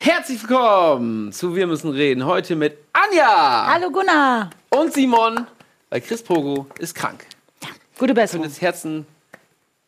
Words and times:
Herzlich 0.00 0.42
willkommen 0.48 1.32
zu 1.32 1.54
Wir 1.54 1.66
müssen 1.66 1.90
reden. 1.90 2.24
Heute 2.26 2.56
mit 2.56 2.76
Anja 2.92 3.66
Hallo 3.72 3.90
Gunnar. 3.90 4.50
und 4.70 4.92
Simon, 4.92 5.46
weil 5.90 6.00
Chris 6.00 6.22
Pogo 6.22 6.66
ist 6.78 6.94
krank. 6.94 7.24
Gute 7.98 8.08
Wir 8.10 8.14
Besserung. 8.22 8.44
das 8.44 8.60
Herzen 8.60 9.06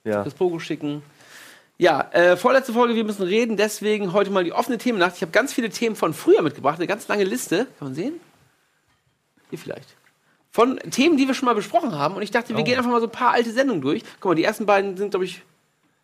Ja. 0.05 0.23
Chris 0.23 0.35
Pogo 0.35 0.59
schicken. 0.59 1.03
Ja, 1.79 2.09
äh, 2.13 2.37
vorletzte 2.37 2.73
Folge, 2.73 2.95
wir 2.95 3.03
müssen 3.05 3.23
reden, 3.25 3.57
deswegen 3.57 4.13
heute 4.13 4.31
mal 4.31 4.45
die 4.45 4.53
offene 4.53 4.79
Themennacht. 4.79 5.17
Ich 5.17 5.23
habe 5.23 5.33
ganz 5.33 5.53
viele 5.53 5.71
Themen 5.71 5.97
von 5.97 6.15
früher 6.15 6.43
mitgebracht, 6.43 6.77
eine 6.79 6.87
ganz 6.87 7.09
lange 7.09 7.25
Liste. 7.25 7.67
Kann 7.79 7.89
man 7.89 7.95
sehen? 7.95 8.21
Hier 9.51 9.59
vielleicht. 9.59 9.97
Von 10.51 10.79
Themen, 10.91 11.17
die 11.17 11.27
wir 11.27 11.35
schon 11.35 11.47
mal 11.47 11.55
besprochen 11.55 11.93
haben. 11.99 12.15
Und 12.15 12.23
ich 12.23 12.31
dachte, 12.31 12.51
wir 12.55 12.61
Oh. 12.61 12.65
gehen 12.65 12.77
einfach 12.79 12.91
mal 12.91 13.01
so 13.01 13.07
ein 13.07 13.13
paar 13.13 13.33
alte 13.33 13.51
Sendungen 13.51 13.83
durch. 13.83 14.03
Guck 14.21 14.31
mal, 14.31 14.35
die 14.35 14.45
ersten 14.45 14.67
beiden 14.67 14.97
sind, 14.97 15.11
glaube 15.11 15.25
ich, 15.25 15.43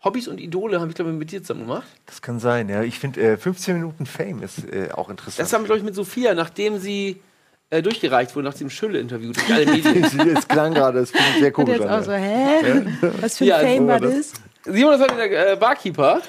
Hobbys 0.02 0.28
und 0.28 0.40
Idole, 0.40 0.80
habe 0.80 0.88
ich, 0.88 0.94
glaube 0.96 1.10
ich, 1.12 1.16
mit 1.16 1.30
dir 1.30 1.40
zusammen 1.42 1.60
gemacht. 1.68 1.86
Das 2.06 2.20
kann 2.22 2.40
sein, 2.40 2.68
ja. 2.68 2.82
Ich 2.82 2.98
finde, 2.98 3.20
äh, 3.20 3.36
15 3.36 3.74
Minuten 3.74 4.06
Fame 4.06 4.42
ist 4.42 4.64
äh, 4.72 4.88
auch 4.92 5.08
interessant. 5.10 5.38
Das 5.40 5.52
haben 5.52 5.62
wir, 5.62 5.66
glaube 5.66 5.78
ich, 5.80 5.84
mit 5.84 5.94
Sophia, 5.94 6.34
nachdem 6.34 6.78
sie 6.78 7.20
äh, 7.68 7.82
durchgereicht 7.82 8.34
wurde, 8.34 8.48
nach 8.48 8.54
dem 8.54 8.70
Schülle-Interview 8.70 9.32
durch 9.32 9.52
alle 9.52 9.66
Medien. 9.66 10.02
Es 10.36 10.48
klang 10.48 10.74
gerade, 10.74 11.00
das 11.00 11.10
finde 11.10 11.26
ich 11.34 11.40
sehr 11.40 11.52
komisch. 11.52 11.78
jetzt 11.78 11.88
auch 11.88 12.02
so, 12.02 12.10
an, 12.12 12.20
hä? 12.22 12.86
Was 13.20 13.38
für 13.38 13.44
ein 13.44 13.48
Ja, 13.48 13.58
Fame 13.58 13.76
so 13.82 13.86
war 13.88 14.00
war 14.00 14.08
das. 14.08 14.32
das? 14.64 14.74
Simon 14.74 14.94
ist 14.94 15.00
heute 15.02 15.14
der 15.16 15.52
äh, 15.52 15.56
Barkeeper. 15.56 16.20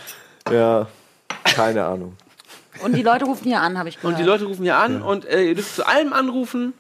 ja, 0.52 0.88
keine 1.46 1.84
Ahnung. 1.86 2.16
Und 2.84 2.96
die 2.96 3.04
Leute 3.04 3.26
rufen 3.26 3.44
hier 3.46 3.60
an, 3.62 3.78
habe 3.78 3.90
ich 3.90 3.96
gehört. 3.98 4.14
Und 4.14 4.20
die 4.20 4.26
Leute 4.26 4.46
rufen 4.46 4.64
hier 4.64 4.78
an 4.78 5.02
und 5.02 5.26
äh, 5.26 5.44
ihr 5.44 5.56
dürft 5.56 5.76
zu 5.76 5.86
allem 5.88 6.14
anrufen. 6.14 6.74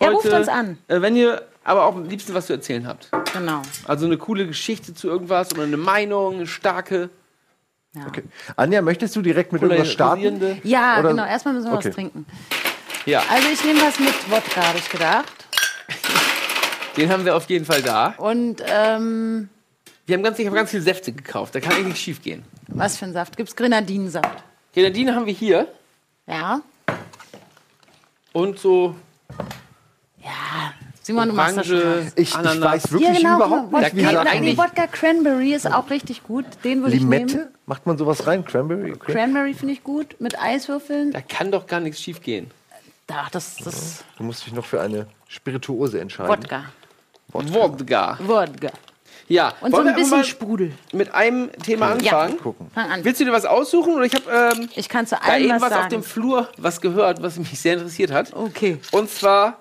Ja, 0.00 0.10
ruft 0.10 0.26
uns 0.26 0.48
an. 0.48 0.78
Äh, 0.88 1.00
wenn 1.00 1.16
ihr 1.16 1.42
aber 1.64 1.84
auch 1.84 1.96
am 1.96 2.08
liebsten 2.08 2.34
was 2.34 2.46
zu 2.46 2.52
erzählen 2.52 2.86
habt. 2.86 3.10
Genau. 3.32 3.62
Also 3.86 4.06
eine 4.06 4.18
coole 4.18 4.46
Geschichte 4.46 4.94
zu 4.94 5.08
irgendwas 5.08 5.52
oder 5.52 5.64
eine 5.64 5.76
Meinung, 5.76 6.34
eine 6.36 6.46
starke, 6.46 7.10
Ja, 7.94 8.02
Okay. 8.06 8.22
Anja, 8.56 8.82
möchtest 8.82 9.16
du 9.16 9.22
direkt 9.22 9.52
mit 9.52 9.62
irgendwas 9.62 9.90
starten? 9.90 10.60
ja 10.64 10.98
Oder- 11.00 11.08
genau. 11.10 11.24
Erstmal 11.26 11.54
müssen 11.54 11.70
wir 11.70 11.74
Okay. 11.78 11.88
was 11.88 11.94
trinken. 11.94 12.26
Ja, 13.06 13.22
Also 13.30 13.48
ich 13.52 13.64
nehme 13.64 13.80
was 13.82 13.98
mit 13.98 14.14
Wodka, 14.30 14.62
habe 14.66 14.78
ich 14.78 14.88
gedacht. 14.90 15.32
den 16.96 17.10
haben 17.10 17.24
wir 17.24 17.36
auf 17.36 17.48
jeden 17.48 17.64
Fall 17.64 17.82
da. 17.82 18.14
Und 18.18 18.62
ähm, 18.66 19.48
Wir 20.06 20.16
haben 20.16 20.22
ganz, 20.22 20.38
ich 20.38 20.46
habe 20.46 20.56
ganz 20.56 20.70
viele 20.70 20.82
Säfte 20.82 21.12
gekauft. 21.12 21.54
Da 21.54 21.60
kann 21.60 21.72
eigentlich 21.72 21.86
nichts 21.86 22.00
schief 22.00 22.22
gehen. 22.22 22.44
was 22.68 22.96
für 22.96 23.06
ein 23.06 23.12
Saft? 23.12 23.36
Gibt's 23.36 23.56
Grenadinensaft? 23.56 24.44
Grenadine 24.76 25.14
haben 25.14 25.24
wir 25.24 25.32
hier 25.32 25.68
Ja. 26.26 26.60
und 28.34 28.58
so 28.58 28.94
Ja. 30.22 30.74
Simon, 31.00 31.28
du 31.30 31.34
machst 31.34 31.56
das. 31.56 31.70
Orange. 31.70 32.12
Ich, 32.16 32.34
ich 32.34 32.34
weiß 32.36 32.92
wirklich 32.92 33.08
ja, 33.08 33.14
genau. 33.14 33.36
überhaupt 33.36 33.72
Wodka, 33.72 33.78
nicht, 33.80 33.96
wie 33.96 34.02
nee, 34.02 34.16
eigentlich- 34.16 34.58
Wodka 34.58 34.86
Cranberry 34.88 35.54
ist 35.54 35.66
auch 35.72 35.88
richtig 35.88 36.24
gut. 36.24 36.44
Den 36.64 36.82
würde 36.82 36.94
ich 36.96 37.02
nehmen. 37.04 37.28
Limette? 37.28 37.52
Macht 37.64 37.86
man 37.86 37.96
sowas 37.96 38.26
rein? 38.26 38.44
Cranberry? 38.44 38.92
Okay. 38.92 39.12
Cranberry 39.12 39.54
finde 39.54 39.72
ich 39.72 39.82
gut. 39.82 40.16
Mit 40.20 40.38
Eiswürfeln. 40.38 41.12
Da 41.12 41.22
kann 41.22 41.50
doch 41.50 41.66
gar 41.66 41.80
nichts 41.80 42.02
schief 42.02 42.20
gehen. 42.20 42.50
Ach, 43.10 43.30
das, 43.30 43.56
das 43.56 44.04
Du 44.18 44.24
musst 44.24 44.44
dich 44.44 44.52
noch 44.52 44.64
für 44.66 44.80
eine 44.82 45.06
Spirituose 45.28 46.00
entscheiden. 46.00 46.28
Wodka. 46.28 46.64
Wodka. 47.28 48.18
Wodka. 48.20 48.68
Ja, 49.28 49.54
Und 49.60 49.70
so 49.72 49.78
wollen 49.78 49.88
ein 49.88 49.96
wir 49.96 50.02
bisschen 50.02 50.24
Sprudel. 50.24 50.72
mit 50.92 51.12
einem 51.14 51.50
Thema 51.62 51.92
anfangen? 51.92 52.38
Gucken. 52.38 52.70
Fang 52.74 52.90
an. 52.90 53.04
Willst 53.04 53.20
du 53.20 53.24
dir 53.24 53.32
was 53.32 53.44
aussuchen 53.44 53.94
oder 53.94 54.04
ich 54.04 54.14
habe 54.14 54.54
ähm, 54.56 54.68
Ich 54.76 54.88
kann 54.88 55.06
zu 55.06 55.16
da 55.16 55.22
allem 55.22 55.44
eben 55.44 55.54
was 55.54 55.62
was 55.62 55.72
auf 55.72 55.78
sagen. 55.78 55.90
dem 55.90 56.02
Flur 56.02 56.48
was 56.58 56.80
gehört, 56.80 57.22
was 57.22 57.36
mich 57.38 57.58
sehr 57.58 57.74
interessiert 57.74 58.10
hat. 58.12 58.32
Okay. 58.34 58.78
Und 58.92 59.10
zwar 59.10 59.58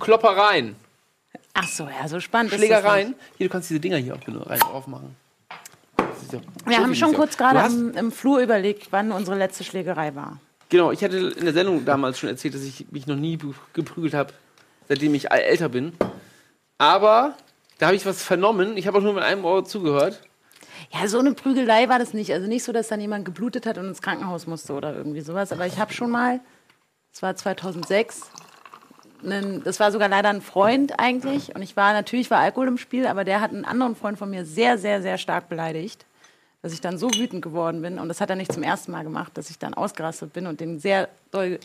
Kloppereien, 0.00 0.76
Ach 1.54 1.66
so, 1.66 1.88
ja, 1.88 2.06
so 2.06 2.20
spannend 2.20 2.52
Schlägereien. 2.54 3.14
Hier, 3.36 3.48
du 3.48 3.52
kannst 3.52 3.68
diese 3.68 3.80
Dinger 3.80 3.96
hier 3.96 4.14
auch 4.14 4.20
genau 4.20 4.42
rein 4.42 4.60
drauf 4.60 4.86
machen. 4.86 5.16
Das 5.96 6.22
ist 6.22 6.32
ja-. 6.32 6.40
Wir 6.66 6.76
haben 6.78 6.94
so 6.94 7.00
schon 7.00 7.14
kurz 7.14 7.36
ja- 7.36 7.50
gerade 7.52 7.74
im, 7.74 7.94
im 7.96 8.12
Flur 8.12 8.38
überlegt, 8.38 8.88
wann 8.90 9.10
unsere 9.10 9.36
letzte 9.36 9.64
Schlägerei 9.64 10.14
war. 10.14 10.38
Genau, 10.68 10.92
ich 10.92 11.02
hatte 11.02 11.16
in 11.16 11.44
der 11.46 11.54
Sendung 11.54 11.84
damals 11.84 12.18
schon 12.18 12.28
erzählt, 12.28 12.54
dass 12.54 12.62
ich 12.62 12.86
mich 12.92 13.06
noch 13.08 13.16
nie 13.16 13.38
geprügelt 13.72 14.14
habe, 14.14 14.32
seitdem 14.88 15.14
ich 15.14 15.30
älter 15.32 15.68
bin. 15.70 15.94
Aber 16.76 17.34
da 17.78 17.86
habe 17.86 17.96
ich 17.96 18.04
was 18.06 18.22
vernommen. 18.22 18.76
Ich 18.76 18.86
habe 18.86 18.98
auch 18.98 19.02
nur 19.02 19.14
mit 19.14 19.22
einem 19.22 19.44
Ohr 19.44 19.64
zugehört. 19.64 20.20
Ja, 20.92 21.06
so 21.08 21.18
eine 21.18 21.32
Prügelei 21.32 21.88
war 21.88 21.98
das 21.98 22.14
nicht. 22.14 22.32
Also 22.32 22.46
nicht 22.46 22.64
so, 22.64 22.72
dass 22.72 22.88
dann 22.88 23.00
jemand 23.00 23.24
geblutet 23.24 23.66
hat 23.66 23.78
und 23.78 23.86
ins 23.88 24.02
Krankenhaus 24.02 24.46
musste 24.46 24.72
oder 24.72 24.94
irgendwie 24.94 25.20
sowas. 25.20 25.52
Aber 25.52 25.66
ich 25.66 25.78
habe 25.78 25.92
schon 25.92 26.10
mal, 26.10 26.40
das 27.12 27.22
war 27.22 27.34
2006, 27.34 28.22
einen, 29.24 29.62
das 29.64 29.80
war 29.80 29.90
sogar 29.90 30.08
leider 30.08 30.28
ein 30.30 30.40
Freund 30.40 30.98
eigentlich. 30.98 31.54
Und 31.54 31.62
ich 31.62 31.76
war, 31.76 31.92
natürlich 31.92 32.30
war 32.30 32.38
Alkohol 32.38 32.68
im 32.68 32.78
Spiel, 32.78 33.06
aber 33.06 33.24
der 33.24 33.40
hat 33.40 33.50
einen 33.52 33.64
anderen 33.64 33.96
Freund 33.96 34.18
von 34.18 34.30
mir 34.30 34.44
sehr, 34.44 34.78
sehr, 34.78 35.02
sehr 35.02 35.18
stark 35.18 35.48
beleidigt. 35.48 36.04
Dass 36.62 36.72
ich 36.72 36.80
dann 36.80 36.98
so 36.98 37.08
wütend 37.14 37.42
geworden 37.42 37.82
bin. 37.82 38.00
Und 38.00 38.08
das 38.08 38.20
hat 38.20 38.30
er 38.30 38.36
nicht 38.36 38.52
zum 38.52 38.64
ersten 38.64 38.90
Mal 38.90 39.04
gemacht, 39.04 39.32
dass 39.36 39.48
ich 39.50 39.58
dann 39.60 39.74
ausgerastet 39.74 40.32
bin 40.32 40.46
und 40.48 40.58
den 40.60 40.80
sehr 40.80 41.08
doll 41.30 41.60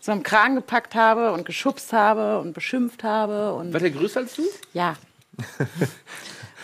so 0.00 0.12
am 0.12 0.22
Kragen 0.22 0.54
gepackt 0.54 0.94
habe 0.94 1.32
und 1.32 1.44
geschubst 1.44 1.92
habe 1.92 2.38
und 2.38 2.52
beschimpft 2.52 3.02
habe. 3.02 3.54
Und 3.54 3.72
War 3.72 3.80
der 3.80 3.90
größer 3.90 4.20
als 4.20 4.36
du? 4.36 4.42
ja. 4.72 4.94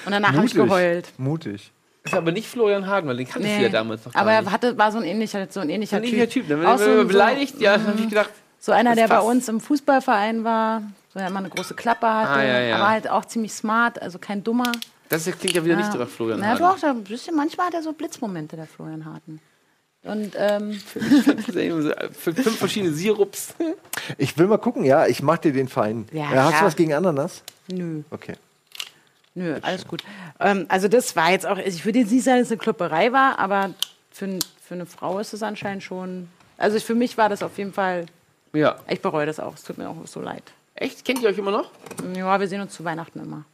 Und 0.05 0.13
danach 0.13 0.33
habe 0.33 0.47
ich 0.47 0.55
geheult. 0.55 1.09
Mutig. 1.19 1.71
Ist 2.05 2.15
aber 2.15 2.33
nicht 2.33 2.49
Florian 2.49 2.87
Hagen, 2.89 3.07
weil 3.09 3.17
den 3.17 3.29
kanntest 3.29 3.59
du 3.59 3.63
ja 3.63 3.69
damals 3.69 4.05
noch 4.05 4.13
gar 4.13 4.23
aber 4.23 4.33
nicht. 4.37 4.47
er 4.49 4.53
hatte, 4.53 4.77
war 4.77 4.91
so 4.91 4.99
ein 4.99 5.05
ähnlicher, 5.05 5.47
so 5.49 5.61
ein 5.61 5.71
ähnlicher 5.71 5.99
ein 5.99 6.05
ähnlicher 6.05 6.29
Typ. 6.29 6.49
Typ. 6.49 6.59
Wenn 6.59 6.67
Auch 6.67 6.79
so, 6.79 7.01
so, 7.03 7.07
beleidigt, 7.07 7.57
so, 7.59 7.63
ja, 7.63 7.73
habe 7.81 7.95
ich 8.01 8.09
gedacht, 8.09 8.31
so 8.59 8.73
einer, 8.73 8.97
der 8.97 9.07
bei 9.09 9.21
uns 9.21 9.49
im 9.49 9.61
Fußballverein 9.61 10.43
war, 10.43 10.83
so 11.13 11.21
der 11.21 11.29
immer 11.29 11.39
eine 11.39 11.49
große 11.51 11.75
Klappe 11.75 12.09
hatte, 12.09 12.31
Ah, 12.31 12.43
ja, 12.43 12.61
ja. 12.61 12.77
aber 12.77 12.89
halt 12.89 13.09
auch 13.09 13.25
ziemlich 13.25 13.53
smart, 13.53 14.03
also 14.03 14.19
kein 14.19 14.43
Dummer. 14.43 14.73
das 15.11 15.25
klingt 15.27 15.55
ja 15.55 15.65
wieder 15.65 15.77
nicht 15.77 15.93
so 15.93 15.99
nach 15.99 16.09
Florian 16.09 16.41
Na 16.41 16.49
Hagen. 16.49 16.59
doch, 16.59 16.79
da 16.81 16.91
ein 16.91 17.05
bisschen, 17.05 17.37
manchmal 17.37 17.67
hat 17.69 17.75
er 17.75 17.83
so 17.85 17.93
Blitzmomente, 17.93 18.57
der 18.57 18.67
Florian 18.67 19.05
Harten. 19.05 19.41
Und 20.05 20.33
ähm, 20.37 20.73
Für 20.73 22.35
fünf 22.35 22.59
verschiedene 22.59 22.93
Sirups. 22.93 23.55
Ich 24.19 24.37
will 24.37 24.49
mal 24.49 24.59
gucken, 24.59 24.85
ja, 24.85 25.07
ich 25.07 25.23
mach 25.23 25.39
dir 25.39 25.53
den 25.53 25.69
Fein. 25.69 26.07
Ja, 26.11 26.31
Hast 26.31 26.61
du 26.61 26.65
was 26.65 26.75
gegen 26.75 26.93
Ananas? 26.93 27.45
nö, 27.69 28.03
Okay. 28.11 28.35
Nö, 29.35 29.59
alles 29.63 29.87
gut. 29.87 30.03
Ähm, 30.41 30.67
also 30.69 30.89
das 30.89 31.15
war 31.17 31.31
jetzt 31.31 31.47
auch, 31.47 31.59
ich 31.59 31.85
würde 31.85 32.01
jetzt 32.01 32.13
nicht 32.13 32.25
sagen, 32.25 32.39
dass 32.39 32.47
es 32.49 32.53
eine 32.53 32.59
Klopperei 32.59 33.13
war, 33.13 33.39
aber 33.39 33.71
für, 34.11 34.39
für 34.65 34.75
eine 34.75 34.87
Frau 34.87 35.19
ist 35.19 35.33
es 35.33 35.43
anscheinend 35.43 35.83
schon, 35.83 36.29
also 36.59 36.79
für 36.81 36.95
mich 36.95 37.17
war 37.19 37.29
das 37.29 37.43
auf 37.43 37.57
jeden 37.59 37.73
Fall, 37.73 38.07
Ja. 38.53 38.77
ich 38.89 39.01
bereue 39.01 39.27
das 39.27 39.41
auch, 39.41 39.55
es 39.55 39.63
tut 39.65 39.79
mir 39.79 39.89
auch 39.89 39.97
so 40.07 40.21
leid. 40.21 40.43
Echt? 40.75 41.05
Kennt 41.05 41.23
ihr 41.23 41.29
euch 41.29 41.39
immer 41.39 41.51
noch? 41.51 41.71
Ja, 42.17 42.39
wir 42.41 42.49
sehen 42.49 42.61
uns 42.61 42.75
zu 42.75 42.85
Weihnachten 42.85 43.21
immer. 43.21 43.45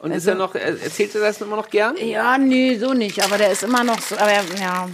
Und 0.00 0.10
ist 0.12 0.28
Also- 0.28 0.30
er 0.30 0.34
noch, 0.36 0.54
er- 0.54 0.80
erzählt 0.82 1.14
er 1.14 1.20
das 1.22 1.40
immer 1.40 1.56
noch 1.56 1.68
gern? 1.70 1.96
Ja, 1.96 2.36
nee, 2.38 2.76
so 2.78 2.92
nicht. 2.94 3.22
Aber 3.24 3.36
der 3.38 3.50
ist 3.52 3.62
immer 3.64 3.82
noch 3.84 4.00
so, 4.00 4.16
aber 4.16 4.30
er- 4.30 4.44
ja, 4.60 4.88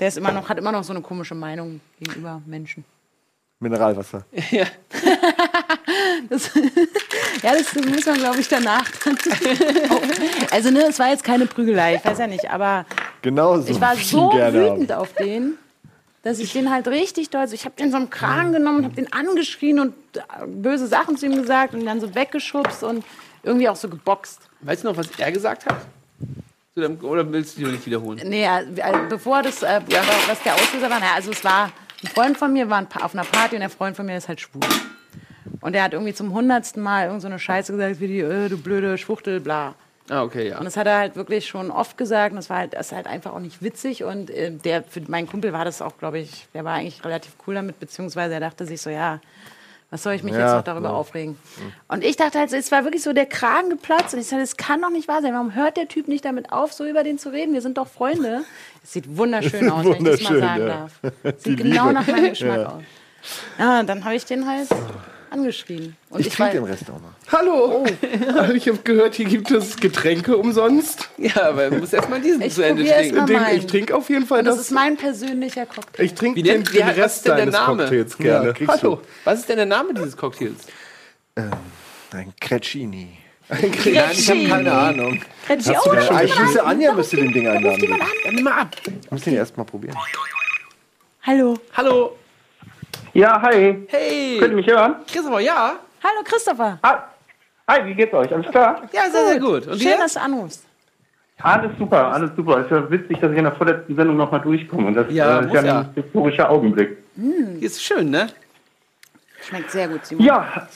der 0.00 0.08
ist 0.08 0.16
immer 0.16 0.32
noch, 0.32 0.48
hat 0.48 0.58
immer 0.58 0.72
noch 0.72 0.84
so 0.84 0.92
eine 0.92 1.02
komische 1.02 1.34
Meinung 1.34 1.80
gegenüber 1.98 2.40
Menschen. 2.46 2.84
Mineralwasser. 3.60 4.24
Ja. 4.50 4.64
Das, 6.28 6.50
ja, 7.42 7.52
das 7.54 7.74
muss 7.74 8.06
man, 8.06 8.14
glaube 8.16 8.40
ich, 8.40 8.48
danach. 8.48 8.84
dann- 9.04 9.18
also, 10.50 10.70
ne, 10.70 10.86
es 10.88 10.98
war 10.98 11.10
jetzt 11.10 11.24
keine 11.24 11.46
Prügelei, 11.46 11.96
ich 11.96 12.04
weiß 12.04 12.18
ja 12.18 12.26
nicht, 12.26 12.50
aber 12.50 12.86
Genau 13.22 13.58
so. 13.60 13.68
ich 13.70 13.80
war 13.80 13.96
so 13.96 14.30
gerne 14.30 14.58
wütend 14.76 14.90
haben. 14.90 15.00
auf 15.00 15.12
den, 15.14 15.58
dass 16.22 16.38
ich 16.38 16.52
den 16.52 16.70
halt 16.70 16.88
richtig 16.88 17.30
doll, 17.30 17.42
also 17.42 17.54
ich 17.54 17.64
habe 17.64 17.74
den 17.76 17.90
so 17.90 17.96
am 17.96 18.08
Kragen 18.10 18.52
genommen 18.52 18.78
und 18.78 18.84
habe 18.84 18.94
den 18.94 19.12
angeschrien 19.12 19.80
und 19.80 19.94
äh, 20.16 20.20
böse 20.46 20.86
Sachen 20.86 21.16
zu 21.16 21.26
ihm 21.26 21.34
gesagt 21.36 21.74
und 21.74 21.84
dann 21.84 22.00
so 22.00 22.14
weggeschubst 22.14 22.82
und 22.84 23.04
irgendwie 23.42 23.68
auch 23.68 23.76
so 23.76 23.88
geboxt. 23.88 24.40
Weißt 24.60 24.84
du 24.84 24.88
noch, 24.88 24.96
was 24.96 25.08
er 25.18 25.32
gesagt 25.32 25.66
hat? 25.66 25.76
Oder 26.76 27.30
willst 27.30 27.58
du 27.58 27.64
die 27.66 27.70
nicht 27.72 27.84
wiederholen? 27.84 28.20
Nee, 28.24 28.44
äh, 28.46 28.62
bevor 29.08 29.42
das, 29.42 29.62
äh, 29.62 29.80
was 30.28 30.42
der 30.42 30.54
Auslöser 30.54 30.88
war, 30.88 31.00
naja, 31.00 31.12
also 31.16 31.32
es 31.32 31.44
war, 31.44 31.70
ein 32.02 32.08
Freund 32.08 32.38
von 32.38 32.52
mir 32.52 32.70
war 32.70 32.86
auf 33.02 33.12
einer 33.14 33.24
Party 33.24 33.56
und 33.56 33.60
der 33.60 33.68
Freund 33.70 33.94
von 33.96 34.06
mir 34.06 34.16
ist 34.16 34.28
halt 34.28 34.40
schwul. 34.40 34.62
Und 35.62 35.72
der 35.72 35.84
hat 35.84 35.92
irgendwie 35.94 36.12
zum 36.12 36.34
hundertsten 36.34 36.82
Mal 36.82 37.06
irgend 37.06 37.22
so 37.22 37.28
eine 37.28 37.38
Scheiße 37.38 37.72
gesagt, 37.72 38.00
wie 38.00 38.08
die, 38.08 38.20
äh, 38.20 38.48
du 38.48 38.58
blöde 38.58 38.98
Schwuchtel, 38.98 39.40
bla. 39.40 39.74
Ah, 40.10 40.24
okay, 40.24 40.48
ja. 40.48 40.58
Und 40.58 40.64
das 40.64 40.76
hat 40.76 40.86
er 40.86 40.98
halt 40.98 41.16
wirklich 41.16 41.46
schon 41.46 41.70
oft 41.70 41.96
gesagt 41.96 42.32
und 42.32 42.36
das 42.36 42.50
war 42.50 42.58
halt, 42.58 42.74
das 42.74 42.86
ist 42.88 42.92
halt 42.92 43.06
einfach 43.06 43.32
auch 43.32 43.38
nicht 43.38 43.62
witzig 43.62 44.02
und 44.04 44.30
äh, 44.30 44.50
der, 44.50 44.82
für 44.82 45.00
meinen 45.08 45.28
Kumpel 45.28 45.52
war 45.52 45.64
das 45.64 45.80
auch, 45.80 45.96
glaube 45.96 46.18
ich, 46.18 46.48
der 46.52 46.64
war 46.64 46.74
eigentlich 46.74 47.04
relativ 47.04 47.32
cool 47.46 47.54
damit, 47.54 47.78
beziehungsweise 47.78 48.34
er 48.34 48.40
dachte 48.40 48.66
sich 48.66 48.82
so, 48.82 48.90
ja, 48.90 49.20
was 49.90 50.02
soll 50.02 50.14
ich 50.14 50.22
mich 50.22 50.32
Ja, 50.32 50.40
jetzt 50.40 50.52
noch 50.54 50.64
darüber 50.64 50.88
ja. 50.88 50.94
aufregen? 50.94 51.38
Und 51.86 52.02
ich 52.02 52.16
dachte 52.16 52.38
halt, 52.38 52.52
es 52.52 52.72
war 52.72 52.82
wirklich 52.84 53.02
so 53.02 53.12
der 53.12 53.26
Kragen 53.26 53.68
geplatzt 53.68 54.14
und 54.14 54.20
ich 54.20 54.26
sagte, 54.26 54.42
das 54.42 54.56
kann 54.56 54.80
doch 54.80 54.88
nicht 54.90 55.06
wahr 55.06 55.20
sein. 55.20 55.34
Warum 55.34 55.54
hört 55.54 55.76
der 55.76 55.86
Typ 55.86 56.08
nicht 56.08 56.24
damit 56.24 56.50
auf, 56.50 56.72
so 56.72 56.86
über 56.86 57.04
den 57.04 57.18
zu 57.18 57.30
reden? 57.30 57.52
Wir 57.52 57.60
sind 57.60 57.76
doch 57.76 57.86
Freunde. 57.86 58.42
Es 58.82 58.94
sieht 58.94 59.16
wunderschön 59.18 59.70
aus, 59.70 59.84
wenn 59.84 59.92
ich 59.92 59.98
das 60.04 60.22
mal 60.22 60.30
Wunderschön, 60.30 60.40
sagen 60.40 60.62
ja. 60.62 60.66
darf. 60.66 61.00
Die 61.44 61.50
Sieht 61.50 61.58
genau 61.58 61.88
Liebe. 61.88 61.92
nach 61.92 62.06
meinem 62.06 62.30
Geschmack 62.30 62.66
aus. 62.66 62.82
Ja, 63.58 63.80
und 63.80 63.86
dann 63.86 64.04
habe 64.04 64.14
ich 64.14 64.24
den 64.24 64.48
halt 64.48 64.68
angeschrien. 65.32 65.96
Und 66.10 66.20
Ich 66.20 66.26
ich, 66.28 66.34
trinke 66.34 66.60
war, 66.60 66.60
den 66.60 66.72
Rest 66.72 66.84
auch 66.90 67.00
noch. 67.00 67.32
Hallo! 67.32 67.84
ich 68.54 68.68
habe 68.68 68.78
gehört, 68.78 69.14
hier 69.14 69.26
gibt 69.26 69.50
es 69.50 69.76
Getränke 69.76 70.36
umsonst. 70.36 71.08
Ja, 71.18 71.48
aber 71.48 71.70
du 71.70 71.78
musst 71.78 71.94
erstmal 71.94 72.20
diesen 72.20 72.42
Ich 72.42 72.54
zu 72.54 72.62
Ende 72.62 72.84
trinken. 72.84 73.26
Den, 73.26 73.42
ich 73.56 73.66
trinke 73.66 73.96
auf 73.96 74.08
jeden 74.10 74.26
Fall 74.26 74.40
und 74.40 74.44
das 74.44 74.56
das. 74.56 74.66
ist 74.66 74.70
mein 74.72 74.96
persönlicher 74.96 75.66
Cocktail. 75.66 76.04
Ich 76.04 76.14
trinke 76.14 76.42
den, 76.42 76.64
den 76.64 76.88
Rest 76.88 77.28
deines 77.28 77.54
Name? 77.54 77.82
Cocktails 77.84 78.16
Ja, 78.18 78.24
gerne. 78.24 78.52
kriegst 78.52 78.82
Hallo, 78.82 79.00
was 79.24 79.40
ist 79.40 79.48
denn 79.48 79.56
der 79.56 79.66
Name 79.66 79.94
dieses 79.94 80.16
Cocktails? 80.16 80.66
du. 81.34 81.42
Ein 82.14 82.32
Crecchini. 82.40 83.08
Nein, 83.48 83.72
Ich 84.12 84.30
habe 84.30 84.44
keine 84.48 84.72
Ahnung. 84.72 85.22
Du 85.48 85.54
oh, 85.54 85.92
mal 85.92 86.24
müsste 86.24 86.62
an. 86.62 86.70
Anja 86.70 86.92
müsste 86.92 87.16
den 87.16 87.32
Ding 87.32 87.48
einladen. 87.48 87.82
Ja, 88.24 88.30
nimm 88.30 88.44
mal 88.44 88.60
ab. 88.60 88.76
Ich 88.84 89.10
muss 89.10 89.22
den 89.22 89.34
erst 89.34 89.56
mal 89.56 89.64
probieren. 89.64 89.96
Hallo. 91.22 91.58
Hallo. 91.74 92.16
Ja, 93.14 93.40
hi. 93.42 93.84
Hey. 93.88 94.38
Könnt 94.38 94.52
ihr 94.52 94.56
mich 94.56 94.66
hören? 94.66 94.96
Christopher, 95.06 95.40
ja? 95.40 95.74
Hallo 96.02 96.20
Christopher. 96.24 96.78
Hi. 96.82 96.96
Hi, 97.68 97.86
wie 97.86 97.94
geht's 97.94 98.12
euch? 98.14 98.32
Alles 98.32 98.46
klar? 98.50 98.82
Ja, 98.92 99.02
sehr, 99.10 99.26
sehr 99.28 99.40
gut. 99.40 99.66
Und 99.66 99.78
Schön, 99.80 99.92
dir? 99.92 99.98
dass 99.98 100.14
du 100.14 100.20
anrufst. 100.20 100.64
Alles 101.42 101.72
super, 101.78 102.12
alles 102.12 102.30
super. 102.36 102.58
Es 102.58 102.64
ist 102.66 102.70
ja 102.72 102.90
witzig, 102.90 103.18
dass 103.20 103.32
ich 103.32 103.38
in 103.38 103.44
der 103.44 103.52
vorletzten 103.54 103.96
Sendung 103.96 104.16
nochmal 104.16 104.40
durchkomme. 104.40 104.86
Und 104.88 104.94
das 104.94 105.06
Ja, 105.12 105.40
äh, 105.40 105.46
ist 105.46 105.52
ja 105.54 105.62
ja. 105.64 105.78
ein 105.80 105.90
historischer 105.94 106.50
Augenblick. 106.50 106.98
Hier 107.16 107.62
ist 107.62 107.82
schön, 107.82 108.10
ne? 108.10 108.28
Schmeckt 109.42 109.70
sehr 109.72 109.88
gut, 109.88 110.06
Simon. 110.06 110.24
Ja. 110.24 110.46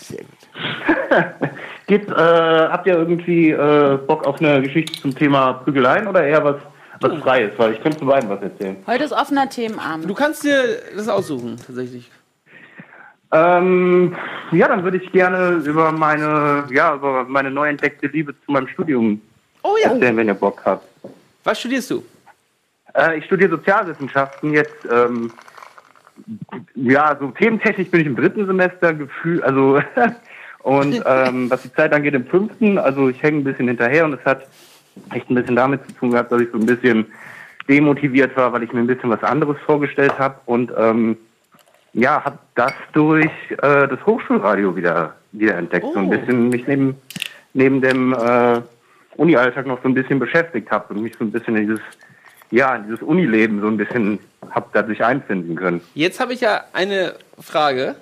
Geht's, 1.86 2.10
äh, 2.10 2.14
habt 2.14 2.86
ihr 2.86 2.94
irgendwie 2.98 3.50
äh, 3.50 3.96
Bock 4.06 4.26
auf 4.26 4.40
eine 4.40 4.60
Geschichte 4.60 5.00
zum 5.00 5.14
Thema 5.14 5.52
Prügeleien 5.54 6.08
oder 6.08 6.24
eher 6.24 6.42
was, 6.44 6.56
was 7.00 7.14
Freies? 7.22 7.52
Weil 7.58 7.74
ich 7.74 7.80
könnte 7.82 7.98
zu 7.98 8.06
beiden 8.06 8.28
was 8.28 8.42
erzählen. 8.42 8.76
Heute 8.86 9.04
ist 9.04 9.12
offener 9.12 9.48
Themenabend. 9.48 10.10
Du 10.10 10.14
kannst 10.14 10.42
dir 10.42 10.80
das 10.96 11.08
aussuchen, 11.08 11.56
tatsächlich. 11.64 12.10
Ähm, 13.32 14.14
ja, 14.52 14.68
dann 14.68 14.84
würde 14.84 14.98
ich 14.98 15.10
gerne 15.12 15.62
über 15.64 15.90
meine, 15.92 16.64
ja, 16.70 16.94
über 16.94 17.24
meine 17.24 17.50
neu 17.50 17.68
entdeckte 17.68 18.06
Liebe 18.06 18.34
zu 18.44 18.52
meinem 18.52 18.68
Studium 18.68 19.20
Oh 19.62 19.76
ja. 19.82 19.90
erzählen, 19.90 20.16
wenn 20.16 20.28
ihr 20.28 20.34
Bock 20.34 20.62
habt. 20.64 20.86
Was 21.42 21.58
studierst 21.58 21.90
du? 21.90 22.04
Äh, 22.94 23.18
ich 23.18 23.24
studiere 23.24 23.50
Sozialwissenschaften 23.50 24.52
jetzt. 24.52 24.76
Ähm, 24.90 25.32
ja, 26.74 27.16
so 27.18 27.28
thementechnisch 27.28 27.90
bin 27.90 28.00
ich 28.00 28.06
im 28.06 28.16
dritten 28.16 28.46
Semester 28.46 28.94
gefühlt, 28.94 29.42
also 29.42 29.80
und 30.62 31.02
ähm, 31.06 31.50
was 31.50 31.62
die 31.62 31.72
Zeit 31.72 31.92
angeht 31.92 32.14
im 32.14 32.26
fünften, 32.26 32.78
also 32.78 33.08
ich 33.08 33.22
hänge 33.22 33.38
ein 33.38 33.44
bisschen 33.44 33.68
hinterher 33.68 34.04
und 34.04 34.14
es 34.14 34.24
hat 34.24 34.46
echt 35.12 35.28
ein 35.28 35.34
bisschen 35.34 35.56
damit 35.56 35.84
zu 35.86 35.92
tun 35.92 36.12
gehabt, 36.12 36.32
dass 36.32 36.40
ich 36.40 36.48
so 36.52 36.58
ein 36.58 36.66
bisschen 36.66 37.06
demotiviert 37.68 38.36
war, 38.36 38.52
weil 38.52 38.62
ich 38.62 38.72
mir 38.72 38.80
ein 38.80 38.86
bisschen 38.86 39.10
was 39.10 39.22
anderes 39.22 39.56
vorgestellt 39.66 40.18
habe 40.18 40.36
und 40.46 40.72
ähm, 40.78 41.16
ja, 41.98 42.22
habe 42.24 42.38
das 42.54 42.72
durch 42.92 43.24
äh, 43.50 43.88
das 43.88 43.98
Hochschulradio 44.06 44.76
wieder 44.76 45.14
wieder 45.32 45.56
entdeckt, 45.56 45.86
so 45.92 45.98
ein 45.98 46.06
Oh. 46.06 46.10
bisschen 46.10 46.48
mich 46.50 46.66
neben 46.66 46.94
neben 47.54 47.80
dem 47.80 48.12
äh, 48.12 48.60
Uni-Alltag 49.16 49.66
noch 49.66 49.82
so 49.82 49.88
ein 49.88 49.94
bisschen 49.94 50.18
beschäftigt 50.18 50.70
habe 50.70 50.92
und 50.94 51.02
mich 51.02 51.14
so 51.18 51.24
ein 51.24 51.32
bisschen 51.32 51.56
in 51.56 51.62
dieses 51.68 51.80
ja, 52.50 52.76
in 52.76 52.84
dieses 52.84 53.02
Unileben 53.02 53.60
so 53.60 53.66
ein 53.66 53.76
bisschen 53.76 54.18
hab 54.50 54.72
dadurch 54.72 55.02
einfinden 55.04 55.56
können. 55.56 55.80
Jetzt 55.94 56.20
habe 56.20 56.32
ich 56.34 56.40
ja 56.42 56.64
eine 56.72 57.14
Frage 57.40 57.96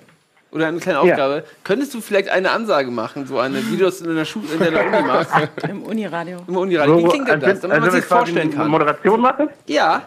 oder 0.51 0.67
eine 0.67 0.77
kleine 0.79 0.99
Ja. 0.99 1.13
Aufgabe. 1.13 1.43
Könntest 1.63 1.93
du 1.93 2.01
vielleicht 2.01 2.29
eine 2.29 2.51
Ansage 2.51 2.91
machen, 2.91 3.25
so 3.25 3.39
eine, 3.39 3.57
wie 3.71 3.77
du 3.77 3.85
das 3.85 4.01
in 4.01 4.15
der, 4.15 4.25
Schule, 4.25 4.45
in 4.53 4.59
der 4.59 4.85
Uni 4.85 5.01
machst? 5.07 5.31
Im 5.69 5.83
Uniradio. 5.83 6.37
Im 6.47 6.57
Uniradio. 6.57 6.97
Wie 6.99 7.07
klingt 7.09 7.27
denn 7.27 7.39
das, 7.39 7.59
damit 7.61 7.77
man 7.79 7.85
wenn 7.87 7.91
sich 7.91 8.05
vorstellen 8.05 8.47
eine 8.49 8.55
kann? 8.55 8.67
Moderation 8.69 9.19
mache? 9.21 9.49
Ja. 9.65 10.03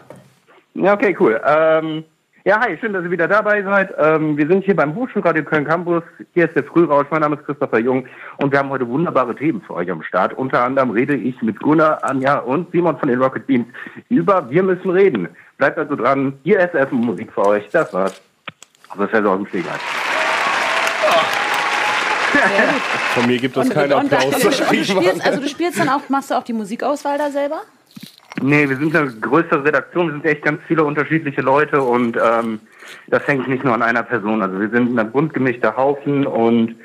Ja, 0.75 0.93
okay, 0.93 1.15
cool. 1.19 1.39
Ähm, 1.45 2.03
ja, 2.49 2.59
hi, 2.61 2.75
schön, 2.81 2.93
dass 2.93 3.03
ihr 3.03 3.11
wieder 3.11 3.27
dabei 3.27 3.61
seid. 3.61 3.93
Ähm, 3.99 4.35
wir 4.35 4.47
sind 4.47 4.65
hier 4.65 4.75
beim 4.75 4.95
Hochschulradio 4.95 5.43
Köln 5.43 5.65
Campus. 5.65 6.01
Hier 6.33 6.45
ist 6.45 6.55
der 6.55 6.63
Frührausch. 6.63 7.05
Mein 7.11 7.21
Name 7.21 7.35
ist 7.35 7.45
Christopher 7.45 7.77
Jung 7.77 8.07
und 8.37 8.51
wir 8.51 8.57
haben 8.57 8.71
heute 8.71 8.87
wunderbare 8.87 9.35
Themen 9.35 9.61
für 9.61 9.75
euch 9.75 9.91
am 9.91 10.01
Start. 10.01 10.33
Unter 10.33 10.63
anderem 10.63 10.89
rede 10.89 11.15
ich 11.15 11.39
mit 11.43 11.59
Gunnar, 11.59 12.03
Anja 12.03 12.39
und 12.39 12.71
Simon 12.71 12.97
von 12.97 13.07
den 13.07 13.21
Rocket 13.21 13.45
Beans 13.45 13.67
über 14.09 14.49
Wir 14.49 14.63
müssen 14.63 14.89
reden. 14.89 15.27
Bleibt 15.59 15.77
also 15.77 15.95
dran. 15.95 16.39
Hier 16.43 16.59
ist 16.59 16.73
erstmal 16.73 17.03
Musik 17.03 17.31
für 17.31 17.45
euch. 17.45 17.69
Das 17.71 17.93
war's. 17.93 18.19
Das 18.97 19.05
ist 19.05 19.13
ja 19.13 19.21
so 19.21 19.29
aus 19.29 19.37
dem 19.37 19.45
Stegreif. 19.45 19.79
Von 23.13 23.27
mir 23.27 23.37
gibt 23.37 23.57
es 23.57 23.69
keinen 23.69 23.93
Und, 23.93 24.11
Applaus. 24.11 24.33
und 24.33 24.43
du 24.43 24.51
spielst, 24.51 24.97
also 25.23 25.39
du 25.39 25.47
spielst 25.47 25.79
dann 25.79 25.89
auch, 25.89 26.09
machst 26.09 26.31
du 26.31 26.35
auch 26.35 26.43
die 26.43 26.53
Musikauswahl 26.53 27.19
da 27.19 27.29
selber? 27.29 27.61
Nee, 28.41 28.69
wir 28.69 28.77
sind 28.77 28.95
eine 28.95 29.11
größere 29.11 29.63
Redaktion, 29.63 30.07
wir 30.07 30.13
sind 30.13 30.25
echt 30.25 30.43
ganz 30.43 30.61
viele 30.67 30.83
unterschiedliche 30.83 31.41
Leute 31.41 31.81
und 31.81 32.17
ähm, 32.17 32.59
das 33.07 33.25
hängt 33.27 33.47
nicht 33.47 33.63
nur 33.63 33.73
an 33.73 33.81
einer 33.81 34.03
Person. 34.03 34.41
Also 34.41 34.59
wir 34.59 34.69
sind 34.69 34.97
ein 34.97 35.11
bunt 35.11 35.33
gemischter 35.33 35.75
Haufen 35.75 36.25
und 36.25 36.75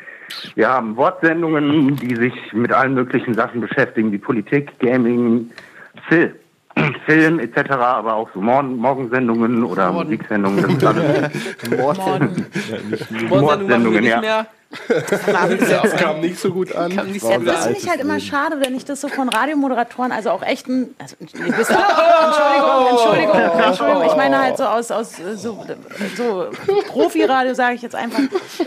wir 0.55 0.69
haben 0.69 0.97
Wortsendungen, 0.97 1.97
die 1.97 2.17
sich 2.17 2.35
mit 2.53 2.73
allen 2.73 2.95
möglichen 2.95 3.35
Sachen 3.35 3.61
beschäftigen, 3.61 4.11
wie 4.13 4.19
Politik, 4.19 4.79
Gaming, 4.79 5.51
Film, 6.09 6.33
Film 7.07 7.39
etc., 7.39 7.71
aber 7.71 8.15
auch 8.15 8.31
so 8.35 8.41
Morgen 8.41 8.77
Morgensendungen 8.77 9.65
oder 9.65 9.93
Morden. 9.93 10.09
Musiksendungen. 10.09 10.63
Das 10.63 10.73
ist 10.73 10.85
alles. 10.85 11.31
Morden. 11.79 12.47
Mordsendungen, 13.29 14.01
nicht 14.01 14.23
ja. 14.23 14.47
Das 14.89 15.97
kam 15.97 16.21
nicht 16.21 16.39
so 16.39 16.51
gut 16.51 16.75
an. 16.75 16.95
Kam 16.95 17.11
nicht 17.11 17.23
so 17.23 17.31
Ja, 17.31 17.39
das 17.39 17.65
finde 17.65 17.79
ich 17.79 17.89
halt 17.89 18.01
immer 18.01 18.21
schade, 18.21 18.57
wenn 18.61 18.75
ich 18.75 18.85
das 18.85 19.01
so 19.01 19.09
von 19.09 19.29
Radiomoderatoren, 19.29 20.13
also 20.13 20.31
auch 20.31 20.43
echten, 20.43 20.95
also, 20.99 21.17
ihr 21.21 21.57
wisst, 21.57 21.71
Entschuldigung, 22.25 22.87
Entschuldigung, 22.91 23.61
Entschuldigung, 23.67 24.05
ich 24.07 24.17
meine 24.17 24.43
halt 24.43 24.57
so 24.57 24.65
aus, 24.65 24.91
aus 24.91 25.13
so, 25.37 25.65
so 26.17 26.51
Profiradio, 26.89 27.55
sage 27.55 27.77
ich 27.77 27.83
jetzt 27.83 27.95
einfach. 27.95 28.19
Die, 28.19 28.65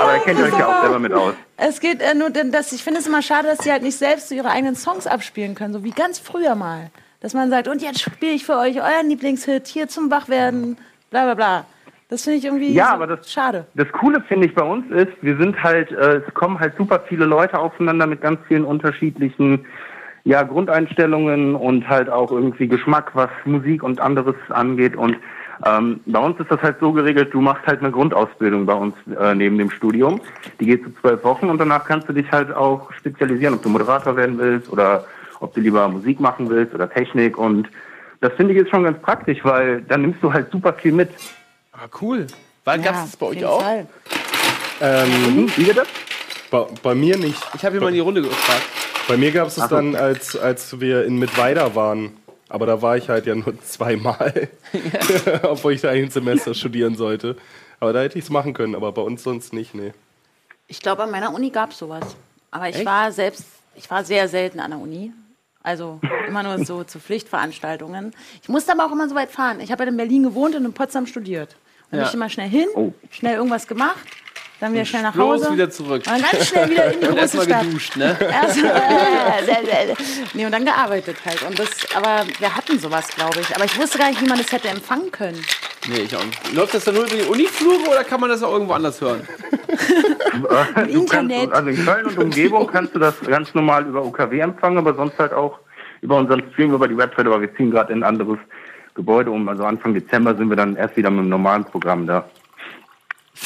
Aber 0.00 0.14
ihr 0.14 0.20
kennt 0.24 0.40
euch 0.40 0.58
ja 0.58 0.66
auch 0.66 0.82
selber 0.82 0.98
mit 0.98 1.12
aus. 1.12 1.34
es 1.56 1.80
geht 1.80 2.00
äh, 2.00 2.14
nur, 2.14 2.30
denn, 2.30 2.52
dass 2.52 2.72
ich 2.72 2.82
finde 2.82 3.00
es 3.00 3.06
immer 3.06 3.22
schade, 3.22 3.48
dass 3.48 3.58
sie 3.58 3.72
halt 3.72 3.82
nicht 3.82 3.96
selbst 3.96 4.28
so 4.28 4.34
ihre 4.34 4.50
eigenen 4.50 4.76
Songs 4.76 5.06
abspielen 5.06 5.54
können, 5.54 5.72
so 5.72 5.84
wie 5.84 5.90
ganz 5.90 6.18
früher 6.18 6.54
mal. 6.54 6.90
Dass 7.20 7.34
man 7.34 7.50
sagt, 7.50 7.68
und 7.68 7.82
jetzt 7.82 8.00
spiele 8.00 8.32
ich 8.32 8.46
für 8.46 8.56
euch 8.56 8.76
euren 8.80 9.08
Lieblingshit 9.08 9.66
hier 9.66 9.88
zum 9.88 10.10
Wachwerden, 10.10 10.78
bla 11.10 11.24
bla 11.24 11.34
bla. 11.34 11.66
Das 12.10 12.24
finde 12.24 12.38
ich 12.38 12.44
irgendwie 12.44 12.72
Ja, 12.72 12.88
so 12.88 12.94
aber 12.94 13.06
das- 13.06 13.30
schade. 13.32 13.66
Das 13.74 13.90
Coole 13.92 14.20
finde 14.22 14.46
ich 14.48 14.54
bei 14.54 14.62
uns 14.64 14.90
ist, 14.90 15.12
wir 15.22 15.36
sind 15.36 15.62
halt, 15.62 15.92
äh, 15.92 16.16
es 16.26 16.34
kommen 16.34 16.58
halt 16.58 16.74
super 16.76 17.00
viele 17.08 17.24
Leute 17.24 17.58
aufeinander 17.58 18.06
mit 18.06 18.20
ganz 18.20 18.40
vielen 18.48 18.64
unterschiedlichen 18.64 19.64
ja, 20.24 20.42
Grundeinstellungen 20.42 21.54
und 21.54 21.88
halt 21.88 22.10
auch 22.10 22.30
irgendwie 22.30 22.68
Geschmack, 22.68 23.12
was 23.14 23.30
Musik 23.46 23.82
und 23.82 24.00
anderes 24.00 24.34
angeht. 24.50 24.94
Und 24.96 25.16
ähm, 25.64 26.00
bei 26.04 26.18
uns 26.18 26.38
ist 26.40 26.50
das 26.50 26.60
halt 26.62 26.76
so 26.80 26.92
geregelt, 26.92 27.32
du 27.32 27.40
machst 27.40 27.66
halt 27.66 27.80
eine 27.80 27.90
Grundausbildung 27.90 28.66
bei 28.66 28.74
uns 28.74 28.94
äh, 29.18 29.34
neben 29.34 29.56
dem 29.56 29.70
Studium. 29.70 30.20
Die 30.60 30.66
geht 30.66 30.82
zu 30.84 30.90
zwölf 31.00 31.24
Wochen 31.24 31.48
und 31.48 31.58
danach 31.58 31.84
kannst 31.86 32.08
du 32.08 32.12
dich 32.12 32.30
halt 32.32 32.52
auch 32.54 32.92
spezialisieren, 32.92 33.54
ob 33.54 33.62
du 33.62 33.68
Moderator 33.70 34.14
werden 34.16 34.36
willst 34.38 34.70
oder 34.70 35.04
ob 35.40 35.54
du 35.54 35.60
lieber 35.60 35.88
Musik 35.88 36.20
machen 36.20 36.50
willst 36.50 36.74
oder 36.74 36.90
Technik. 36.90 37.38
Und 37.38 37.68
das 38.20 38.32
finde 38.34 38.52
ich 38.52 38.58
jetzt 38.58 38.70
schon 38.70 38.84
ganz 38.84 39.00
praktisch, 39.00 39.38
weil 39.42 39.80
dann 39.82 40.02
nimmst 40.02 40.22
du 40.22 40.32
halt 40.32 40.50
super 40.50 40.72
viel 40.74 40.92
mit. 40.92 41.08
Ah, 41.82 41.88
cool. 42.02 42.26
Wann 42.64 42.82
gab 42.82 42.94
es 42.94 43.02
das 43.02 43.16
bei 43.16 43.26
euch 43.26 43.44
auch? 43.44 43.64
Ähm, 44.82 45.50
Wie 45.56 45.64
geht 45.64 45.78
das? 45.78 45.88
bei, 46.50 46.66
bei 46.82 46.94
mir 46.94 47.16
nicht. 47.16 47.40
Ich 47.54 47.64
habe 47.64 47.72
hier 47.74 47.80
mal 47.80 47.88
in 47.88 47.94
die 47.94 48.00
Runde 48.00 48.22
gefragt. 48.22 48.62
Bei 49.08 49.16
mir 49.16 49.32
gab 49.32 49.48
es 49.48 49.56
es 49.56 49.68
dann, 49.68 49.96
als, 49.96 50.36
als 50.36 50.78
wir 50.80 51.04
in 51.04 51.18
Mittweida 51.18 51.74
waren. 51.74 52.16
Aber 52.48 52.66
da 52.66 52.82
war 52.82 52.96
ich 52.96 53.08
halt 53.08 53.26
ja 53.26 53.34
nur 53.34 53.58
zweimal. 53.64 54.50
Obwohl 55.42 55.72
ich 55.72 55.80
da 55.80 55.90
ein 55.90 56.10
Semester 56.10 56.52
studieren 56.54 56.96
sollte. 56.96 57.36
Aber 57.78 57.92
da 57.92 58.00
hätte 58.02 58.18
ich 58.18 58.24
es 58.24 58.30
machen 58.30 58.52
können, 58.52 58.74
aber 58.74 58.92
bei 58.92 59.02
uns 59.02 59.22
sonst 59.22 59.54
nicht, 59.54 59.74
nee. 59.74 59.92
Ich 60.68 60.80
glaube, 60.80 61.02
an 61.02 61.10
meiner 61.10 61.32
Uni 61.32 61.48
gab 61.48 61.70
es 61.70 61.78
sowas. 61.78 62.04
Aber 62.50 62.68
ich 62.68 62.84
war 62.84 63.10
selbst, 63.10 63.46
ich 63.74 63.90
war 63.90 64.04
sehr 64.04 64.28
selten 64.28 64.60
an 64.60 64.72
der 64.72 64.80
Uni. 64.80 65.12
Also 65.62 66.00
immer 66.26 66.42
nur 66.42 66.64
so 66.64 66.84
zu 66.84 66.98
Pflichtveranstaltungen. 66.98 68.12
Ich 68.42 68.48
musste 68.48 68.72
aber 68.72 68.86
auch 68.86 68.92
immer 68.92 69.08
so 69.08 69.14
weit 69.14 69.30
fahren. 69.30 69.60
Ich 69.60 69.72
habe 69.72 69.84
ja 69.84 69.90
in 69.90 69.96
Berlin 69.96 70.22
gewohnt 70.24 70.54
und 70.54 70.64
in 70.64 70.72
Potsdam 70.72 71.06
studiert. 71.06 71.56
Und 71.90 71.98
Ja. 71.98 72.04
bin 72.04 72.08
ich 72.08 72.14
immer 72.14 72.28
schnell 72.28 72.48
hin, 72.48 72.66
Oh. 72.74 72.92
schnell 73.10 73.36
irgendwas 73.36 73.66
gemacht, 73.66 73.98
dann 74.60 74.72
wieder 74.74 74.84
schnell 74.84 75.02
nach 75.02 75.16
Hause. 75.16 75.52
wieder 75.52 75.70
zurück. 75.70 76.02
Und 76.06 76.06
dann 76.06 76.22
ganz 76.22 76.46
schnell 76.48 76.70
wieder 76.70 76.92
in 76.92 77.00
die 77.00 77.06
Und 77.08 77.18
große 77.18 77.20
erstmal 77.20 77.44
Stadt. 77.46 77.62
geduscht, 77.62 77.96
ne? 77.96 78.16
Erst, 78.30 78.58
äh, 78.58 79.94
nee, 80.34 80.44
und 80.46 80.52
dann 80.52 80.64
gearbeitet 80.64 81.16
halt. 81.24 81.42
Und 81.42 81.58
das, 81.58 81.68
aber 81.94 82.24
wir 82.38 82.54
hatten 82.56 82.78
sowas, 82.78 83.08
glaube 83.08 83.40
ich. 83.40 83.54
Aber 83.56 83.64
ich 83.64 83.78
wusste 83.78 83.98
gar 83.98 84.08
nicht, 84.10 84.20
wie 84.22 84.28
man 84.28 84.38
das 84.38 84.52
hätte 84.52 84.68
empfangen 84.68 85.10
können. 85.10 85.42
Nee, 85.88 86.00
ich 86.02 86.14
auch 86.14 86.24
nicht. 86.24 86.52
Läuft 86.52 86.74
das 86.74 86.84
dann 86.84 86.94
nur 86.94 87.04
über 87.06 87.16
die 87.16 87.22
Uniflure 87.22 87.88
oder 87.90 88.04
kann 88.04 88.20
man 88.20 88.28
das 88.30 88.42
auch 88.42 88.52
irgendwo 88.52 88.74
anders 88.74 89.00
hören? 89.00 89.26
Du 90.76 90.82
Internet. 90.82 91.50
Kannst, 91.50 91.54
also 91.54 91.68
in 91.70 91.84
Köln 91.84 92.06
und 92.06 92.18
Umgebung 92.18 92.66
kannst 92.66 92.94
du 92.94 92.98
das 92.98 93.14
ganz 93.22 93.54
normal 93.54 93.86
über 93.86 94.04
UKW 94.04 94.38
empfangen, 94.40 94.78
aber 94.78 94.94
sonst 94.94 95.18
halt 95.18 95.32
auch 95.32 95.58
über 96.02 96.16
unseren 96.16 96.42
Stream, 96.52 96.72
über 96.74 96.86
die 96.88 96.96
Website, 96.96 97.26
aber 97.26 97.40
wir 97.40 97.54
ziehen 97.56 97.70
gerade 97.70 97.92
in 97.92 98.00
ein 98.00 98.08
anderes 98.08 98.38
Gebäude 98.94 99.30
um. 99.30 99.48
Also 99.48 99.64
Anfang 99.64 99.94
Dezember 99.94 100.34
sind 100.34 100.48
wir 100.48 100.56
dann 100.56 100.76
erst 100.76 100.96
wieder 100.96 101.10
mit 101.10 101.20
einem 101.20 101.28
normalen 101.28 101.64
Programm 101.64 102.06
da. 102.06 102.28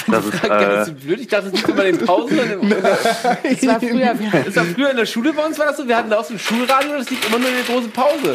Das 0.08 0.24
ist, 0.26 0.42
Das 0.42 0.50
äh, 0.50 0.90
ist 0.90 1.00
blöd. 1.04 1.20
Ich 1.20 1.28
dachte, 1.28 1.44
das 1.50 1.52
liegt 1.52 1.68
immer 1.68 1.84
in 1.84 1.98
den 1.98 2.06
Pausen. 2.06 2.36
im- 2.60 2.68
Das 2.70 3.66
war 3.66 3.78
früher. 3.80 4.14
Das 4.44 4.56
war 4.56 4.64
früher 4.64 4.90
in 4.90 4.96
der 4.96 5.06
Schule 5.06 5.32
bei 5.32 5.44
uns 5.46 5.56
war 5.58 5.66
das 5.66 5.76
so. 5.76 5.86
Wir 5.86 5.96
hatten 5.96 6.10
da 6.10 6.18
auch 6.18 6.24
so 6.24 6.34
ein 6.34 6.38
Schulradio, 6.40 6.94
das 6.98 7.10
liegt 7.10 7.24
immer 7.28 7.38
nur 7.38 7.48
in 7.48 7.54
der 7.54 7.64
großen 7.64 7.90
Pause. 7.92 8.34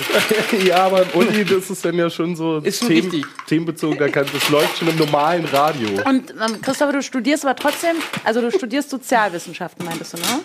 Ja, 0.66 0.86
aber 0.86 1.02
im 1.02 1.10
Uni, 1.16 1.44
das 1.44 1.70
ist 1.70 1.84
dann 1.84 1.96
ja 1.96 2.10
schon 2.10 2.36
so 2.38 2.60
Ist 2.60 2.80
schon 2.80 2.88
Themen, 2.88 3.12
wichtig. 3.12 3.26
themenbezogen. 3.48 3.98
Da 4.00 4.08
kann, 4.08 4.26
das 4.32 4.50
läuft 4.50 4.78
schon 4.78 4.88
im 4.88 4.96
normalen 4.98 5.44
Radio. 5.46 5.90
Und 6.06 6.32
ähm, 6.32 6.62
Christopher, 6.62 6.94
du 6.94 7.02
studierst 7.02 7.46
aber 7.46 7.56
trotzdem, 7.58 7.98
also 8.24 8.40
du 8.40 8.52
studierst 8.52 8.90
Sozialwissenschaften, 8.92 9.86
meintest 9.86 10.14
du, 10.14 10.18
ne? 10.18 10.40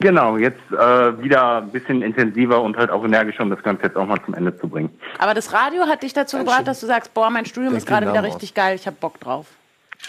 Genau, 0.00 0.36
jetzt 0.36 0.60
äh, 0.72 1.22
wieder 1.22 1.58
ein 1.58 1.70
bisschen 1.70 2.02
intensiver 2.02 2.62
und 2.62 2.76
halt 2.76 2.90
auch 2.90 3.04
energischer, 3.04 3.42
um 3.42 3.50
das 3.50 3.62
Ganze 3.62 3.84
jetzt 3.84 3.96
auch 3.96 4.06
mal 4.06 4.18
zum 4.24 4.34
Ende 4.34 4.56
zu 4.56 4.68
bringen. 4.68 4.90
Aber 5.18 5.34
das 5.34 5.52
Radio 5.52 5.86
hat 5.86 6.02
dich 6.02 6.12
dazu 6.12 6.38
gebracht, 6.38 6.66
dass 6.66 6.80
du 6.80 6.86
sagst, 6.86 7.14
boah, 7.14 7.30
mein 7.30 7.46
Studium 7.46 7.74
ist 7.74 7.86
gerade 7.86 8.06
wieder 8.06 8.14
Namen 8.14 8.30
richtig 8.30 8.54
geil, 8.54 8.74
ich 8.74 8.86
hab 8.86 9.00
Bock 9.00 9.20
drauf. 9.20 9.46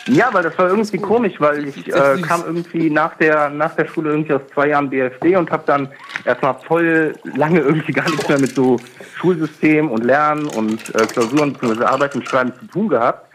Ja, 0.05 0.31
weil 0.31 0.43
das 0.43 0.57
war 0.57 0.69
irgendwie 0.69 0.97
komisch, 0.99 1.33
weil 1.39 1.67
ich 1.67 1.87
äh, 1.87 2.21
kam 2.21 2.43
irgendwie 2.45 2.89
nach 2.91 3.15
der 3.17 3.49
nach 3.49 3.75
der 3.75 3.87
Schule 3.87 4.11
irgendwie 4.11 4.33
aus 4.33 4.41
zwei 4.53 4.67
Jahren 4.67 4.89
BFD 4.89 5.35
und 5.35 5.49
habe 5.49 5.63
dann 5.65 5.89
erstmal 6.25 6.53
voll 6.67 7.13
lange 7.23 7.59
irgendwie 7.59 7.91
gar 7.91 8.07
nichts 8.07 8.29
mehr 8.29 8.39
mit 8.39 8.53
so 8.53 8.77
Schulsystem 9.15 9.89
und 9.89 10.03
Lernen 10.03 10.45
und 10.47 10.93
äh, 10.95 11.07
Klausuren 11.07 11.53
bzw. 11.53 11.83
Arbeiten 11.85 12.19
und 12.19 12.29
Schreiben 12.29 12.53
zu 12.59 12.67
tun 12.67 12.89
gehabt. 12.89 13.25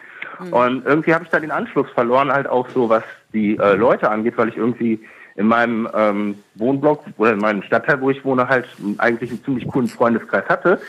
Und 0.51 0.85
irgendwie 0.85 1.15
habe 1.15 1.25
ich 1.25 1.31
da 1.31 1.39
den 1.39 1.53
Anschluss 1.53 1.87
verloren, 1.95 2.33
halt 2.33 2.49
auch 2.49 2.69
so, 2.71 2.89
was 2.89 3.05
die 3.33 3.57
äh, 3.57 3.75
Leute 3.75 4.11
angeht, 4.11 4.37
weil 4.37 4.49
ich 4.49 4.57
irgendwie 4.57 5.01
in 5.37 5.47
meinem 5.47 5.89
ähm, 5.95 6.39
Wohnblock 6.55 7.05
oder 7.17 7.33
in 7.33 7.39
meinem 7.39 7.63
Stadtteil, 7.63 8.01
wo 8.01 8.11
ich 8.11 8.25
wohne, 8.25 8.49
halt 8.49 8.67
eigentlich 8.99 9.31
einen 9.31 9.45
ziemlich 9.45 9.67
coolen 9.67 9.89
Freundeskreis 9.89 10.45
hatte. 10.49 10.81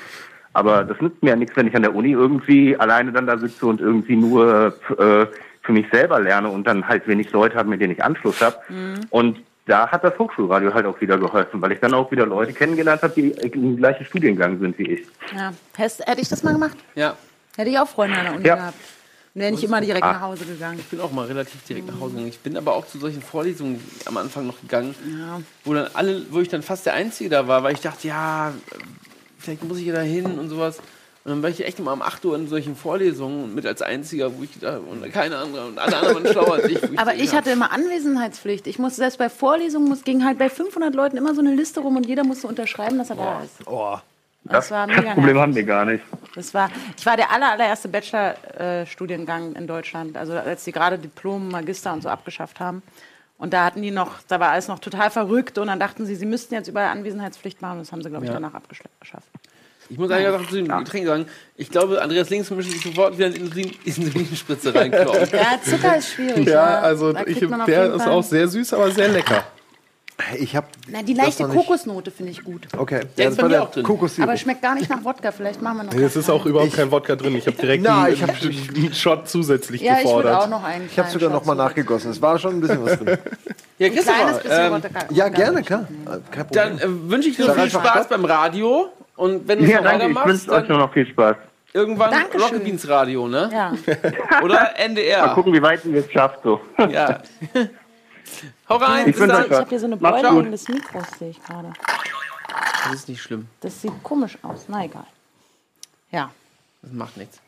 Aber 0.53 0.83
das 0.83 1.01
nützt 1.01 1.21
mir 1.21 1.31
ja 1.31 1.35
nichts, 1.35 1.55
wenn 1.57 1.67
ich 1.67 1.75
an 1.75 1.81
der 1.81 1.93
Uni 1.95 2.11
irgendwie 2.11 2.77
alleine 2.77 3.11
dann 3.11 3.27
da 3.27 3.37
sitze 3.37 3.65
und 3.65 3.81
irgendwie 3.81 4.15
nur 4.15 4.73
äh, 4.97 5.25
für 5.63 5.71
mich 5.71 5.87
selber 5.91 6.19
lerne 6.19 6.49
und 6.49 6.65
dann 6.65 6.87
halt 6.87 7.07
wenig 7.07 7.31
Leute 7.31 7.57
habe, 7.57 7.69
mit 7.69 7.81
denen 7.81 7.93
ich 7.93 8.03
Anschluss 8.03 8.39
habe. 8.41 8.57
Und 9.09 9.39
da 9.65 9.89
hat 9.89 10.03
das 10.03 10.17
Hochschulradio 10.19 10.73
halt 10.73 10.85
auch 10.85 11.01
wieder 11.01 11.17
geholfen, 11.17 11.59
weil 11.61 11.71
ich 11.71 11.79
dann 11.79 11.93
auch 11.95 12.11
wieder 12.11 12.25
Leute 12.27 12.53
kennengelernt 12.53 13.01
habe, 13.01 13.13
die 13.15 13.31
im 13.31 13.77
gleichen 13.77 14.05
Studiengang 14.05 14.59
sind 14.59 14.77
wie 14.77 14.91
ich. 14.91 15.07
Ja. 15.35 15.51
Hätte 15.75 16.21
ich 16.21 16.29
das 16.29 16.43
mal 16.43 16.53
gemacht? 16.53 16.77
Ja. 16.93 17.15
Hätte 17.57 17.71
ich 17.71 17.79
auch 17.79 17.87
Freunde 17.87 18.15
an 18.17 18.25
der 18.25 18.35
Uni 18.35 18.45
Ja. 18.47 18.55
gehabt. 18.55 18.75
Wäre 19.35 19.51
nicht 19.51 19.63
immer 19.65 19.81
direkt 19.81 20.05
nach 20.05 20.21
Hause 20.21 20.45
gegangen. 20.45 20.79
Ich 20.79 20.85
bin 20.85 21.01
auch 21.01 21.11
mal 21.11 21.25
relativ 21.25 21.61
direkt 21.65 21.87
nach 21.87 21.99
Hause 21.99 22.11
gegangen. 22.13 22.29
Ich 22.29 22.39
bin 22.39 22.55
aber 22.55 22.73
auch 22.73 22.87
zu 22.87 22.97
solchen 22.99 23.21
Vorlesungen 23.21 23.83
am 24.05 24.15
Anfang 24.15 24.47
noch 24.47 24.61
gegangen, 24.61 24.95
Ja. 25.19 25.41
wo 25.65 25.73
dann 25.73 25.89
alle, 25.93 26.25
wo 26.31 26.39
ich 26.39 26.47
dann 26.47 26.61
fast 26.61 26.85
der 26.85 26.93
Einzige 26.93 27.29
da 27.29 27.45
war, 27.45 27.61
weil 27.61 27.73
ich 27.73 27.81
dachte, 27.81 28.07
ja, 28.07 28.53
vielleicht 29.37 29.63
muss 29.65 29.77
ich 29.79 29.85
ja 29.87 29.93
da 29.93 30.01
hin 30.01 30.39
und 30.39 30.47
sowas. 30.49 30.77
Und 31.25 31.31
dann 31.31 31.43
war 31.43 31.49
ich 31.49 31.65
echt 31.65 31.79
immer 31.79 31.91
um 31.91 32.01
8 32.01 32.23
Uhr 32.23 32.35
in 32.35 32.47
solchen 32.47 32.75
Vorlesungen 32.77 33.43
und 33.45 33.55
mit 33.55 33.65
als 33.65 33.81
Einziger, 33.81 34.37
wo 34.37 34.43
ich 34.43 34.51
da 34.61 34.77
und 34.77 35.11
keine 35.11 35.37
andere 35.37 35.65
und 35.65 35.79
alle 35.79 35.97
anderen 35.97 36.23
waren 36.23 36.31
schlauer 36.31 36.53
als 36.53 36.65
ich. 36.65 36.81
wo 36.83 36.97
Aber 36.97 37.15
ich 37.15 37.33
hatte 37.35 37.49
immer 37.49 37.71
Anwesenheitspflicht. 37.73 38.67
Ich 38.67 38.79
musste 38.79 38.97
selbst 38.97 39.17
bei 39.17 39.29
Vorlesungen, 39.29 39.89
muss, 39.89 40.03
ging 40.03 40.23
halt 40.23 40.37
bei 40.37 40.49
500 40.49 40.93
Leuten 40.95 41.17
immer 41.17 41.33
so 41.35 41.41
eine 41.41 41.55
Liste 41.55 41.81
rum 41.81 41.97
und 41.97 42.05
jeder 42.05 42.23
musste 42.23 42.47
unterschreiben, 42.47 42.99
dass 42.99 43.09
er 43.09 43.15
da 43.17 43.41
ist. 43.43 43.67
Oh. 43.67 43.97
Das 44.45 44.69
war 44.71 44.85
Das 44.87 44.95
mega 44.97 45.13
Problem 45.13 45.25
nervig. 45.35 45.41
haben 45.41 45.55
wir 45.55 45.63
gar 45.63 45.85
nicht. 45.85 46.03
Das 46.35 46.53
war, 46.53 46.69
ich 46.97 47.05
war 47.05 47.17
der 47.17 47.31
aller, 47.31 47.51
allererste 47.51 47.87
Bachelor-Studiengang 47.89 49.53
in 49.55 49.67
Deutschland. 49.67 50.17
Also 50.17 50.33
als 50.33 50.63
die 50.63 50.71
gerade 50.71 50.97
Diplom, 50.97 51.49
Magister 51.49 51.93
und 51.93 52.03
so 52.03 52.09
abgeschafft 52.09 52.59
haben. 52.59 52.83
Und 53.37 53.53
da 53.53 53.65
hatten 53.65 53.81
die 53.81 53.91
noch, 53.91 54.19
da 54.27 54.39
war 54.39 54.51
alles 54.51 54.67
noch 54.67 54.79
total 54.79 55.09
verrückt 55.09 55.57
und 55.57 55.67
dann 55.67 55.79
dachten 55.79 56.05
sie, 56.05 56.15
sie 56.15 56.25
müssten 56.25 56.53
jetzt 56.53 56.67
überall 56.69 56.87
Anwesenheitspflicht 56.89 57.61
machen. 57.61 57.79
Das 57.79 57.91
haben 57.91 58.01
sie, 58.01 58.09
glaube 58.09 58.25
ich, 58.25 58.29
Ja. 58.29 58.35
danach 58.39 58.53
abgeschafft. 58.53 59.25
Ich 59.89 59.97
muss 59.99 60.09
eine 60.09 60.31
Sache 60.31 60.47
zu 60.47 60.55
den 60.55 60.67
Getränken 60.67 61.07
sagen. 61.07 61.25
Ich 61.57 61.69
glaube, 61.69 62.01
Andreas 62.01 62.29
Links 62.29 62.49
müsste 62.49 62.71
sich 62.71 62.81
sofort 62.81 63.17
wieder 63.17 63.27
eine 63.27 63.35
Insulin- 63.35 63.75
Insulinspritze 63.85 64.73
reinkloppen. 64.73 65.27
Ja, 65.31 65.59
Zucker 65.61 65.97
ist 65.97 66.09
schwierig. 66.13 66.47
Ja, 66.47 66.79
also 66.79 67.13
ich, 67.25 67.39
der 67.67 67.93
ist 67.93 68.07
auch 68.07 68.23
sehr 68.23 68.47
süß, 68.47 68.73
aber 68.73 68.89
sehr 68.91 69.09
lecker. 69.09 69.43
Ich 70.39 70.55
habe 70.55 70.67
Na, 70.87 71.03
die 71.03 71.13
leichte 71.13 71.45
Kokosnote 71.45 72.09
finde 72.09 72.31
ich 72.31 72.41
gut. 72.43 72.67
Okay, 72.77 73.01
Der 73.17 73.29
ist 73.29 73.37
bei 73.37 73.49
mir 73.49 73.61
auch 73.63 73.71
drin. 73.71 73.83
Kokossirup. 73.83 74.29
Aber 74.29 74.37
schmeckt 74.37 74.61
gar 74.61 74.73
nicht 74.73 74.89
nach 74.89 75.03
Wodka. 75.03 75.31
Vielleicht 75.33 75.61
machen 75.61 75.77
wir 75.77 75.83
noch. 75.83 75.93
Es 75.93 76.15
ist 76.15 76.29
auch 76.29 76.45
überhaupt 76.45 76.73
kein 76.73 76.89
Wodka 76.89 77.17
drin. 77.17 77.35
Ich 77.35 77.45
habe 77.47 77.57
direkt 77.57 77.83
Na, 77.87 78.03
einen, 78.05 78.13
ich 78.13 78.23
hab- 78.23 78.29
einen 78.41 78.93
Shot 78.93 79.27
zusätzlich 79.27 79.81
ja, 79.81 79.95
ich 79.97 80.03
gefordert. 80.03 80.35
auch 80.41 80.47
noch 80.47 80.63
einen. 80.63 80.85
ich 80.85 80.97
habe 80.97 81.09
sogar 81.09 81.29
noch 81.29 81.43
mal 81.43 81.55
nachgegossen. 81.55 82.11
Es 82.11 82.21
war 82.21 82.39
schon 82.39 82.55
ein 82.55 82.61
bisschen 82.61 82.83
was 82.85 82.97
drin. 82.99 83.17
Ja, 83.77 83.87
Ein 83.87 83.93
kleines 83.93 84.39
bisschen 84.39 84.65
ähm, 84.67 84.71
Wodka. 84.71 84.99
Ja, 85.11 85.27
gerne, 85.27 85.61
klar. 85.61 85.85
Äh, 86.09 86.43
dann 86.53 86.79
äh, 86.79 86.83
wünsche 86.87 87.27
ich 87.27 87.35
dir 87.35 87.53
viel 87.53 87.69
Spaß 87.69 88.07
beim 88.07 88.23
Radio. 88.23 88.87
Und 89.17 89.45
wenn 89.49 89.59
du 89.59 89.65
Ja, 89.65 89.81
danke. 89.81 90.07
Ich 90.07 90.15
weitermachst, 90.15 90.27
wünsche 90.47 90.51
euch 90.51 90.69
nur 90.69 90.77
dann 90.77 90.87
noch 90.87 90.93
viel 90.93 91.07
Spaß. 91.07 91.35
irgendwann 91.73 92.11
Dankeschön. 92.11 92.41
Rocket 92.41 92.63
Beans 92.63 92.87
Radio, 92.87 93.27
ne? 93.27 93.49
Ja. 93.51 93.73
Oder 94.43 94.53
Mal 94.55 94.69
NDR. 94.77 95.27
gucken, 95.33 95.51
wie 95.51 95.61
weit 95.61 95.83
ihr 95.83 95.95
es 95.99 96.09
schafft. 96.09 96.39
So. 96.43 96.61
Ja. 96.89 97.19
Hau 98.67 98.77
rein, 98.77 99.09
Ich 99.09 99.15
Ich 99.15 99.21
habe 99.21 99.65
hier 99.69 99.79
so 99.79 99.85
eine 99.85 99.97
Beutelung 99.97 100.43
gut. 100.43 100.53
des 100.53 100.67
Mikros, 100.67 101.05
sehe 101.19 101.29
ich 101.29 101.43
gerade. 101.43 101.71
Das 102.83 102.93
ist 102.93 103.09
nicht 103.09 103.21
schlimm. 103.21 103.47
Das 103.61 103.81
sieht 103.81 103.91
komisch 104.03 104.37
aus. 104.41 104.65
Na 104.67 104.85
egal. 104.85 105.05
Ja. 106.11 106.31
Das 106.81 106.91
macht 106.91 107.17
nichts. 107.17 107.39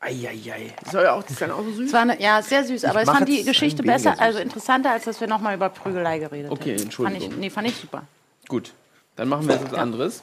Eieiei. 0.00 0.74
Das 0.82 0.92
soll 0.92 1.02
ja 1.04 1.12
auch, 1.14 1.22
das 1.22 1.32
ist 1.32 1.42
dann 1.42 1.50
auch 1.50 1.62
so 1.64 1.72
süß. 1.72 1.92
Eine, 1.94 2.20
ja, 2.20 2.40
sehr 2.40 2.64
süß, 2.64 2.84
aber 2.84 3.00
ich, 3.00 3.06
mach 3.06 3.16
fand 3.16 3.28
die 3.28 3.42
Geschichte 3.42 3.82
besser, 3.82 4.14
also 4.20 4.38
interessanter, 4.38 4.92
als 4.92 5.04
dass 5.04 5.20
wir 5.20 5.26
nochmal 5.26 5.56
über 5.56 5.68
Prügelei 5.70 6.20
geredet 6.20 6.52
Okay, 6.52 6.72
hätten. 6.74 6.84
Entschuldigung. 6.84 7.20
Fand 7.22 7.32
ich, 7.34 7.38
nee, 7.40 7.50
fand 7.50 7.68
ich 7.68 7.74
super. 7.76 8.04
Gut. 8.46 8.72
Dann 9.16 9.28
machen 9.28 9.48
wir 9.48 9.56
jetzt 9.56 9.72
was 9.72 9.78
anderes. 9.78 10.22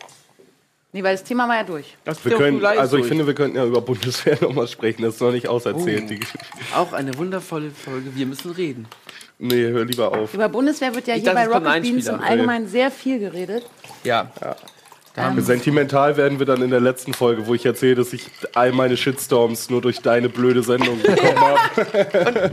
Nee, 0.94 1.04
weil 1.04 1.14
das 1.16 1.26
Thema 1.26 1.50
war 1.50 1.58
ja 1.58 1.64
durch. 1.64 1.98
Das 2.06 2.24
Wir 2.24 2.38
können, 2.38 2.64
also 2.64 2.96
ich 2.96 3.02
durch. 3.02 3.10
finde, 3.10 3.28
wir 3.28 3.36
könnten 3.36 3.58
ja 3.58 3.66
über 3.66 3.82
Bundeswehr 3.82 4.38
nochmal 4.42 4.70
sprechen. 4.70 5.02
Das 5.02 5.16
ist 5.16 5.20
noch 5.22 5.34
nicht 5.34 5.50
auserzählt. 5.50 6.10
Die 6.10 6.20
Geschichte. 6.20 6.46
Auch 6.74 6.94
eine 6.94 7.18
wundervolle 7.18 7.72
Folge. 7.72 8.16
Wir 8.16 8.26
müssen 8.26 8.52
reden. 8.52 8.88
Nee, 9.38 9.68
hör 9.68 9.86
lieber 9.86 10.12
auf. 10.12 10.34
Über 10.34 10.50
Bundeswehr 10.50 10.96
wird 10.96 11.08
ja 11.08 11.16
Ich 11.16 11.24
hier 11.24 11.34
bei 11.34 11.48
Rocket 11.48 11.82
Beans 11.82 12.08
im 12.08 12.20
Allgemeinen 12.22 12.68
sehr 12.68 12.90
viel 12.92 13.20
geredet. 13.20 13.66
Ja. 14.04 14.32
Sentimental 15.38 16.18
werden 16.18 16.40
wir 16.40 16.46
dann 16.46 16.62
in 16.62 16.72
der 16.72 16.82
letzten 16.82 17.14
Folge, 17.14 17.48
wo 17.48 17.54
ich 17.54 17.66
erzähle, 17.66 17.96
dass 17.96 18.12
ich 18.12 18.30
all 18.54 18.72
meine 18.74 18.98
Shitstorms 18.98 19.70
nur 19.70 19.82
durch 19.82 20.02
deine 20.02 20.28
blöde 20.30 20.62
Sendung 20.62 21.02
bekommen 21.02 21.40
habe. 21.40 22.52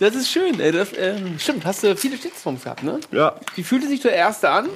Das 0.00 0.14
ist 0.14 0.30
schön. 0.30 0.60
Ey. 0.60 0.72
Das, 0.72 0.88
ähm, 0.96 1.38
stimmt, 1.38 1.64
hast 1.66 1.82
du 1.82 1.94
viele 1.96 2.16
Shitstorms 2.16 2.64
gehabt, 2.64 2.82
ne? 2.82 3.00
Ja. 3.12 3.36
Wie 3.54 3.62
fühlte 3.62 3.86
sich 3.86 4.00
der 4.00 4.12
erste 4.12 4.48
an? 4.50 4.68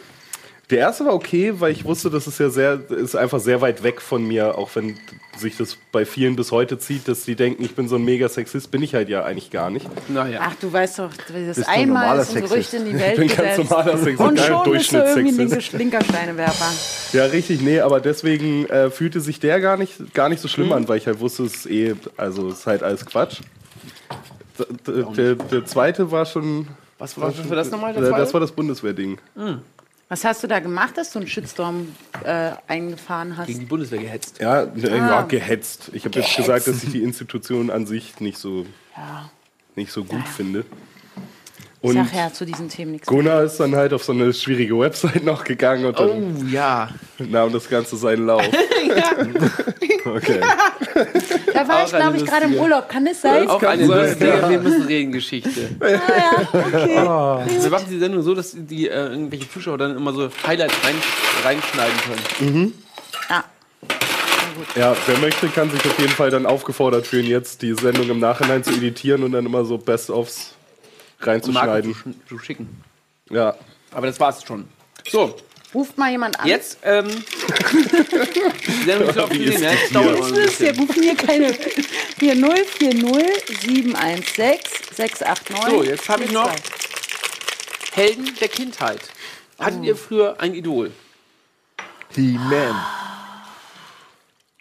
Der 0.72 0.78
erste 0.80 1.04
war 1.04 1.14
okay, 1.14 1.52
weil 1.60 1.70
ich 1.70 1.84
wusste, 1.84 2.10
das 2.10 2.26
ist 2.26 2.40
ja 2.40 2.48
sehr, 2.50 2.80
ist 2.90 3.14
einfach 3.14 3.38
sehr 3.38 3.60
weit 3.60 3.82
weg 3.84 4.00
von 4.00 4.26
mir, 4.26 4.58
auch 4.58 4.70
wenn 4.74 4.96
sich 5.38 5.56
das 5.56 5.76
bei 5.92 6.04
vielen 6.04 6.34
bis 6.34 6.50
heute 6.50 6.78
zieht, 6.78 7.06
dass 7.08 7.24
die 7.24 7.36
denken, 7.36 7.62
ich 7.64 7.74
bin 7.76 7.88
so 7.88 7.96
ein 7.96 8.04
mega 8.04 8.28
Sexist, 8.28 8.70
bin 8.70 8.82
ich 8.82 8.94
halt 8.94 9.08
ja 9.08 9.22
eigentlich 9.22 9.50
gar 9.50 9.70
nicht. 9.70 9.86
Naja. 10.08 10.40
Ach, 10.42 10.54
du 10.60 10.72
weißt 10.72 10.98
doch, 11.00 11.10
das 11.14 11.26
Bist 11.56 11.58
du 11.58 11.68
ein 11.68 11.82
einmal 11.82 12.18
ist 12.18 12.30
und 12.30 12.40
so 12.40 12.46
Sexist? 12.48 12.54
richtig 12.56 12.80
in 12.80 12.86
die 12.86 12.98
Welt 12.98 13.16
bin 13.16 13.28
ganz 13.28 13.58
normaler 13.58 13.98
Sexist, 13.98 14.20
Und 14.20 14.34
kein 14.38 14.46
schon 14.46 14.72
bist 14.72 14.92
du 14.92 14.96
irgendwie 14.96 15.18
ein 15.20 15.36
Durchschnittssexist. 15.36 15.72
linker, 15.74 15.98
linker 16.00 16.04
Steinewerfer. 16.04 16.72
Ja, 17.12 17.24
richtig, 17.26 17.60
nee, 17.60 17.80
aber 17.80 18.00
deswegen 18.00 18.66
äh, 18.66 18.90
fühlte 18.90 19.20
sich 19.20 19.38
der 19.40 19.60
gar 19.60 19.76
nicht, 19.76 20.14
gar 20.14 20.28
nicht 20.30 20.40
so 20.40 20.48
schlimm 20.48 20.72
an, 20.72 20.88
weil 20.88 20.96
ich 20.98 21.06
halt 21.06 21.20
wusste, 21.20 21.44
es 21.44 21.66
ist 21.66 21.66
eh, 21.70 21.94
also 22.16 22.48
es 22.48 22.60
ist 22.60 22.66
halt 22.66 22.82
alles 22.82 23.04
Quatsch. 23.04 23.40
D 24.58 24.64
d- 24.92 25.04
der, 25.16 25.34
der 25.34 25.64
zweite 25.66 26.10
war 26.10 26.24
schon. 26.26 26.66
Was 26.98 27.18
war, 27.20 27.32
war 27.48 27.56
das 27.56 27.70
nochmal? 27.70 27.92
Der 27.92 28.02
äh, 28.02 28.06
zweite? 28.08 28.20
das 28.22 28.32
war 28.34 28.40
das 28.40 28.52
Bundeswehrding. 28.52 29.18
Was 30.12 30.26
hast 30.26 30.42
du 30.42 30.46
da 30.46 30.60
gemacht, 30.60 30.98
dass 30.98 31.10
du 31.10 31.20
einen 31.20 31.26
Shitstorm 31.26 31.88
äh, 32.22 32.50
eingefahren 32.68 33.34
hast? 33.38 33.46
Gegen 33.46 33.60
die 33.60 33.64
Bundeswehr 33.64 33.98
gehetzt. 33.98 34.40
Ja, 34.42 34.66
ne, 34.66 34.90
Ah. 34.92 34.96
ja 35.08 35.22
gehetzt. 35.22 35.88
Ich 35.94 36.04
habe 36.04 36.20
jetzt 36.20 36.36
gesagt, 36.36 36.66
dass 36.66 36.84
ich 36.84 36.90
die 36.92 37.02
Institution 37.02 37.70
an 37.70 37.86
sich 37.86 38.20
nicht 38.20 38.36
so, 38.36 38.66
Ja, 38.94 39.30
nicht 39.74 39.90
so 39.90 40.04
gut 40.04 40.28
finde. 40.28 40.66
Ich 41.82 41.88
Und 41.90 41.96
sag 41.96 42.14
ja 42.14 42.32
zu 42.32 42.44
diesen 42.46 42.68
Themen 42.68 42.92
nichts. 42.92 43.06
Gunnar 43.08 43.42
ist 43.42 43.58
dann 43.58 43.74
halt 43.74 43.92
auf 43.92 44.04
so 44.04 44.12
eine 44.12 44.32
schwierige 44.32 44.78
Website 44.78 45.24
noch 45.24 45.42
gegangen 45.44 45.84
und 45.86 45.98
dann 45.98 46.08
Oh 46.10 46.44
ja. 46.50 46.88
nahm 47.18 47.52
das 47.52 47.68
Ganze 47.68 47.96
seinen 47.96 48.26
Lauf. 48.26 48.42
Okay. 50.04 50.40
Da 51.54 51.68
war 51.68 51.82
Auch 51.82 51.84
ich, 51.86 51.90
glaube 51.92 52.16
ich, 52.16 52.24
gerade 52.26 52.46
im 52.46 52.54
Urlaub. 52.54 52.88
Kann 52.88 53.04
das 53.04 53.20
sein? 53.22 53.48
Auch 53.48 53.62
eine 53.62 53.86
sein, 53.86 54.08
lustige 54.08 54.28
ja. 54.30 54.50
Wir 54.50 54.58
müssen 54.58 54.82
reden 54.82 55.12
Geschichte. 55.12 55.68
Ah, 55.80 55.88
ja, 55.88 56.48
okay. 56.52 57.62
Wir 57.62 57.70
machen 57.70 57.86
die 57.88 57.98
Sendung 57.98 58.22
so, 58.22 58.34
dass 58.34 58.52
die 58.52 58.88
äh, 58.88 59.06
irgendwelche 59.10 59.48
Zuschauer 59.48 59.78
dann 59.78 59.96
immer 59.96 60.12
so 60.12 60.28
Highlights 60.44 60.74
rein, 60.84 60.96
reinschneiden 61.44 61.96
können. 62.40 62.72
Ah, 63.28 63.44
Ja, 64.74 64.96
wer 65.06 65.18
möchte, 65.18 65.46
kann 65.48 65.70
sich 65.70 65.80
auf 65.84 65.98
jeden 65.98 66.12
Fall 66.12 66.30
dann 66.30 66.46
aufgefordert 66.46 67.06
fühlen, 67.06 67.26
jetzt 67.26 67.62
die 67.62 67.72
Sendung 67.74 68.10
im 68.10 68.18
Nachhinein 68.18 68.64
zu 68.64 68.72
editieren 68.72 69.22
und 69.22 69.30
dann 69.32 69.46
immer 69.46 69.64
so 69.64 69.78
Best-ofs 69.78 70.54
Um 71.22 71.54
Marco 71.54 71.66
zu, 71.66 71.70
reinzuschneiden. 71.88 72.22
zu 72.28 72.38
schicken. 72.38 72.84
Ja. 73.30 73.54
Aber 73.92 74.06
das 74.06 74.18
war's 74.20 74.42
schon. 74.44 74.68
So, 75.08 75.36
ruft 75.74 75.96
mal 75.98 76.10
jemand 76.10 76.38
an. 76.40 76.46
jetzt. 76.48 76.78
Ähm, 76.82 77.08
die 78.66 78.84
Sendung 78.84 79.08
ist 79.08 79.18
auch 79.18 79.30
Wie 79.30 79.44
gesehen, 79.44 79.54
ist 79.54 79.60
ne? 79.62 79.70
die 79.70 79.82
Das 79.82 79.90
dauert 79.92 80.16
hier? 80.16 80.20
noch 80.20 80.36
ein 80.36 80.58
Wir 80.58 80.78
rufen 80.78 81.02
hier 81.02 81.14
keine 81.16 81.54
4040 82.18 83.60
716 83.60 84.94
689. 84.94 85.70
So, 85.70 85.82
jetzt 85.82 86.08
habe 86.08 86.24
ich 86.24 86.32
noch 86.32 86.50
Helden 87.92 88.34
der 88.40 88.48
Kindheit. 88.48 89.00
Hattet 89.58 89.84
ihr 89.84 89.96
früher 89.96 90.40
ein 90.40 90.54
Idol? 90.54 90.90
He-Man. 92.14 92.74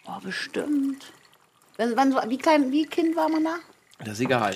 Oh, 0.06 0.20
bestimmt. 0.22 1.12
Wann, 1.76 1.96
wann, 1.96 2.12
so- 2.12 2.20
wie 2.28 2.38
klein, 2.38 2.70
wie 2.72 2.84
Kind 2.86 3.16
war 3.16 3.28
man 3.28 3.44
da? 3.44 3.56
Das 4.00 4.14
ist 4.14 4.20
egal. 4.20 4.54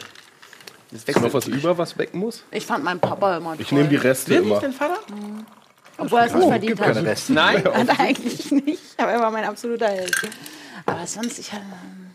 Das 0.91 1.05
Ist 1.05 1.21
noch 1.21 1.35
was 1.35 1.49
über, 1.49 1.77
was 1.77 1.99
weg 1.99 2.15
muss? 2.15 2.45
Ich 2.51 2.65
fand 2.65 2.85
meinen 2.85 3.01
Papa 3.01 3.39
immer 3.39 3.53
toll. 3.53 3.61
Ich 3.61 3.73
nehme 3.73 3.89
die 3.89 3.97
Reste 3.97 4.31
Wirklich, 4.31 4.51
immer. 4.51 4.61
dein 4.61 4.73
Vater? 4.73 4.99
Obwohl 5.99 6.21
er 6.21 6.27
es 6.27 6.35
nicht 6.35 6.49
verdient 6.49 6.79
Keine 6.79 6.95
hat. 7.01 7.05
Reste. 7.05 7.33
Nein. 7.33 7.65
Hat 7.75 8.01
eigentlich 8.01 8.51
nicht. 8.53 8.83
Aber 8.97 9.13
er 9.13 9.21
war 9.21 9.31
mein 9.31 9.45
absoluter 9.45 9.89
Held. 9.89 10.15
Aber 10.85 11.07
sonst, 11.07 11.39
ich 11.39 11.53
hatte. 11.53 11.65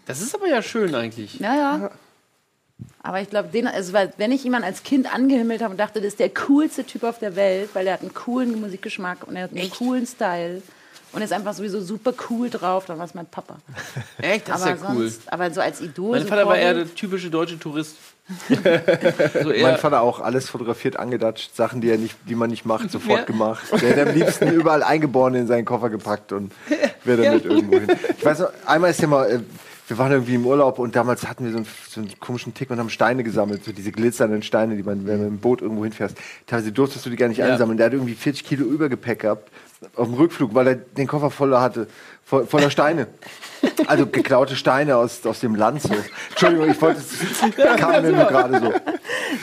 Das 0.06 0.22
ist 0.22 0.34
aber 0.34 0.48
ja 0.48 0.62
schön 0.62 0.96
eigentlich. 0.96 1.40
Ja, 1.40 1.56
ja. 1.56 1.92
Aber 3.04 3.22
ich 3.22 3.30
glaube, 3.30 3.50
den, 3.50 3.68
also 3.68 3.94
wenn 3.94 4.32
ich 4.32 4.44
jemanden 4.44 4.66
als 4.68 4.84
Kind 4.84 5.14
angehimmelt 5.14 5.62
habe 5.62 5.72
und 5.72 5.78
dachte, 5.78 6.00
das 6.00 6.10
ist 6.10 6.20
der 6.20 6.30
coolste 6.30 6.84
Typ 6.84 7.04
auf 7.04 7.20
der 7.20 7.36
Welt, 7.36 7.70
weil 7.74 7.88
er 7.88 7.94
hat 7.94 8.02
einen 8.02 8.14
coolen 8.14 8.60
Musikgeschmack 8.62 9.28
und 9.28 9.36
er 9.36 9.44
hat 9.44 9.52
einen 9.52 9.70
coolen 9.72 10.06
Style 10.08 10.62
und 11.12 11.22
ist 11.22 11.34
einfach 11.34 11.54
sowieso 11.54 11.82
super 11.82 12.14
cool 12.30 12.50
drauf, 12.50 12.86
dann 12.86 12.98
war 12.98 13.06
es 13.06 13.14
mein 13.14 13.26
Papa. 13.26 13.58
Echt, 14.20 14.48
das 14.48 14.62
aber 14.62 14.74
ist 14.74 14.82
ja 14.82 14.90
cool. 14.90 15.10
sonst, 15.10 15.34
aber 15.34 15.52
so 15.52 15.62
als 15.62 15.82
Idol. 15.82 16.12
Mein 16.12 16.24
so 16.24 16.28
Vater 16.28 16.48
war 16.48 16.58
eher 16.58 16.74
der 16.74 16.96
typische 16.96 17.30
deutsche 17.30 17.60
Tourist. 17.60 17.98
so 19.44 19.50
Mein 19.62 19.78
Vater 19.78 20.02
auch 20.02 20.20
alles 20.20 20.50
fotografiert, 20.50 20.98
angedatscht, 20.98 21.56
Sachen, 21.56 21.82
die, 21.82 21.90
er 21.90 21.98
nicht, 21.98 22.16
die 22.28 22.36
man 22.36 22.50
nicht 22.50 22.66
macht, 22.66 22.92
sofort 22.92 23.20
Ja. 23.20 23.26
gemacht. 23.26 23.64
Der 23.82 23.92
hat 24.02 24.08
am 24.10 24.16
liebsten 24.16 24.48
überall 24.52 24.84
eingeboren 24.84 25.36
in 25.36 25.48
seinen 25.48 25.66
Koffer 25.66 25.90
gepackt 25.90 26.32
und 26.32 26.52
wäre 27.04 27.24
damit 27.24 27.46
irgendwo 27.46 27.80
hin. 27.80 27.88
Ich 28.18 28.26
weiß 28.26 28.40
noch, 28.40 28.50
einmal 28.66 28.92
ist 28.92 29.02
ja 29.02 29.08
mal, 29.08 29.30
äh, 29.32 29.40
wir 29.88 29.98
waren 29.98 30.12
irgendwie 30.12 30.36
im 30.36 30.46
Urlaub 30.46 30.80
und 30.80 30.96
damals 30.96 31.28
hatten 31.28 31.44
wir 31.46 31.52
so 31.52 31.58
einen, 31.58 31.68
so 31.90 32.00
einen 32.00 32.20
komischen 32.20 32.54
Tick 32.54 32.70
und 32.70 32.80
haben 32.80 32.90
Steine 32.90 33.24
gesammelt, 33.24 33.66
so 33.66 33.74
diese 33.74 33.92
glitzernden 33.92 34.42
Steine, 34.42 34.78
die 34.78 34.84
man, 34.84 35.06
wenn 35.06 35.20
mit 35.20 35.28
dem 35.28 35.40
Boot 35.40 35.62
irgendwo 35.62 35.84
hinfährst. 35.84 36.16
Teilweise 36.48 36.72
durftest 36.72 37.06
du 37.06 37.10
die 37.10 37.18
gar 37.18 37.28
nicht 37.28 37.40
Ja. 37.40 37.48
einsammeln. 37.48 37.78
Der 37.78 37.88
hat 37.88 37.94
irgendwie 37.94 38.14
40 38.16 38.46
Kilo 38.46 38.66
Übergepäck 38.66 39.20
gehabt 39.20 39.50
auf 39.96 40.08
dem 40.08 40.14
Rückflug, 40.16 40.54
weil 40.56 40.68
er 40.68 40.76
den 40.76 41.08
Koffer 41.08 41.30
voller 41.32 41.60
hatte, 41.60 41.88
vo- 42.30 42.46
voller 42.46 42.70
Steine. 42.70 43.08
Also 43.88 44.06
geklaute 44.08 44.56
Steine 44.56 44.98
aus, 44.98 45.26
aus 45.26 45.40
dem 45.40 45.56
Land 45.56 45.82
so. 45.82 45.94
Entschuldigung, 46.30 46.70
ich 46.72 46.82
wollte 46.82 47.00
es 47.02 47.78
kam 47.78 48.02
mir 48.02 48.12
nur 48.12 48.26
gerade 48.26 48.60
so. 48.60 48.74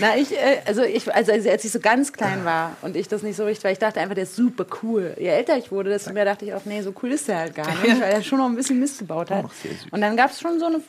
Na, 0.00 0.16
ich, 0.16 0.32
äh, 0.32 0.60
also 0.66 0.82
ich, 0.82 1.12
also 1.12 1.32
als 1.32 1.64
ich 1.64 1.72
so 1.72 1.80
ganz 1.80 2.12
klein 2.12 2.44
war 2.44 2.76
und 2.82 2.96
ich 2.96 3.08
das 3.08 3.22
nicht 3.22 3.36
so 3.36 3.44
richtig, 3.44 3.64
weil 3.64 3.72
ich 3.72 3.78
dachte 3.78 4.00
einfach, 4.00 4.14
der 4.14 4.24
ist 4.24 4.36
super 4.36 4.66
cool. 4.82 5.14
Je 5.18 5.26
älter 5.26 5.56
ich 5.56 5.70
wurde, 5.70 5.90
desto 5.90 6.12
mehr 6.12 6.24
dachte 6.24 6.44
ich 6.44 6.54
auch, 6.54 6.64
nee, 6.64 6.80
so 6.82 6.92
cool 7.02 7.12
ist 7.12 7.28
der 7.28 7.38
halt 7.38 7.54
gar 7.54 7.68
nicht, 7.68 8.00
weil 8.00 8.12
er 8.12 8.22
schon 8.22 8.38
noch 8.38 8.46
ein 8.46 8.56
bisschen 8.56 8.78
Mist 8.80 8.98
gebaut 8.98 9.30
hat. 9.30 9.46
Und 9.90 10.00
dann 10.00 10.16
gab 10.16 10.30
es 10.30 10.40
schon 10.40 10.58
so 10.58 10.66
eine, 10.66 10.80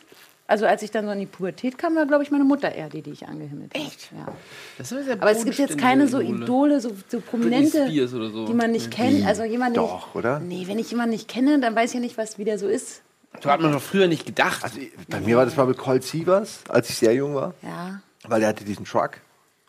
also 0.48 0.65
als 0.65 0.81
ich 0.81 0.91
dann 0.91 1.05
so 1.05 1.12
in 1.12 1.19
die 1.19 1.25
Pubertät 1.25 1.77
kam, 1.77 1.95
war 1.95 2.05
glaube 2.05 2.24
ich 2.24 2.31
meine 2.31 2.43
Mutter 2.43 2.74
eher 2.74 2.89
die, 2.89 3.01
die 3.01 3.12
ich 3.12 3.27
angehimmelt 3.27 3.74
habe. 3.74 3.86
Echt? 3.86 4.09
Ja. 4.12 4.33
das 4.77 4.91
ist 4.91 5.05
sehr 5.05 5.21
Aber 5.21 5.31
es 5.31 5.45
gibt 5.45 5.57
jetzt 5.57 5.77
keine 5.77 6.07
so 6.07 6.19
Idole, 6.19 6.79
so, 6.81 6.91
so 7.07 7.19
prominente, 7.19 7.88
so. 8.07 8.45
die 8.45 8.53
man 8.53 8.71
nicht 8.71 8.89
kennt. 8.89 9.25
Also 9.25 9.43
jemand, 9.43 9.77
Doch, 9.77 10.15
oder? 10.15 10.39
Nee, 10.39 10.63
wenn 10.67 10.79
ich 10.79 10.89
jemanden 10.89 11.12
nicht 11.12 11.27
kenne, 11.27 11.59
dann 11.59 11.75
weiß 11.75 11.91
ich 11.91 11.95
ja 11.95 12.00
nicht, 12.00 12.17
was 12.17 12.38
wie 12.38 12.45
der 12.45 12.57
so 12.57 12.67
ist. 12.67 13.01
So 13.41 13.50
hat 13.50 13.62
man 13.62 13.71
doch 13.71 13.81
früher 13.81 14.07
nicht 14.07 14.25
gedacht. 14.25 14.63
Also 14.63 14.79
bei 15.07 15.19
mir 15.21 15.38
war 15.38 15.45
das 15.45 15.55
mal 15.55 15.65
mit 15.65 15.77
Colt 15.77 16.03
Sievers, 16.03 16.59
als 16.67 16.89
ich 16.89 16.98
sehr 16.98 17.13
jung 17.13 17.36
war, 17.36 17.53
Ja. 17.62 18.01
weil 18.27 18.39
der 18.41 18.50
hatte 18.50 18.63
diesen 18.65 18.86
Truck 18.86 19.12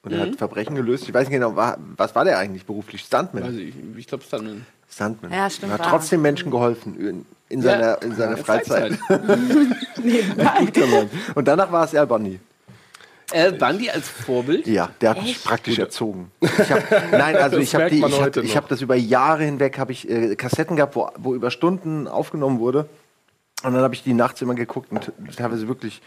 und 0.02 0.12
er 0.12 0.21
hat 0.23 0.37
Verbrechen 0.37 0.75
gelöst. 0.75 1.05
Ich 1.07 1.14
weiß 1.14 1.29
nicht 1.29 1.35
genau, 1.37 1.55
wa- 1.55 1.76
was 1.97 2.14
war 2.14 2.25
der 2.25 2.38
eigentlich 2.38 2.64
beruflich? 2.64 3.02
Stuntman. 3.02 3.45
also 3.45 3.59
ich, 3.59 3.75
ich 3.97 4.07
glaube, 4.07 4.25
dann. 4.31 4.67
Stuntman. 4.90 5.33
Ja, 5.33 5.49
stimmt, 5.49 5.73
Er 5.73 5.79
hat 5.79 5.87
trotzdem 5.88 6.21
Menschen 6.23 6.50
geholfen 6.50 6.99
in, 6.99 7.26
in 7.49 7.62
seiner, 7.62 8.02
in 8.02 8.17
seiner 8.17 8.37
Freizeit. 8.38 8.99
Guter 9.09 10.87
Mann. 10.87 11.11
Und 11.35 11.47
danach 11.47 11.71
war 11.71 11.85
es 11.85 11.95
Al 11.95 12.07
Bundy. 12.07 12.40
Al 13.33 13.52
Bundy 13.52 13.88
als 13.88 14.09
Vorbild. 14.09 14.67
Ja, 14.67 14.90
der 15.00 15.11
hat 15.11 15.23
mich 15.23 15.45
praktisch 15.45 15.79
erzogen. 15.79 16.33
Ich 16.40 16.50
hab, 16.73 16.90
nein, 17.12 17.37
also 17.37 17.57
Das 17.59 17.64
ich 17.67 17.75
habe 17.76 17.88
hab, 18.02 18.37
hab 18.57 18.69
das 18.69 18.81
über 18.81 18.97
Jahre 18.97 19.45
hinweg 19.45 19.79
habe 19.79 19.93
ich 19.93 20.11
äh, 20.11 20.35
Kassetten 20.35 20.75
gehabt, 20.75 20.97
wo, 20.97 21.09
wo 21.19 21.35
über 21.37 21.52
Stunden 21.52 22.09
aufgenommen 22.09 22.59
wurde. 22.59 22.88
Und 23.62 23.75
dann 23.75 23.83
habe 23.83 23.95
ich 23.95 24.02
die 24.02 24.14
nachts 24.14 24.40
immer 24.40 24.55
geguckt 24.55 24.90
und 24.90 25.12
teilweise 25.37 25.69
wirklich 25.69 26.00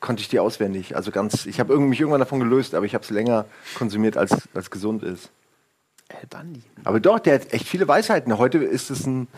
konnte 0.00 0.22
ich 0.22 0.28
die 0.28 0.40
auswendig. 0.40 0.96
Also 0.96 1.10
ganz, 1.10 1.44
ich 1.44 1.60
habe 1.60 1.76
mich 1.78 2.00
irgendwann 2.00 2.20
davon 2.20 2.40
gelöst, 2.40 2.74
aber 2.74 2.86
ich 2.86 2.94
habe 2.94 3.04
es 3.04 3.10
länger 3.10 3.44
konsumiert, 3.76 4.16
als, 4.16 4.48
als 4.54 4.70
gesund 4.70 5.02
ist. 5.02 5.30
Al 6.10 6.26
Bundy. 6.28 6.62
Aber 6.84 7.00
doch, 7.00 7.18
der 7.18 7.34
hat 7.34 7.52
echt 7.52 7.66
viele 7.66 7.88
Weisheiten. 7.88 8.36
Heute 8.38 8.58
ist 8.58 8.90
es 8.90 9.06
ein, 9.06 9.28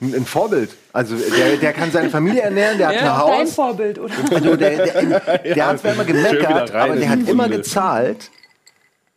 ein, 0.00 0.14
ein 0.14 0.24
Vorbild. 0.26 0.74
Also 0.92 1.16
der, 1.16 1.56
der 1.56 1.72
kann 1.72 1.90
seine 1.90 2.10
Familie 2.10 2.42
ernähren, 2.42 2.78
der 2.78 2.88
hat 2.88 2.96
ein 2.96 3.04
Dein 3.04 3.18
Haus. 3.18 3.54
Vorbild, 3.54 3.98
oder? 3.98 4.14
Also 4.30 4.56
der, 4.56 4.86
der, 4.86 5.38
der 5.38 5.66
hat 5.68 5.80
zwar 5.80 5.92
immer 5.92 6.04
gemeckert, 6.04 6.72
aber 6.72 6.94
in 6.94 7.00
der 7.00 7.10
hat 7.10 7.18
die 7.20 7.30
immer 7.30 7.48
gezahlt. 7.48 8.30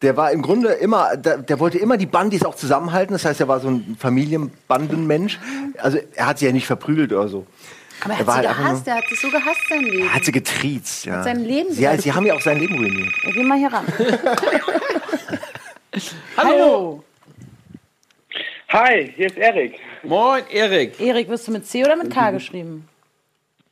Der 0.01 0.15
war 0.15 0.31
im 0.31 0.43
Grunde 0.43 0.69
immer, 0.73 1.17
der, 1.17 1.39
der 1.39 1.59
wollte 1.59 1.79
immer 1.79 1.97
die 1.97 2.05
Bandis 2.05 2.45
auch 2.45 2.55
zusammenhalten. 2.55 3.13
Das 3.13 3.25
heißt, 3.25 3.39
er 3.39 3.47
war 3.47 3.59
so 3.59 3.69
ein 3.69 3.97
Familienbandenmensch. 3.99 5.39
Also 5.79 5.97
er 6.13 6.27
hat 6.27 6.39
sie 6.39 6.45
ja 6.45 6.51
nicht 6.51 6.67
verprügelt 6.67 7.11
oder 7.11 7.27
so. 7.27 7.47
Aber 8.03 8.13
er 8.13 8.19
Er 8.19 8.27
war 8.27 8.35
hat 8.37 8.43
sie 8.43 8.47
halt 8.47 8.57
gehasst, 8.57 8.87
er 8.87 8.95
hat 8.95 9.09
sich 9.09 9.19
so 9.19 9.29
gehasst 9.29 9.61
sein 9.69 9.81
Leben. 9.83 10.07
Er 10.07 10.13
hat 10.13 10.25
sie 10.25 10.31
getriezt. 10.31 11.05
Ja. 11.05 11.23
sein 11.23 11.43
Leben 11.43 11.69
Ja, 11.69 11.75
sogar- 11.91 11.97
sie 12.01 12.13
haben 12.13 12.25
ja 12.25 12.33
auch 12.35 12.41
sein 12.41 12.59
Leben 12.59 12.75
ruiniert. 12.75 13.13
Wir 13.23 13.33
gehen 13.33 13.47
mal 13.47 13.57
hier 13.57 13.71
ran. 13.73 13.85
Hallo. 16.37 17.03
Hi, 18.69 19.11
hier 19.15 19.27
ist 19.27 19.37
Erik. 19.37 19.79
Moin, 20.03 20.43
Erik. 20.49 20.99
Erik, 20.99 21.29
wirst 21.29 21.47
du 21.47 21.51
mit 21.51 21.65
C 21.65 21.83
oder 21.83 21.95
mit 21.95 22.13
K 22.13 22.31
geschrieben? 22.31 22.87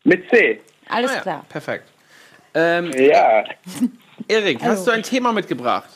Mit 0.04 0.30
C. 0.30 0.62
Alles 0.88 1.12
Ah 1.12 1.15
ja, 1.15 1.21
klar. 1.21 1.45
Perfekt. 1.50 1.86
Ähm, 2.54 2.91
Ja. 2.93 3.43
Erik, 4.28 4.60
hast 4.63 4.88
du 4.88 4.91
ein 4.91 5.04
Thema 5.04 5.34
mitgebracht? 5.34 5.89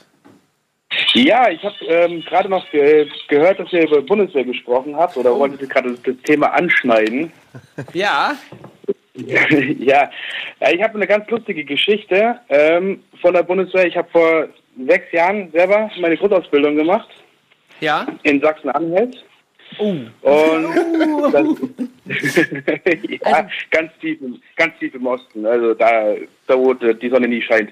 Ja, 1.13 1.49
ich 1.49 1.63
habe 1.63 1.75
ähm, 1.87 2.23
gerade 2.25 2.49
noch 2.49 2.69
ge 2.71 3.07
gehört, 3.27 3.59
dass 3.59 3.71
ihr 3.73 3.87
über 3.87 4.01
Bundeswehr 4.01 4.43
gesprochen 4.43 4.95
habt 4.95 5.17
oder 5.17 5.35
wolltet 5.35 5.61
ihr 5.61 5.67
gerade 5.67 5.95
das, 6.03 6.15
Thema 6.23 6.47
anschneiden. 6.53 7.31
Ja. 9.25 10.09
ja, 10.61 10.71
ich 10.71 10.81
habe 10.81 10.95
eine 10.95 11.07
ganz 11.07 11.29
lustige 11.29 11.65
Geschichte 11.65 12.39
ähm, 12.47 13.03
von 13.21 13.33
der 13.33 13.43
Bundeswehr. 13.43 13.85
Ich 13.85 13.97
habe 13.97 14.07
vor 14.11 14.47
sechs 14.87 15.11
Jahren 15.11 15.51
selber 15.51 15.89
meine 15.99 16.15
Grundausbildung 16.15 16.75
gemacht 16.75 17.09
Ja. 17.81 18.07
in 18.23 18.39
Sachsen-Anhalt. 18.39 19.17
Oh. 19.77 19.95
Und 20.21 20.21
das, 21.31 21.45
ja, 23.23 23.47
ganz 23.69 23.91
tief, 24.01 24.19
im, 24.21 24.41
ganz 24.55 24.77
tief 24.79 24.93
im 24.95 25.05
Osten, 25.05 25.45
also 25.45 25.73
da, 25.73 26.15
da 26.47 26.57
wo 26.57 26.73
die 26.73 27.09
Sonne 27.09 27.27
nie 27.27 27.41
scheint. 27.41 27.71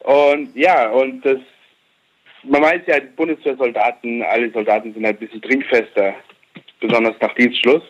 Und 0.00 0.54
ja, 0.56 0.88
und 0.90 1.24
das, 1.24 1.38
man 2.44 2.62
weiß 2.62 2.82
ja, 2.86 3.00
Bundeswehrsoldaten, 3.16 4.22
alle 4.22 4.50
Soldaten 4.50 4.94
sind 4.94 5.04
halt 5.04 5.16
ein 5.16 5.26
bisschen 5.26 5.42
trinkfester, 5.42 6.14
besonders 6.80 7.16
nach 7.20 7.34
Dienstschluss. 7.34 7.82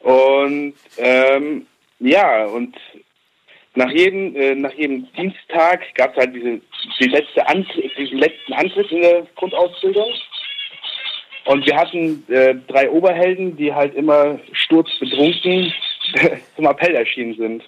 Und 0.00 0.74
ähm, 0.98 1.66
ja, 1.98 2.44
und 2.46 2.76
nach 3.74 3.90
jedem, 3.90 4.34
äh, 4.34 4.54
nach 4.54 4.72
jedem 4.72 5.06
Dienstag 5.12 5.94
gab 5.94 6.12
es 6.12 6.16
halt 6.16 6.34
diese, 6.34 6.60
die 6.98 7.08
letzte 7.08 7.46
Antritt, 7.46 7.96
diesen 7.96 8.18
letzten 8.18 8.52
Antritt 8.54 8.90
in 8.90 9.02
der 9.02 9.26
Grundausbildung. 9.36 10.12
Und 11.44 11.66
wir 11.66 11.76
hatten 11.76 12.24
äh, 12.28 12.54
drei 12.68 12.90
Oberhelden, 12.90 13.56
die 13.56 13.72
halt 13.72 13.94
immer 13.94 14.38
sturzbetrunken 14.52 15.72
zum 16.56 16.66
Appell 16.66 16.94
erschienen 16.94 17.34
sind. 17.34 17.62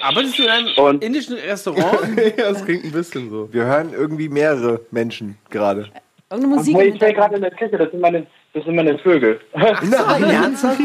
Arbeitest 0.00 0.38
du 0.38 0.42
in 0.44 0.48
einem 0.48 0.68
Und- 0.76 1.04
indischen 1.04 1.36
Restaurant? 1.36 1.98
ja, 2.38 2.50
das 2.52 2.64
klingt 2.64 2.84
ein 2.84 2.92
bisschen 2.92 3.30
so. 3.30 3.52
Wir 3.52 3.64
hören 3.64 3.92
irgendwie 3.92 4.28
mehrere 4.28 4.80
Menschen 4.90 5.36
gerade. 5.50 5.88
Irgendeine 6.30 6.56
Musik 6.56 6.74
im 6.78 6.80
ich 6.88 6.96
stehe 6.96 7.12
gerade 7.12 7.36
in 7.36 7.42
der 7.42 7.50
Küche, 7.50 7.76
das 7.76 7.90
sind 7.90 8.00
meine, 8.00 8.26
das 8.54 8.64
sind 8.64 8.74
meine 8.74 8.98
Vögel. 8.98 9.38
Nein, 9.54 10.22
ernsthaft? 10.30 10.80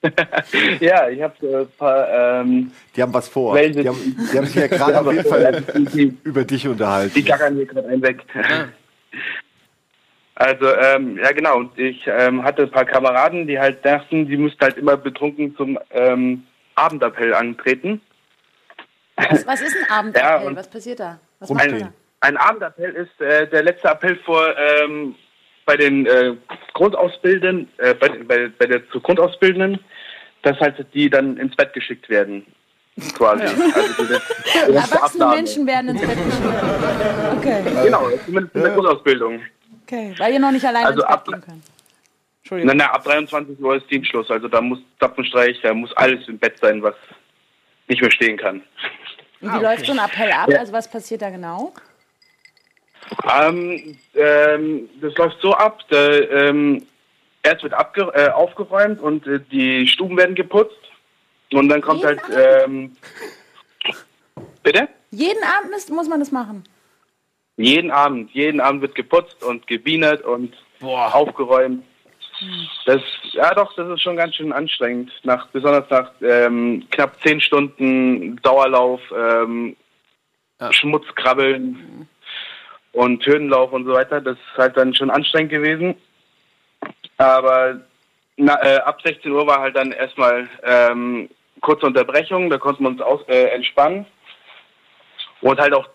ja, 0.80 1.08
ich 1.08 1.22
habe 1.22 1.34
äh, 1.46 1.56
ein 1.62 1.68
paar, 1.78 2.08
ähm, 2.40 2.70
Die 2.94 3.02
haben 3.02 3.12
was 3.14 3.28
vor. 3.28 3.58
Die 3.58 3.88
haben, 3.88 4.16
die 4.32 4.38
haben 4.38 4.46
sich 4.46 4.54
ja 4.56 4.66
gerade 4.68 5.00
auf 5.00 5.10
jeden 5.12 5.28
Fall 5.28 5.62
die, 5.74 5.84
die, 5.86 6.16
über 6.24 6.44
dich 6.44 6.62
die 6.62 6.68
unterhalten. 6.68 7.24
gackern 7.24 7.56
hier 7.56 7.66
gerade 7.66 7.88
einen 7.88 8.02
weg. 8.02 8.22
Also, 10.34 10.72
ähm, 10.76 11.18
ja 11.20 11.32
genau, 11.32 11.56
und 11.56 11.76
ich 11.76 12.06
ähm, 12.06 12.44
hatte 12.44 12.62
ein 12.62 12.70
paar 12.70 12.84
Kameraden, 12.84 13.48
die 13.48 13.58
halt 13.58 13.84
dachten, 13.84 14.28
die 14.28 14.36
müssten 14.36 14.60
halt 14.60 14.76
immer 14.76 14.96
betrunken 14.96 15.56
zum 15.56 15.78
ähm, 15.90 16.44
Abendappell 16.78 17.34
antreten. 17.34 18.00
Was, 19.16 19.46
was 19.46 19.60
ist 19.60 19.76
ein 19.76 19.90
Abendappell? 19.90 20.44
Ja, 20.50 20.56
was 20.56 20.70
passiert 20.70 21.00
da? 21.00 21.18
Was 21.40 21.50
ihr 21.50 21.92
Ein 22.20 22.36
Abendappell 22.36 22.92
ist 22.92 23.20
äh, 23.20 23.48
der 23.48 23.62
letzte 23.62 23.88
Appell 23.88 24.16
vor 24.24 24.56
ähm, 24.56 25.14
bei 25.66 25.76
den 25.76 26.06
äh, 26.06 26.34
Grundausbildenden, 26.74 27.68
äh, 27.78 27.94
bei, 27.94 28.08
bei, 28.08 28.48
bei 28.58 28.66
der 28.66 28.88
zu 28.90 29.00
Grundausbildenden, 29.00 29.78
dass 30.42 30.58
halt 30.60 30.86
die 30.94 31.10
dann 31.10 31.36
ins 31.36 31.54
Bett 31.56 31.72
geschickt 31.72 32.08
werden. 32.08 32.46
Quasi. 33.16 33.42
Also 33.44 34.02
die, 34.04 34.08
die 34.68 34.74
Erwachsene 34.74 35.02
Abnahme. 35.02 35.36
Menschen 35.36 35.66
werden 35.66 35.90
ins 35.90 36.00
Bett 36.00 36.16
geschickt. 36.16 36.42
Okay, 37.38 37.62
Genau, 37.84 38.08
zumindest 38.24 38.56
in 38.56 38.62
der 38.62 38.72
Grundausbildung. 38.72 39.40
okay. 39.84 40.14
Weil 40.18 40.32
ihr 40.32 40.40
noch 40.40 40.50
nicht 40.50 40.64
alleine 40.64 40.86
Also 40.86 41.02
ins 41.02 41.08
Bett 41.10 41.24
gehen 41.26 41.40
könnt. 41.42 41.64
Entschuldigung. 42.50 42.76
Na, 42.78 42.86
na, 42.86 42.92
ab 42.92 43.04
23 43.04 43.60
Uhr 43.60 43.76
ist 43.76 43.90
Dienstschluss. 43.90 44.30
Also 44.30 44.48
da 44.48 44.62
muss 44.62 44.78
Zapfenstreich, 44.98 45.60
da 45.62 45.74
muss 45.74 45.94
alles 45.96 46.26
im 46.28 46.38
Bett 46.38 46.58
sein, 46.58 46.82
was 46.82 46.94
nicht 47.88 48.00
mehr 48.00 48.10
stehen 48.10 48.38
kann. 48.38 48.62
Und 49.40 49.52
wie 49.52 49.62
läuft 49.62 49.84
so 49.84 49.92
ein 49.92 49.98
Appell 49.98 50.32
ab? 50.32 50.48
Also 50.58 50.72
was 50.72 50.90
passiert 50.90 51.20
da 51.20 51.28
genau? 51.28 51.74
Ähm, 53.30 53.98
ähm, 54.14 54.88
das 55.00 55.14
läuft 55.16 55.40
so 55.42 55.52
ab, 55.52 55.80
da, 55.90 56.10
ähm, 56.10 56.86
erst 57.42 57.62
wird 57.62 57.74
abge 57.74 58.10
äh, 58.14 58.30
aufgeräumt 58.30 59.00
und 59.00 59.26
äh, 59.26 59.40
die 59.40 59.86
Stuben 59.86 60.16
werden 60.16 60.34
geputzt. 60.34 60.74
Und 61.52 61.68
dann 61.68 61.82
kommt 61.82 62.02
Jeden 62.02 62.20
halt, 62.20 62.64
ähm, 62.64 62.96
bitte? 64.62 64.88
Jeden 65.10 65.42
Abend 65.42 65.70
müsst, 65.70 65.90
muss 65.90 66.08
man 66.08 66.20
das 66.20 66.32
machen. 66.32 66.64
Jeden 67.56 67.90
Abend, 67.90 68.30
jeden 68.32 68.60
Abend 68.60 68.82
wird 68.82 68.94
geputzt 68.94 69.42
und 69.42 69.66
gebienert 69.66 70.22
und 70.22 70.54
aufgeräumt. 70.80 71.84
Das, 72.86 73.02
ja 73.32 73.54
doch, 73.54 73.74
das 73.74 73.88
ist 73.88 74.02
schon 74.02 74.16
ganz 74.16 74.36
schön 74.36 74.52
anstrengend. 74.52 75.12
Nach, 75.24 75.48
besonders 75.48 75.88
nach 75.90 76.12
ähm, 76.20 76.86
knapp 76.90 77.20
zehn 77.22 77.40
Stunden 77.40 78.36
Dauerlauf, 78.42 79.00
ähm, 79.16 79.76
Schmutzkrabbeln 80.70 82.08
und 82.92 83.24
Hürdenlauf 83.24 83.72
und 83.72 83.86
so 83.86 83.92
weiter. 83.92 84.20
Das 84.20 84.36
ist 84.36 84.58
halt 84.58 84.76
dann 84.76 84.94
schon 84.94 85.10
anstrengend 85.10 85.50
gewesen. 85.50 85.94
Aber 87.16 87.80
na, 88.36 88.62
äh, 88.62 88.78
ab 88.78 89.00
16 89.04 89.32
Uhr 89.32 89.46
war 89.46 89.60
halt 89.60 89.76
dann 89.76 89.92
erstmal 89.92 90.48
ähm, 90.62 91.28
kurze 91.60 91.86
Unterbrechung, 91.86 92.50
da 92.50 92.58
konnten 92.58 92.84
wir 92.84 92.90
uns 92.90 93.00
aus, 93.00 93.20
äh, 93.28 93.46
entspannen 93.48 94.06
und 95.40 95.60
halt 95.60 95.74
auch 95.74 95.88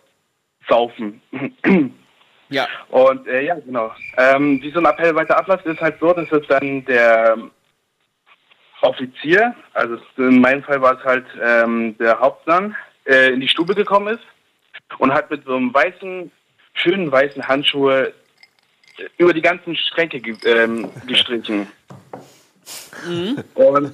saufen. 0.68 1.22
Ja. 2.54 2.68
Und 2.90 3.28
äh, 3.28 3.42
ja, 3.42 3.56
genau. 3.56 3.92
Ähm, 4.18 4.62
wie 4.62 4.72
so 4.72 4.80
ein 4.80 4.86
Appell 4.86 5.16
weiter 5.16 5.38
abläuft, 5.38 5.66
ist 5.66 5.82
halt 5.82 6.00
so, 6.00 6.14
dass 6.14 6.32
es 6.32 6.48
dann 6.48 6.86
der 6.86 7.38
Offizier, 8.82 9.56
also 9.74 9.98
in 10.18 10.42
meinem 10.42 10.64
Fall 10.64 10.82
war 10.82 10.98
es 10.98 11.04
halt 11.06 11.26
ähm, 11.42 11.98
der 11.98 12.20
Hauptmann, 12.20 12.76
äh, 13.06 13.30
in 13.30 13.40
die 13.40 13.48
Stube 13.48 13.76
gekommen 13.76 14.16
ist 14.16 14.24
und 15.00 15.14
hat 15.14 15.32
mit 15.32 15.46
so 15.46 15.56
einem 15.56 15.74
weißen, 15.74 16.32
schönen 16.74 17.12
weißen 17.12 17.48
Handschuhe 17.48 18.14
äh, 18.98 19.04
über 19.18 19.34
die 19.34 19.42
ganzen 19.42 19.76
Schränke 19.76 20.20
ge 20.20 20.36
ähm, 20.46 20.90
gestrichen. 21.08 21.68
Und 23.56 23.94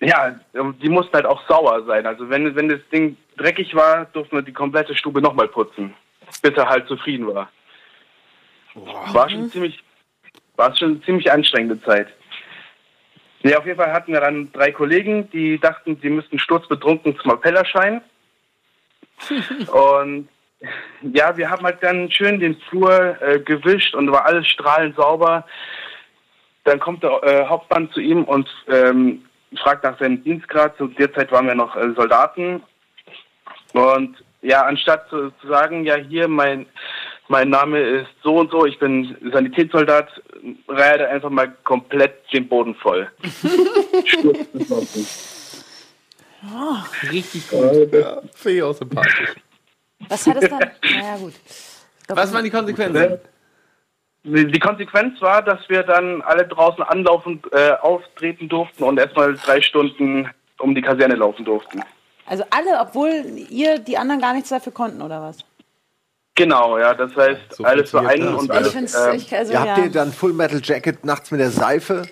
ja, 0.00 0.38
die 0.82 0.88
mussten 0.88 1.12
halt 1.12 1.26
auch 1.26 1.46
sauer 1.48 1.84
sein. 1.84 2.06
Also 2.06 2.28
wenn, 2.28 2.54
wenn 2.54 2.68
das 2.68 2.80
Ding 2.92 3.16
dreckig 3.36 3.74
war, 3.74 4.06
durften 4.06 4.36
wir 4.36 4.42
die 4.42 4.52
komplette 4.52 4.94
Stube 4.94 5.20
nochmal 5.20 5.48
putzen, 5.48 5.94
bis 6.42 6.54
er 6.54 6.68
halt 6.68 6.86
zufrieden 6.88 7.26
war. 7.26 7.50
War 8.74 9.30
schon 9.30 9.50
ziemlich, 9.50 9.82
war 10.56 10.74
schon 10.76 10.92
eine 10.92 11.02
ziemlich 11.02 11.30
anstrengende 11.30 11.80
Zeit. 11.82 12.08
Ja, 13.42 13.58
auf 13.58 13.66
jeden 13.66 13.78
Fall 13.78 13.92
hatten 13.92 14.12
wir 14.12 14.20
dann 14.20 14.50
drei 14.52 14.72
Kollegen, 14.72 15.30
die 15.30 15.58
dachten, 15.58 15.98
sie 16.00 16.08
müssten 16.08 16.38
sturzbetrunken 16.38 17.18
zum 17.18 17.32
Appell 17.32 17.54
erscheinen. 17.54 18.00
und 19.72 20.28
ja, 21.12 21.36
wir 21.36 21.50
haben 21.50 21.64
halt 21.64 21.82
dann 21.82 22.10
schön 22.10 22.40
den 22.40 22.56
Flur 22.68 23.20
äh, 23.20 23.38
gewischt 23.40 23.94
und 23.94 24.10
war 24.10 24.24
alles 24.24 24.46
strahlend 24.48 24.96
sauber. 24.96 25.44
Dann 26.64 26.80
kommt 26.80 27.02
der 27.02 27.22
äh, 27.22 27.46
Hauptmann 27.46 27.90
zu 27.92 28.00
ihm 28.00 28.24
und 28.24 28.48
ähm, 28.68 29.24
fragt 29.62 29.84
nach 29.84 29.98
seinem 29.98 30.24
Dienstgrad. 30.24 30.76
Zu 30.78 30.88
der 30.88 31.12
Zeit 31.12 31.30
waren 31.30 31.46
wir 31.46 31.54
noch 31.54 31.76
äh, 31.76 31.92
Soldaten. 31.94 32.62
Und 33.74 34.24
ja, 34.40 34.62
anstatt 34.62 35.08
zu, 35.10 35.30
zu 35.40 35.48
sagen, 35.48 35.84
ja, 35.84 35.96
hier, 35.96 36.28
mein, 36.28 36.66
mein 37.34 37.50
Name 37.50 37.80
ist 37.80 38.10
so 38.22 38.36
und 38.36 38.52
so, 38.52 38.64
ich 38.64 38.78
bin 38.78 39.16
Sanitätssoldat, 39.32 40.08
reiht 40.68 41.00
er 41.00 41.08
einfach 41.08 41.30
mal 41.30 41.52
komplett 41.64 42.32
den 42.32 42.46
Boden 42.48 42.76
voll. 42.76 43.10
Sturzbesoffen. 44.04 45.04
Richtig 47.10 47.50
gut. 47.50 47.92
Ja, 47.92 48.22
finde 48.34 48.56
ich 48.56 48.62
auch 48.62 48.72
sympathisch. 48.72 49.34
Was 50.08 50.24
hat 50.28 50.44
es 50.44 50.48
dann? 50.48 50.60
naja, 50.82 51.16
gut. 51.16 51.32
Glaub, 52.06 52.18
Was 52.18 52.32
waren 52.32 52.44
die 52.44 52.50
Konsequenzen? 52.50 53.18
Die 54.22 54.46
die 54.46 54.60
Konsequenz 54.60 55.20
war, 55.20 55.42
dass 55.42 55.68
wir 55.68 55.82
dann 55.82 56.22
alle 56.22 56.46
draußen 56.46 56.84
anlaufen, 56.84 57.42
äh, 57.50 57.72
auftreten 57.72 58.48
durften 58.48 58.84
und 58.84 58.96
erstmal 59.00 59.34
drei 59.34 59.60
Stunden 59.60 60.30
um 60.60 60.72
die 60.76 60.82
Kaserne 60.82 61.16
laufen 61.16 61.44
durften. 61.44 61.82
Also 62.26 62.44
alle, 62.50 62.78
obwohl 62.80 63.10
ihr 63.50 63.80
die 63.80 63.98
anderen 63.98 64.20
gar 64.20 64.34
nichts 64.34 64.50
dafür 64.50 64.72
konnten, 64.72 65.02
oder 65.02 65.20
was? 65.20 65.44
Genau, 66.36 66.78
ja, 66.78 66.94
das 66.94 67.14
heißt, 67.14 67.40
So 67.54 67.64
alles 67.64 67.90
für 67.90 68.00
einen 68.00 68.34
und 68.34 68.48
ja. 68.48 68.54
Ich 68.54 68.58
alles. 68.60 68.72
find's, 68.72 68.94
ähm, 68.94 69.14
ich, 69.14 69.32
also, 69.34 69.52
Ja, 69.52 69.64
ja. 69.64 69.70
habt 69.76 69.84
ihr 69.84 69.90
dann 69.92 70.12
Full 70.12 70.32
Metal 70.32 70.60
Jacket 70.62 71.04
nachts 71.04 71.30
mit 71.30 71.40
der 71.40 71.50
Seife? 71.50 72.02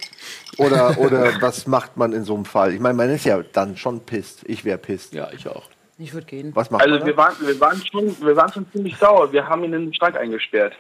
Oder, 0.59 0.97
oder 0.99 1.41
was 1.41 1.67
macht 1.67 1.97
man 1.97 2.13
in 2.13 2.23
so 2.25 2.35
einem 2.37 2.45
Fall? 2.45 2.73
Ich 2.73 2.79
meine, 2.81 2.95
man 2.95 3.11
ist 3.11 3.25
ja 3.25 3.43
dann 3.53 3.77
schon 3.77 4.01
pisst. 4.01 4.43
Ich 4.47 4.65
wäre 4.65 4.79
pisst. 4.79 5.13
Ja, 5.15 5.29
ich 5.33 5.49
auch. 5.49 5.69
Ich 5.99 6.15
würde 6.15 6.27
gehen. 6.27 6.53
Was 6.55 6.71
macht 6.71 6.83
Also 6.83 6.99
man? 6.99 7.07
wir 7.07 7.17
waren, 7.17 7.35
wir 7.41 7.61
waren 7.61 7.83
schon, 7.85 8.17
wir 8.21 8.37
waren 8.37 8.53
schon 8.53 8.67
ziemlich 8.73 8.97
sauer. 8.97 9.33
Wir 9.33 9.47
haben 9.49 9.65
ihn 9.65 9.73
in 9.73 9.85
den 9.87 9.95
Schrank 9.95 10.17
eingesperrt. 10.17 10.75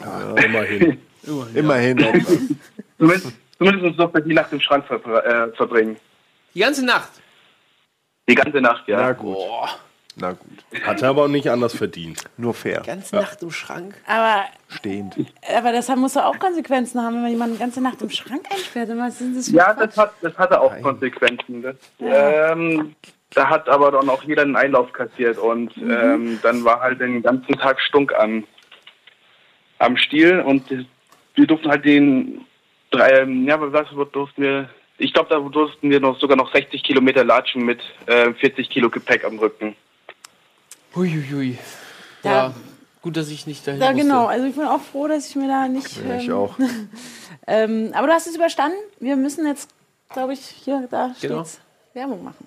Ja, 0.00 0.34
immerhin. 0.44 0.98
da? 1.22 1.32
Immerhin. 1.54 1.98
etwas. 1.98 2.38
Zumindest, 2.98 3.32
zumindest 3.58 3.98
durfte 3.98 4.22
die 4.22 4.34
Nacht 4.34 4.52
im 4.52 4.60
Schrank 4.60 4.86
verbr 4.86 5.24
äh, 5.24 5.52
verbringen. 5.56 5.96
Die 6.54 6.60
ganze 6.60 6.84
Nacht. 6.84 7.10
Die 8.28 8.34
ganze 8.34 8.60
Nacht, 8.60 8.86
ja. 8.88 8.96
Na 9.00 9.12
gut. 9.12 9.36
Na 10.20 10.32
gut. 10.32 10.82
Hat 10.82 11.02
er 11.02 11.10
aber 11.10 11.24
auch 11.24 11.28
nicht 11.28 11.48
anders 11.48 11.74
verdient. 11.76 12.24
Nur 12.36 12.54
fair. 12.54 12.82
Ganze 12.84 13.16
Nacht 13.16 13.42
im 13.42 13.50
Schrank. 13.50 13.94
Aber, 14.06 14.44
Stehend. 14.68 15.14
aber 15.56 15.72
das 15.72 15.88
muss 15.96 16.14
doch 16.14 16.24
auch 16.24 16.38
Konsequenzen 16.38 17.00
haben, 17.02 17.14
wenn 17.16 17.22
man 17.22 17.30
jemanden 17.30 17.54
die 17.54 17.60
ganze 17.60 17.80
Nacht 17.80 18.02
im 18.02 18.10
Schrank 18.10 18.44
einsperrt. 18.50 18.90
Was 18.94 19.18
sind 19.18 19.36
das 19.36 19.50
Ja, 19.50 19.72
Quatsch? 19.74 19.88
das, 19.88 19.96
hat, 19.96 20.12
das 20.22 20.36
hatte 20.36 20.60
auch 20.60 20.80
Konsequenzen. 20.82 21.62
Das, 21.62 21.76
ähm, 22.00 22.94
da 23.34 23.48
hat 23.48 23.68
aber 23.68 23.92
dann 23.92 24.08
auch 24.08 24.22
jeder 24.24 24.42
einen 24.42 24.56
Einlauf 24.56 24.92
kassiert 24.92 25.38
und 25.38 25.76
ähm, 25.76 26.38
dann 26.42 26.64
war 26.64 26.80
halt 26.80 27.00
den 27.00 27.22
ganzen 27.22 27.54
Tag 27.58 27.80
Stunk 27.80 28.12
am, 28.14 28.44
am 29.78 29.96
Stiel 29.96 30.40
und 30.40 30.64
wir 31.34 31.46
durften 31.46 31.68
halt 31.68 31.84
den 31.84 32.44
drei, 32.90 33.20
ähm, 33.20 33.46
ja, 33.46 33.56
was 33.60 33.86
durften 34.12 34.42
wir, 34.42 34.68
ich 34.96 35.12
glaube, 35.12 35.28
da 35.28 35.38
durften 35.38 35.90
wir 35.90 36.00
noch 36.00 36.18
sogar 36.18 36.36
noch 36.36 36.52
60 36.52 36.82
Kilometer 36.82 37.22
latschen 37.22 37.64
mit 37.64 37.80
äh, 38.06 38.32
40 38.32 38.68
Kilo 38.70 38.90
Gepäck 38.90 39.24
am 39.24 39.38
Rücken. 39.38 39.76
Huiuiui. 40.98 41.58
Ja. 42.24 42.30
Ja. 42.32 42.54
Gut, 43.00 43.16
dass 43.16 43.28
ich 43.28 43.46
nicht 43.46 43.66
dahin 43.66 43.80
Ja, 43.80 43.92
musste. 43.92 44.02
genau. 44.04 44.26
Also 44.26 44.46
ich 44.46 44.54
bin 44.54 44.64
auch 44.66 44.80
froh, 44.80 45.06
dass 45.06 45.28
ich 45.28 45.36
mir 45.36 45.48
da 45.48 45.68
nicht. 45.68 45.96
Ja, 46.04 46.16
ich 46.16 46.26
ähm, 46.26 46.34
auch. 46.34 46.58
Ähm, 47.50 47.92
aber 47.94 48.08
du 48.08 48.12
hast 48.12 48.26
es 48.26 48.36
überstanden. 48.36 48.76
Wir 49.00 49.16
müssen 49.16 49.46
jetzt, 49.46 49.70
glaube 50.10 50.34
ich, 50.34 50.40
hier, 50.40 50.86
da 50.90 51.14
Genau. 51.18 51.44
steht's, 51.44 51.60
Werbung 51.94 52.22
machen. 52.22 52.46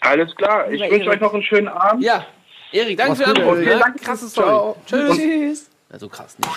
Alles 0.00 0.36
klar, 0.36 0.70
ich 0.70 0.82
wünsche 0.90 1.08
euch 1.08 1.20
noch 1.20 1.32
einen 1.32 1.42
schönen 1.42 1.68
Abend. 1.68 2.02
Ja. 2.04 2.26
Erik, 2.72 2.98
danke 2.98 3.12
Mach's 3.12 3.22
für 3.26 3.32
den 3.32 3.42
Anruf. 3.42 3.58
Ne? 3.58 3.78
Danke. 3.78 3.98
Krasse 4.00 4.28
Story. 4.28 4.46
Ciao. 4.48 4.76
Tschüss. 4.84 5.16
Tschüss. 5.16 5.70
Also 5.94 6.08
krass 6.08 6.36
nicht. 6.40 6.50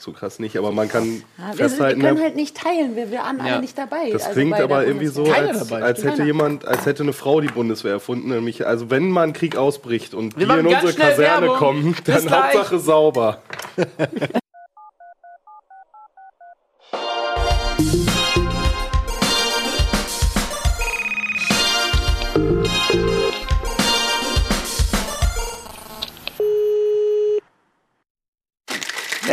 So 0.00 0.10
krass 0.10 0.40
nicht, 0.40 0.56
aber 0.58 0.72
man 0.72 0.88
kann 0.88 1.04
Ja, 1.04 1.12
wir, 1.12 1.18
sind, 1.20 1.28
wir 1.38 1.68
festhalten, 1.68 2.00
können 2.00 2.16
der- 2.16 2.24
halt 2.24 2.34
nicht 2.34 2.56
teilen. 2.56 2.96
Wir 2.96 3.12
waren 3.12 3.40
alle 3.40 3.48
Ja. 3.50 3.58
nicht 3.60 3.78
dabei. 3.78 4.10
das 4.10 4.22
Also 4.22 4.34
klingt 4.34 4.54
aber 4.60 4.84
irgendwie 4.84 5.06
so, 5.06 5.22
als, 5.30 5.70
als 5.70 6.02
hätte 6.02 6.24
jemand, 6.24 6.66
als 6.66 6.84
hätte 6.84 7.04
eine 7.04 7.12
Frau 7.12 7.40
die 7.40 7.46
Bundeswehr 7.46 7.92
erfunden. 7.92 8.30
Nämlich, 8.30 8.66
also 8.66 8.90
wenn 8.90 9.08
mal 9.08 9.22
ein 9.22 9.34
Krieg 9.34 9.54
ausbricht 9.56 10.14
und 10.14 10.36
Wir 10.36 10.48
wir 10.48 10.58
in 10.58 10.66
unsere 10.66 10.94
Kaserne 10.94 11.42
Werbung. 11.46 11.56
kommen, 11.58 11.96
dann. 12.06 12.28
Hauptsache 12.28 12.80
sauber. 12.80 13.40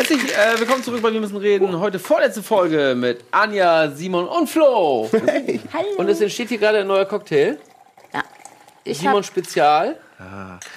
Herzlich 0.09 0.35
äh, 0.35 0.59
willkommen 0.59 0.81
zurück 0.81 1.03
bei 1.03 1.13
Wir 1.13 1.21
müssen 1.21 1.37
reden. 1.37 1.79
Heute 1.79 1.99
vorletzte 1.99 2.41
Folge 2.41 2.95
mit 2.97 3.23
Anja, 3.29 3.91
Simon 3.91 4.27
und 4.27 4.49
Flo. 4.49 5.07
Hallo. 5.13 5.87
Und 5.97 6.09
es 6.09 6.19
entsteht 6.19 6.49
hier 6.49 6.57
gerade 6.57 6.79
ein 6.79 6.87
neuer 6.87 7.05
Cocktail. 7.05 7.59
ja. 8.11 8.23
Ich 8.83 8.97
Simon 8.97 9.17
habe 9.17 9.23
Spezial. 9.23 9.99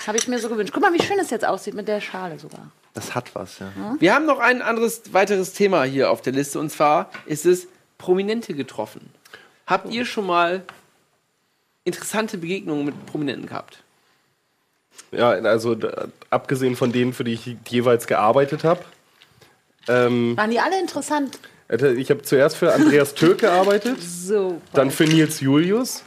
hab 0.07 0.15
ich 0.17 0.29
mir 0.29 0.39
so 0.39 0.51
gewünscht. 0.51 0.75
Guck 0.75 0.83
mal, 0.83 0.93
wie 0.93 1.03
schön 1.03 1.19
es 1.19 1.31
jetzt 1.31 1.47
aussieht 1.47 1.73
mit 1.73 1.89
der 1.89 2.03
Schale 2.03 2.39
sogar. 2.39 2.73
Das 2.93 3.15
hat 3.15 3.35
was, 3.35 3.59
ja. 3.59 3.73
Wir 3.99 4.15
haben 4.15 4.27
noch 4.27 4.39
ein 4.39 4.61
anderes 4.61 5.15
weiteres 5.15 5.55
Thema 5.55 5.85
hier 5.85 6.11
auf 6.11 6.21
der 6.21 6.35
Liste 6.35 6.59
und 6.59 6.69
zwar 6.69 7.11
ist 7.25 7.47
es 7.47 7.69
Prominente 7.97 8.53
getroffen. 8.53 9.15
Habt 9.67 9.91
ihr 9.91 10.05
schon 10.05 10.27
mal 10.27 10.63
interessante 11.85 12.37
Begegnungen 12.37 12.85
mit 12.85 13.07
Prominenten 13.07 13.47
gehabt? 13.47 13.83
Ja, 15.11 15.31
also 15.31 15.75
da, 15.75 16.09
abgesehen 16.29 16.77
von 16.77 16.93
denen, 16.93 17.15
für 17.15 17.25
die 17.25 17.33
ich 17.33 17.57
jeweils 17.71 18.07
gearbeitet 18.07 18.63
habe. 18.63 18.85
Ähm, 19.89 20.37
Waren 20.37 20.51
die 20.51 20.61
alle 20.61 20.81
interessant? 20.81 21.39
Ich 21.97 22.11
habe 22.11 22.23
zuerst 22.23 22.57
für 22.57 22.73
Andreas 22.75 23.15
Türk 23.15 23.39
gearbeitet, 23.39 23.97
So. 24.03 24.61
dann 24.75 24.91
für 24.91 25.05
Nils 25.05 25.41
Julius 25.41 26.03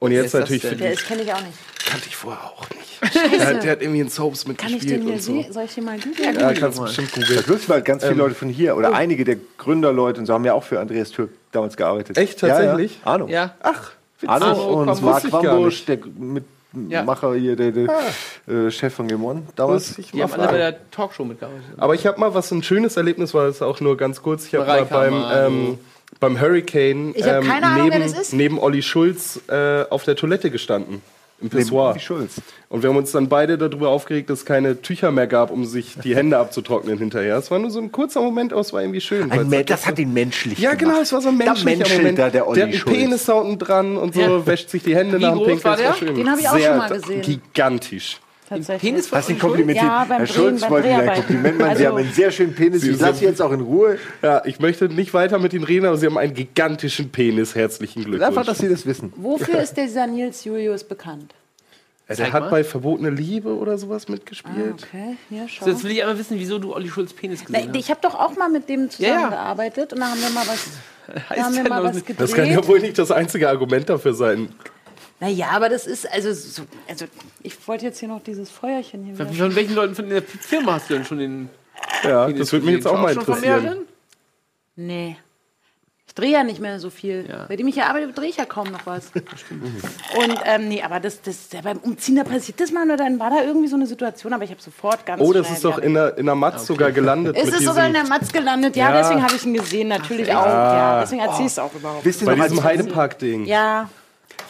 und 0.00 0.12
jetzt 0.12 0.26
ist 0.26 0.34
das 0.34 0.40
natürlich 0.42 0.62
für 0.62 0.76
Der 0.76 0.88
die. 0.88 0.94
ist 0.94 1.06
kenne 1.06 1.22
ich 1.22 1.32
auch 1.32 1.40
nicht. 1.40 1.58
Kannte 1.88 2.06
ich 2.08 2.16
vorher 2.16 2.44
auch 2.44 2.66
nicht. 2.70 3.14
Der, 3.32 3.46
hat- 3.46 3.62
der 3.62 3.70
hat 3.72 3.80
irgendwie 3.82 4.00
in 4.00 4.10
Soaps 4.10 4.44
Kann 4.44 4.52
ich 4.52 4.58
mitgespielt 4.60 5.00
den 5.00 5.02
hier 5.06 5.14
und 5.14 5.22
so. 5.22 5.52
Soll 5.52 5.64
ich 5.64 5.74
den 5.74 5.84
mal 5.84 5.98
googeln? 5.98 6.38
Ja, 6.38 6.52
kannst 6.52 6.78
du 6.78 6.82
bestimmt 6.82 7.12
googeln. 7.12 7.36
Das 7.36 7.48
wissen 7.48 7.72
halt 7.72 7.84
ganz 7.86 8.02
viele 8.02 8.12
Ähm. 8.14 8.18
Leute 8.18 8.34
von 8.34 8.48
hier. 8.50 8.76
Oder 8.76 8.92
einige 8.92 9.24
der 9.24 9.36
Gründerleute 9.56 10.20
und 10.20 10.26
so 10.26 10.34
haben 10.34 10.44
ja 10.44 10.52
auch 10.52 10.64
für 10.64 10.78
Andreas 10.78 11.10
Türk 11.10 11.30
damals 11.52 11.76
gearbeitet. 11.78 12.18
Echt? 12.18 12.38
Tatsächlich? 12.40 12.92
Ja, 12.96 12.98
ja. 13.06 13.10
Arno. 13.12 13.28
Ja. 13.28 13.54
Ach, 13.62 13.92
Arno 14.26 14.46
Arno 14.46 14.62
und 14.82 15.02
Mark 15.02 15.24
nicht. 15.64 15.88
der 15.88 15.98
Ja. 16.74 16.98
Mitmacher 17.00 17.34
hier, 17.34 17.56
der, 17.56 17.72
der 17.72 17.88
äh, 18.46 18.70
Chef 18.70 18.94
von 18.94 19.08
Game 19.08 19.24
One 19.24 19.44
damals. 19.56 19.94
Die 19.96 20.16
mal 20.16 20.24
haben 20.24 20.32
alle 20.34 20.42
bei 20.42 20.48
fragen. 20.48 20.58
der 20.58 20.90
Talkshow 20.90 21.24
mitgearbeitet. 21.24 21.64
Aber 21.78 21.94
ich 21.94 22.06
habe 22.06 22.20
mal 22.20 22.34
was 22.34 22.50
ein 22.50 22.62
schönes 22.62 22.96
Erlebnis 22.96 23.32
war, 23.32 23.46
das 23.46 23.62
auch 23.62 23.80
nur 23.80 23.96
ganz 23.96 24.22
kurz. 24.22 24.46
Ich 24.46 24.54
habe 24.54 24.66
mal 24.66 24.84
beim 24.84 25.24
ähm, 25.32 25.78
beim 26.20 26.40
Hurricane 26.40 27.14
keine 27.14 27.66
Ahnung, 27.66 27.90
wer 27.90 27.98
neben, 27.98 28.02
das 28.02 28.18
ist. 28.18 28.32
neben 28.34 28.58
Olli 28.58 28.82
Schulz 28.82 29.40
äh, 29.48 29.84
auf 29.88 30.04
der 30.04 30.16
Toilette 30.16 30.50
gestanden. 30.50 31.02
Im 31.40 31.50
Pissoir. 31.50 31.94
Wie 31.94 32.00
Schulz. 32.00 32.40
Und 32.68 32.82
wir 32.82 32.90
haben 32.90 32.96
uns 32.96 33.12
dann 33.12 33.28
beide 33.28 33.56
darüber 33.58 33.90
aufgeregt, 33.90 34.28
dass 34.28 34.40
es 34.40 34.44
keine 34.44 34.82
Tücher 34.82 35.12
mehr 35.12 35.28
gab, 35.28 35.50
um 35.52 35.64
sich 35.64 35.94
die 36.02 36.16
Hände 36.16 36.36
abzutrocknen 36.38 36.98
hinterher. 36.98 37.36
Es 37.36 37.50
war 37.50 37.60
nur 37.60 37.70
so 37.70 37.78
ein 37.78 37.92
kurzer 37.92 38.20
Moment, 38.20 38.52
aber 38.52 38.60
es 38.60 38.72
war 38.72 38.80
irgendwie 38.82 39.00
schön. 39.00 39.30
Ein 39.30 39.48
Me 39.48 39.58
hat- 39.60 39.70
das 39.70 39.86
hat 39.86 39.98
ihn 40.00 40.12
menschlich 40.12 40.58
ja, 40.58 40.74
gemacht. 40.74 40.90
genau, 40.94 41.00
es 41.02 41.12
war 41.12 41.20
so 41.20 41.28
ein 41.28 41.36
menschlicher 41.36 41.76
menschelt 41.78 41.98
Moment. 42.00 42.18
da 42.18 42.30
der 42.30 42.48
Olli 42.48 42.54
der 42.56 42.64
hat 42.66 42.72
einen 42.72 42.80
Schulz. 42.80 42.96
Penis 42.96 43.24
da 43.26 43.32
unten 43.34 43.58
dran 43.58 43.96
und 43.96 44.14
so, 44.14 44.20
Ja. 44.20 44.46
wäscht 44.46 44.70
sich 44.70 44.82
die 44.82 44.96
Hände 44.96 45.18
Wie 45.18 45.22
nach 45.22 45.30
dem 45.30 45.38
groß 45.38 45.46
Pinkeln. 45.46 45.64
war 45.64 45.76
das 45.76 45.84
war 45.86 45.92
der? 45.92 46.06
schön. 46.06 46.14
Den 46.16 46.28
habe 46.30 46.40
ich 46.40 46.48
auch 46.48 46.56
Sehr 46.56 46.68
schon 46.70 46.78
mal 46.78 46.88
gesehen. 46.90 47.22
Gigantisch. 47.22 48.20
Tatsächlich. 48.48 48.90
Penis 48.92 49.12
Olli 49.12 49.22
Schulz? 49.22 49.38
komplimentiert? 49.40 49.84
Ja, 49.86 50.04
beim 50.08 50.18
Herr 50.18 50.26
Drehen, 50.26 50.34
Schulz 50.34 50.60
beim 50.62 50.70
wollte 50.70 50.88
Ihnen 50.88 51.00
ein. 51.00 51.14
Kompliment 51.16 51.58
machen. 51.58 51.76
Sie 51.76 51.86
Also- 51.86 51.96
haben 51.96 52.04
einen 52.04 52.12
sehr 52.12 52.30
schönen 52.30 52.54
Penis. 52.54 52.82
Sie 52.82 52.90
Ich 52.90 53.00
lasse 53.00 53.18
Sie 53.18 53.24
jetzt 53.26 53.42
auch 53.42 53.52
in 53.52 53.60
Ruhe. 53.60 53.98
Ja, 54.22 54.42
ich 54.44 54.58
möchte 54.60 54.88
nicht 54.88 55.12
weiter 55.14 55.38
mit 55.38 55.52
Ihnen 55.52 55.64
reden, 55.64 55.86
aber 55.86 55.96
Sie 55.96 56.06
haben 56.06 56.16
einen 56.18 56.34
gigantischen 56.34 57.10
Penis. 57.10 57.54
Herzlichen 57.54 58.04
Glückwunsch. 58.04 58.26
Einfach, 58.28 58.46
dass 58.46 58.58
Sie 58.58 58.68
das 58.68 58.86
wissen. 58.86 59.12
Wofür 59.16 59.60
ist 59.60 59.76
dieser 59.76 60.06
Nils 60.06 60.44
Julius 60.44 60.84
bekannt? 60.84 61.34
Zeig 62.06 62.16
der 62.16 62.32
hat 62.32 62.44
mal. 62.44 62.50
bei 62.50 62.64
Verbotene 62.64 63.10
Liebe 63.10 63.54
oder 63.54 63.76
sowas 63.76 64.04
Ah, 64.08 64.12
mitgespielt. 64.12 64.76
okay, 64.82 65.16
hier, 65.28 65.46
schau. 65.46 65.66
So, 65.66 65.70
jetzt 65.72 65.84
will 65.84 65.90
ich 65.90 66.00
einmal 66.00 66.18
wissen, 66.18 66.38
wieso 66.38 66.58
du 66.58 66.74
Olli 66.74 66.88
Schulz 66.88 67.12
Penis 67.12 67.40
Na, 67.48 67.58
gesehen 67.58 67.68
hast. 67.74 67.78
ich 67.78 67.90
habe 67.90 68.00
doch 68.00 68.14
auch 68.14 68.34
mal 68.34 68.48
mit 68.48 68.66
dem 68.70 68.88
Ja, 68.96 69.08
ja. 69.08 69.14
zusammengearbeitet 69.14 69.92
und 69.92 70.00
da 70.00 70.06
haben 70.06 70.20
wir 70.22 70.30
mal 70.30 70.46
was, 70.46 70.66
da 71.28 71.36
haben 71.44 71.54
wir 71.54 71.62
ja 71.64 71.68
mal 71.68 71.84
was 71.84 71.96
gedreht. 71.96 72.16
Das 72.18 72.32
kann 72.32 72.46
ja 72.50 72.66
wohl 72.66 72.80
nicht 72.80 72.98
das 72.98 73.10
einzige 73.10 73.50
Argument 73.50 73.90
dafür 73.90 74.14
sein. 74.14 74.48
Naja, 75.20 75.48
aber 75.50 75.68
das 75.68 75.86
ist, 75.86 76.10
also, 76.10 76.32
so, 76.32 76.62
also 76.88 77.06
ich 77.42 77.56
wollte 77.66 77.84
jetzt 77.86 77.98
hier 77.98 78.08
noch 78.08 78.22
dieses 78.22 78.50
Feuerchen 78.50 79.04
hier 79.04 79.14
wieder. 79.18 79.26
Von 79.46 79.54
welchen 79.56 79.74
Leuten 79.74 79.94
von 79.94 80.08
der 80.08 80.22
Firma 80.22 80.74
hast 80.74 80.88
du 80.90 80.94
denn 80.94 81.04
schon 81.04 81.18
den 81.18 81.50
Ja, 82.04 82.28
das 82.30 82.52
würde 82.52 82.66
mich 82.66 82.76
jetzt 82.76 82.86
auch 82.86 83.00
mal 83.00 83.12
interessieren. 83.12 83.62
mehreren? 83.62 83.78
Nee. 84.76 85.16
Ich 86.06 86.14
drehe 86.14 86.30
ja 86.32 86.42
nicht 86.44 86.60
mehr 86.60 86.78
so 86.80 86.88
viel. 86.90 87.26
Ja. 87.28 87.46
Bei 87.48 87.56
dem 87.56 87.66
ich 87.68 87.76
ja 87.76 87.86
arbeite, 87.88 88.12
drehe 88.12 88.28
ich 88.30 88.36
ja 88.36 88.44
kaum 88.44 88.68
noch 88.70 88.86
was. 88.86 89.10
Und 90.16 90.38
ähm, 90.44 90.68
nee, 90.68 90.82
aber 90.82 91.00
das, 91.00 91.20
das, 91.20 91.48
ja, 91.52 91.60
beim 91.60 91.78
Umziehen, 91.78 92.16
da 92.16 92.24
passiert 92.24 92.60
das 92.60 92.70
mal, 92.72 92.84
oder 92.84 92.96
dann 92.96 93.18
war 93.20 93.30
da 93.30 93.42
irgendwie 93.42 93.68
so 93.68 93.76
eine 93.76 93.86
Situation, 93.86 94.32
aber 94.32 94.42
ich 94.44 94.50
habe 94.50 94.60
sofort 94.60 95.04
ganz 95.04 95.20
Oh, 95.20 95.32
das 95.32 95.50
ist 95.50 95.64
doch 95.64 95.78
in 95.78 95.94
der, 95.94 96.16
in 96.16 96.26
der 96.26 96.34
Matz 96.34 96.66
sogar 96.66 96.92
gelandet. 96.92 97.36
Ist 97.36 97.46
mit 97.46 97.54
es 97.56 97.64
sogar 97.64 97.86
in 97.88 97.92
der 97.92 98.04
Matz 98.04 98.32
gelandet? 98.32 98.74
Ja, 98.76 98.90
Ja. 98.90 98.98
deswegen 98.98 99.22
habe 99.22 99.34
ich 99.34 99.44
ihn 99.44 99.54
gesehen, 99.54 99.88
natürlich 99.88 100.32
auch. 100.34 100.46
Ja, 100.46 101.00
deswegen 101.02 101.20
erzähle 101.22 101.46
ich 101.46 101.52
es 101.52 101.58
auch 101.58 101.74
überhaupt. 101.74 102.04
Wisst 102.04 102.22
ihr 102.22 102.26
bei 102.26 102.34
diesem 102.36 102.62
Heidepark-Ding. 102.64 103.44
Ja, 103.44 103.90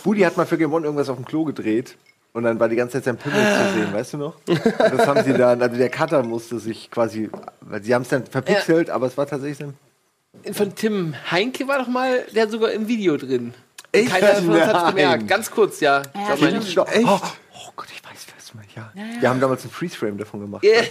Budi 0.09 0.23
hat 0.23 0.39
mal 0.39 0.47
für 0.47 0.57
Game 0.57 0.73
One 0.73 0.87
irgendwas 0.87 1.11
auf 1.11 1.17
dem 1.17 1.27
Klo 1.27 1.45
gedreht. 1.45 1.99
Und 2.33 2.45
dann 2.45 2.59
war 2.59 2.71
die 2.71 2.77
ganze 2.77 2.95
Zeit 2.95 3.05
sein 3.05 3.19
Pimmel 3.19 3.43
zu 3.43 3.75
sehen, 3.75 3.93
weißt 3.93 4.15
du 4.15 4.17
noch? 4.17 4.37
Und 4.47 4.65
das 4.79 5.07
haben 5.07 5.23
sie 5.23 5.35
dann, 5.35 5.61
also 5.61 5.77
der 5.77 5.91
Cutter 5.91 6.23
musste 6.23 6.59
sich 6.59 6.91
quasi, 6.91 7.29
weil 7.61 7.83
sie 7.83 7.95
haben 7.95 8.03
es 8.03 8.09
dann 8.09 8.25
verpixelt, 8.25 8.89
aber 8.89 9.07
es 9.07 9.19
war 9.19 9.27
tatsächlich 9.27 9.69
ein. 9.69 10.55
Von 10.55 10.75
Tim 10.75 11.15
Heinke 11.31 11.69
war 11.69 11.79
doch 11.79 11.89
mal 11.89 12.25
der 12.35 12.49
sogar 12.49 12.71
im 12.71 12.89
Video 12.89 13.19
drin. 13.19 13.53
Ich 13.93 14.09
Keiner 14.09 14.37
von 14.37 14.49
uns 14.49 14.61
hat 14.63 14.73
Nein. 14.73 14.95
gemerkt. 14.95 15.29
Ganz 15.29 15.51
kurz, 15.51 15.81
ja. 15.81 16.03
Sag 16.03 16.41
mal 16.41 16.49
stimmt. 16.49 16.65
nicht. 16.65 16.79
Echt? 16.79 17.07
Oh, 17.07 17.21
oh 17.23 17.71
Gott, 17.77 17.89
ich 17.95 18.03
weiß, 18.03 18.27
was 18.35 18.55
mal, 18.55 18.65
ja. 18.75 18.91
Wir 19.21 19.29
haben 19.29 19.41
damals 19.41 19.61
einen 19.65 19.73
Freeze-Frame 19.73 20.17
davon 20.17 20.41
gemacht. 20.41 20.65
Ja. 20.65 20.85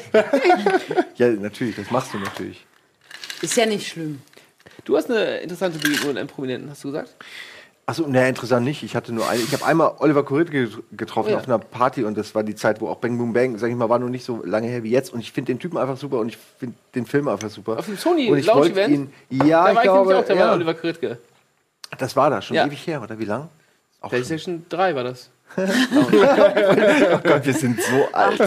Ja, 1.15 1.29
natürlich, 1.29 1.75
das 1.75 1.89
machst 1.89 2.13
du 2.13 2.19
natürlich. 2.19 2.63
ist 3.41 3.57
ja 3.57 3.65
nicht 3.65 3.87
schlimm. 3.87 4.21
Du 4.85 4.95
hast 4.95 5.09
eine 5.09 5.39
interessante 5.39 5.79
Begegnung 5.79 6.09
mit 6.09 6.17
einem 6.19 6.27
Prominenten, 6.27 6.69
hast 6.69 6.83
du 6.83 6.89
gesagt? 6.89 7.15
Achso, 7.89 8.05
ne, 8.05 8.27
interessant 8.27 8.65
nicht. 8.65 8.83
Ich 8.83 8.97
hatte 8.97 9.13
nur 9.13 9.29
eine. 9.29 9.39
Ich 9.41 9.53
habe 9.53 9.65
einmal 9.65 9.93
Oliver 9.99 10.23
Kurit 10.23 10.51
ge 10.51 10.67
getroffen 10.91 11.29
Oh 11.29 11.31
ja. 11.31 11.37
auf 11.37 11.45
einer 11.47 11.57
Party 11.57 12.03
und 12.03 12.17
das 12.17 12.35
war 12.35 12.43
die 12.43 12.53
Zeit, 12.53 12.81
wo 12.81 12.89
auch 12.89 12.97
Bang 12.97 13.17
Boom 13.17 13.31
Bang, 13.31 13.57
sag 13.57 13.69
ich 13.69 13.77
mal, 13.77 13.87
war 13.87 13.97
noch 13.97 14.09
nicht 14.09 14.25
so 14.25 14.43
lange 14.43 14.67
her 14.67 14.83
wie 14.83 14.91
jetzt. 14.91 15.13
Und 15.13 15.21
ich 15.21 15.31
finde 15.31 15.53
den 15.53 15.59
Typen 15.59 15.77
einfach 15.77 15.95
super 15.95 16.19
und 16.19 16.27
ich 16.27 16.37
finde 16.59 16.75
den 16.95 17.05
Film 17.05 17.29
einfach 17.29 17.49
super. 17.49 17.79
Auf 17.79 17.85
dem 17.85 17.95
Sony 17.95 18.29
und 18.29 18.39
ich 18.39 18.45
Lounge 18.45 18.71
Event? 18.71 18.93
ihn, 18.93 19.13
ja, 19.47 19.63
da 19.63 19.69
ich 19.69 19.75
war 19.77 19.83
ich 19.85 19.89
glaube, 19.89 20.17
auch, 20.17 20.25
da 20.25 20.29
war 20.33 20.35
ja, 20.47 20.53
Oliver 20.53 20.73
Kritke. 20.73 21.17
das 21.97 22.13
war 22.17 22.29
da 22.29 22.41
schon 22.41 22.57
Ja. 22.57 22.65
ewig 22.67 22.85
her, 22.85 23.01
oder 23.01 23.17
wie 23.19 23.25
lang? 23.25 23.43
Auch 24.01 24.09
schon. 24.09 24.19
PlayStation 24.19 24.65
3 24.67 24.93
war 24.95 25.05
das. 25.05 25.29
Oh 25.57 27.19
Gott, 27.23 27.45
wir 27.45 27.53
sind 27.53 27.81
so 27.81 28.07
alt. 28.13 28.39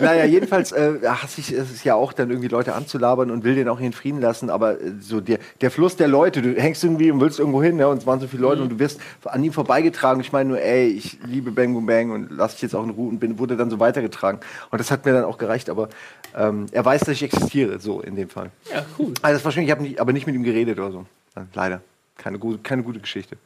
naja, 0.00 0.24
jedenfalls 0.24 0.72
äh, 0.72 0.98
hasse 1.04 1.40
ich 1.40 1.52
es 1.52 1.82
ja 1.84 1.94
auch, 1.94 2.12
dann 2.12 2.30
irgendwie 2.30 2.48
Leute 2.48 2.74
anzulabern 2.74 3.30
und 3.30 3.42
will 3.44 3.54
den 3.54 3.68
auch 3.68 3.78
in 3.78 3.84
den 3.84 3.92
Frieden 3.92 4.20
lassen, 4.20 4.50
aber 4.50 4.80
äh, 4.80 4.92
so 5.00 5.20
der, 5.20 5.38
der 5.60 5.70
Fluss 5.70 5.96
der 5.96 6.08
Leute, 6.08 6.42
du 6.42 6.54
hängst 6.54 6.84
irgendwie 6.84 7.10
und 7.10 7.20
willst 7.20 7.38
irgendwo 7.38 7.62
hin, 7.62 7.78
ja, 7.78 7.86
und 7.86 7.98
es 7.98 8.06
waren 8.06 8.20
so 8.20 8.26
viele 8.26 8.42
Leute 8.42 8.62
und 8.62 8.70
du 8.70 8.78
wirst 8.78 9.00
an 9.24 9.42
ihm 9.42 9.52
vorbeigetragen. 9.52 10.20
Ich 10.20 10.32
meine 10.32 10.50
nur, 10.50 10.60
ey, 10.60 10.88
ich 10.88 11.18
liebe 11.24 11.50
Bang 11.50 11.72
Boom 11.72 11.86
Bang 11.86 12.10
und 12.10 12.30
lass 12.30 12.52
dich 12.52 12.62
jetzt 12.62 12.74
auch 12.74 12.84
in 12.84 12.90
Ruhe 12.90 13.08
und 13.08 13.18
bin, 13.18 13.38
wurde 13.38 13.56
dann 13.56 13.70
so 13.70 13.80
weitergetragen. 13.80 14.40
Und 14.70 14.78
das 14.78 14.90
hat 14.90 15.04
mir 15.04 15.12
dann 15.12 15.24
auch 15.24 15.38
gereicht, 15.38 15.68
aber 15.68 15.88
ähm, 16.36 16.66
er 16.70 16.84
weiß, 16.84 17.00
dass 17.00 17.10
ich 17.10 17.22
existiere, 17.22 17.80
so 17.80 18.00
in 18.00 18.14
dem 18.16 18.28
Fall. 18.28 18.50
Ja, 18.72 18.84
cool. 18.98 19.14
Also 19.22 19.36
das 19.36 19.44
war 19.44 19.52
schön, 19.52 19.64
ich 19.64 19.70
habe 19.70 19.88
aber 19.98 20.12
nicht 20.12 20.26
mit 20.26 20.34
ihm 20.34 20.44
geredet 20.44 20.78
oder 20.78 20.92
so. 20.92 21.06
Leider. 21.54 21.80
Keine, 22.16 22.38
keine 22.62 22.82
gute 22.82 23.00
Geschichte. 23.00 23.36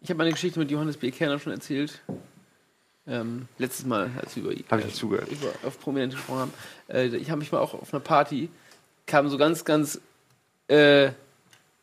Ich 0.00 0.10
habe 0.10 0.18
meine 0.18 0.30
Geschichte 0.30 0.58
mit 0.58 0.70
Johannes 0.70 0.96
B. 0.96 1.10
Kerner 1.10 1.38
schon 1.38 1.52
erzählt. 1.52 2.00
Ähm, 3.06 3.48
letztes 3.58 3.84
Mal, 3.86 4.10
als 4.20 4.36
wir 4.36 4.44
über, 4.44 4.54
Hab 4.70 4.78
ich 4.78 4.84
nicht 4.86 4.96
zugehört. 4.96 5.28
über 5.28 5.48
auf 5.66 5.80
Prominente 5.80 6.16
gesprochen 6.16 6.40
haben. 6.40 6.52
Äh, 6.88 7.06
ich 7.16 7.30
habe 7.30 7.38
mich 7.38 7.50
mal 7.50 7.58
auch 7.58 7.74
auf 7.74 7.92
einer 7.92 8.00
Party, 8.00 8.48
kamen 9.06 9.28
so 9.30 9.38
ganz, 9.38 9.64
ganz 9.64 10.00
äh, 10.68 11.10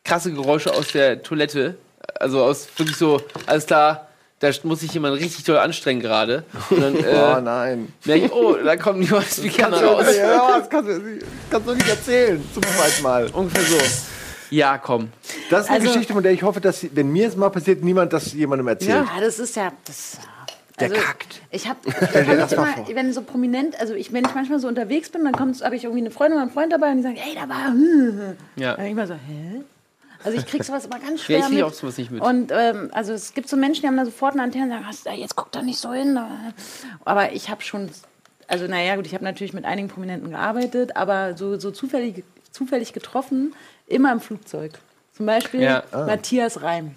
krasse 0.04 0.32
Geräusche 0.32 0.74
aus 0.74 0.92
der 0.92 1.24
Toilette. 1.24 1.76
Also 2.20 2.44
aus 2.44 2.68
wirklich 2.78 2.96
so, 2.96 3.22
alles 3.48 3.66
klar, 3.66 4.08
da 4.40 4.52
muss 4.64 4.82
sich 4.82 4.94
jemand 4.94 5.20
richtig 5.20 5.44
doll 5.44 5.58
anstrengen 5.58 6.02
gerade. 6.02 6.44
Und 6.70 6.82
dann 6.82 6.96
oh 7.00 7.00
äh, 7.00 7.42
nein. 7.42 7.94
merke 8.06 8.26
ich, 8.26 8.32
oh, 8.32 8.54
da 8.54 8.78
kommt 8.78 9.04
Johannes 9.10 9.42
B. 9.42 9.50
Kerner 9.50 9.84
raus. 9.84 10.06
Ja, 10.16 10.60
das 10.60 10.70
kannst 10.70 10.90
du, 10.90 11.00
das 11.00 11.28
kannst 11.50 11.68
du 11.68 11.74
nicht 11.74 11.90
erzählen. 11.90 12.42
Zum 12.54 12.64
zweiten 12.64 13.04
Mal. 13.04 13.30
Ungefähr 13.34 13.64
so. 13.64 14.15
Ja, 14.50 14.78
komm. 14.78 15.10
Das 15.50 15.66
ist 15.66 15.70
eine 15.70 15.80
Also- 15.82 15.94
Geschichte, 15.94 16.14
von 16.14 16.24
der 16.24 16.32
ich 16.32 16.44
hoffe, 16.44 16.62
dass, 16.62 16.86
wenn 16.96 17.12
mir 17.12 17.28
es 17.28 17.36
mal 17.36 17.50
passiert, 17.50 17.84
niemand 17.84 18.14
das 18.14 18.34
jemandem 18.34 18.68
erzählt. 18.68 19.06
Ja, 19.08 19.20
das 19.20 19.40
ist 19.40 19.56
ja. 19.56 19.72
Das, 19.86 20.18
Der 20.80 20.90
also, 20.90 21.02
kackt. 21.02 21.42
Ich 21.52 21.68
habe, 21.68 21.80
mal 22.28 22.48
vor. 22.48 22.88
wenn 22.94 23.14
so 23.14 23.22
prominent, 23.22 23.80
also 23.80 23.94
ich, 23.94 24.12
wenn 24.14 24.26
ich 24.26 24.36
manchmal 24.36 24.60
so 24.60 24.68
unterwegs 24.68 25.10
bin, 25.10 25.24
dann 25.24 25.34
kommt, 25.34 25.64
habe 25.64 25.76
ich 25.76 25.84
irgendwie 25.86 26.02
eine 26.02 26.12
Freundin 26.12 26.34
oder 26.34 26.44
einen 26.44 26.52
Freund 26.52 26.72
dabei 26.74 26.92
und 26.92 26.98
die 26.98 27.04
sagen, 27.04 27.18
ey, 27.18 27.34
da 27.36 27.48
war. 27.48 27.68
Hm. 27.68 28.36
Ja. 28.58 28.76
Dann 28.76 28.86
ich 28.86 28.92
immer 28.92 29.08
so, 29.08 29.14
hä? 29.14 29.62
Also 30.24 30.38
ich 30.40 30.46
krieg 30.48 30.64
sowas 30.64 30.86
immer 30.86 30.98
ganz 31.00 31.20
Ja, 31.22 31.26
schwer 31.26 31.38
ich 31.38 31.46
krieg 31.46 31.54
mit. 31.56 31.64
auch 31.64 31.74
sowas 31.74 31.98
nicht 32.00 32.10
mit. 32.12 32.22
Und 32.22 32.52
ähm, 32.52 32.90
also 32.94 33.14
es 33.14 33.34
gibt 33.36 33.48
so 33.48 33.56
Menschen, 33.58 33.82
die 33.82 33.88
haben 33.88 33.98
da 33.98 34.06
sofort 34.06 34.34
eine 34.34 34.42
Antenne 34.44 34.66
und 34.66 34.72
sagen, 34.72 34.88
"Hast- 34.88 35.06
jetzt 35.18 35.36
guck 35.36 35.52
da 35.52 35.62
nicht 35.62 35.78
so 35.78 35.94
hin. 35.94 36.20
Aber 37.06 37.32
ich 37.34 37.50
habe 37.50 37.62
schon, 37.62 37.90
also 38.48 38.66
naja 38.68 38.96
gut, 38.96 39.06
ich 39.06 39.14
habe 39.14 39.24
natürlich 39.24 39.54
mit 39.54 39.66
einigen 39.66 39.88
Prominenten 39.88 40.32
gearbeitet, 40.32 40.96
aber 40.98 41.38
so, 41.38 41.60
so 41.60 41.70
zufällig, 41.70 42.24
zufällig 42.52 42.92
getroffen, 42.94 43.54
immer 43.88 44.12
im 44.12 44.20
Flugzeug. 44.20 44.74
Zum 45.14 45.26
Beispiel 45.26 45.62
Ja. 45.62 45.84
Matthias 45.92 46.62
Reim. 46.62 46.96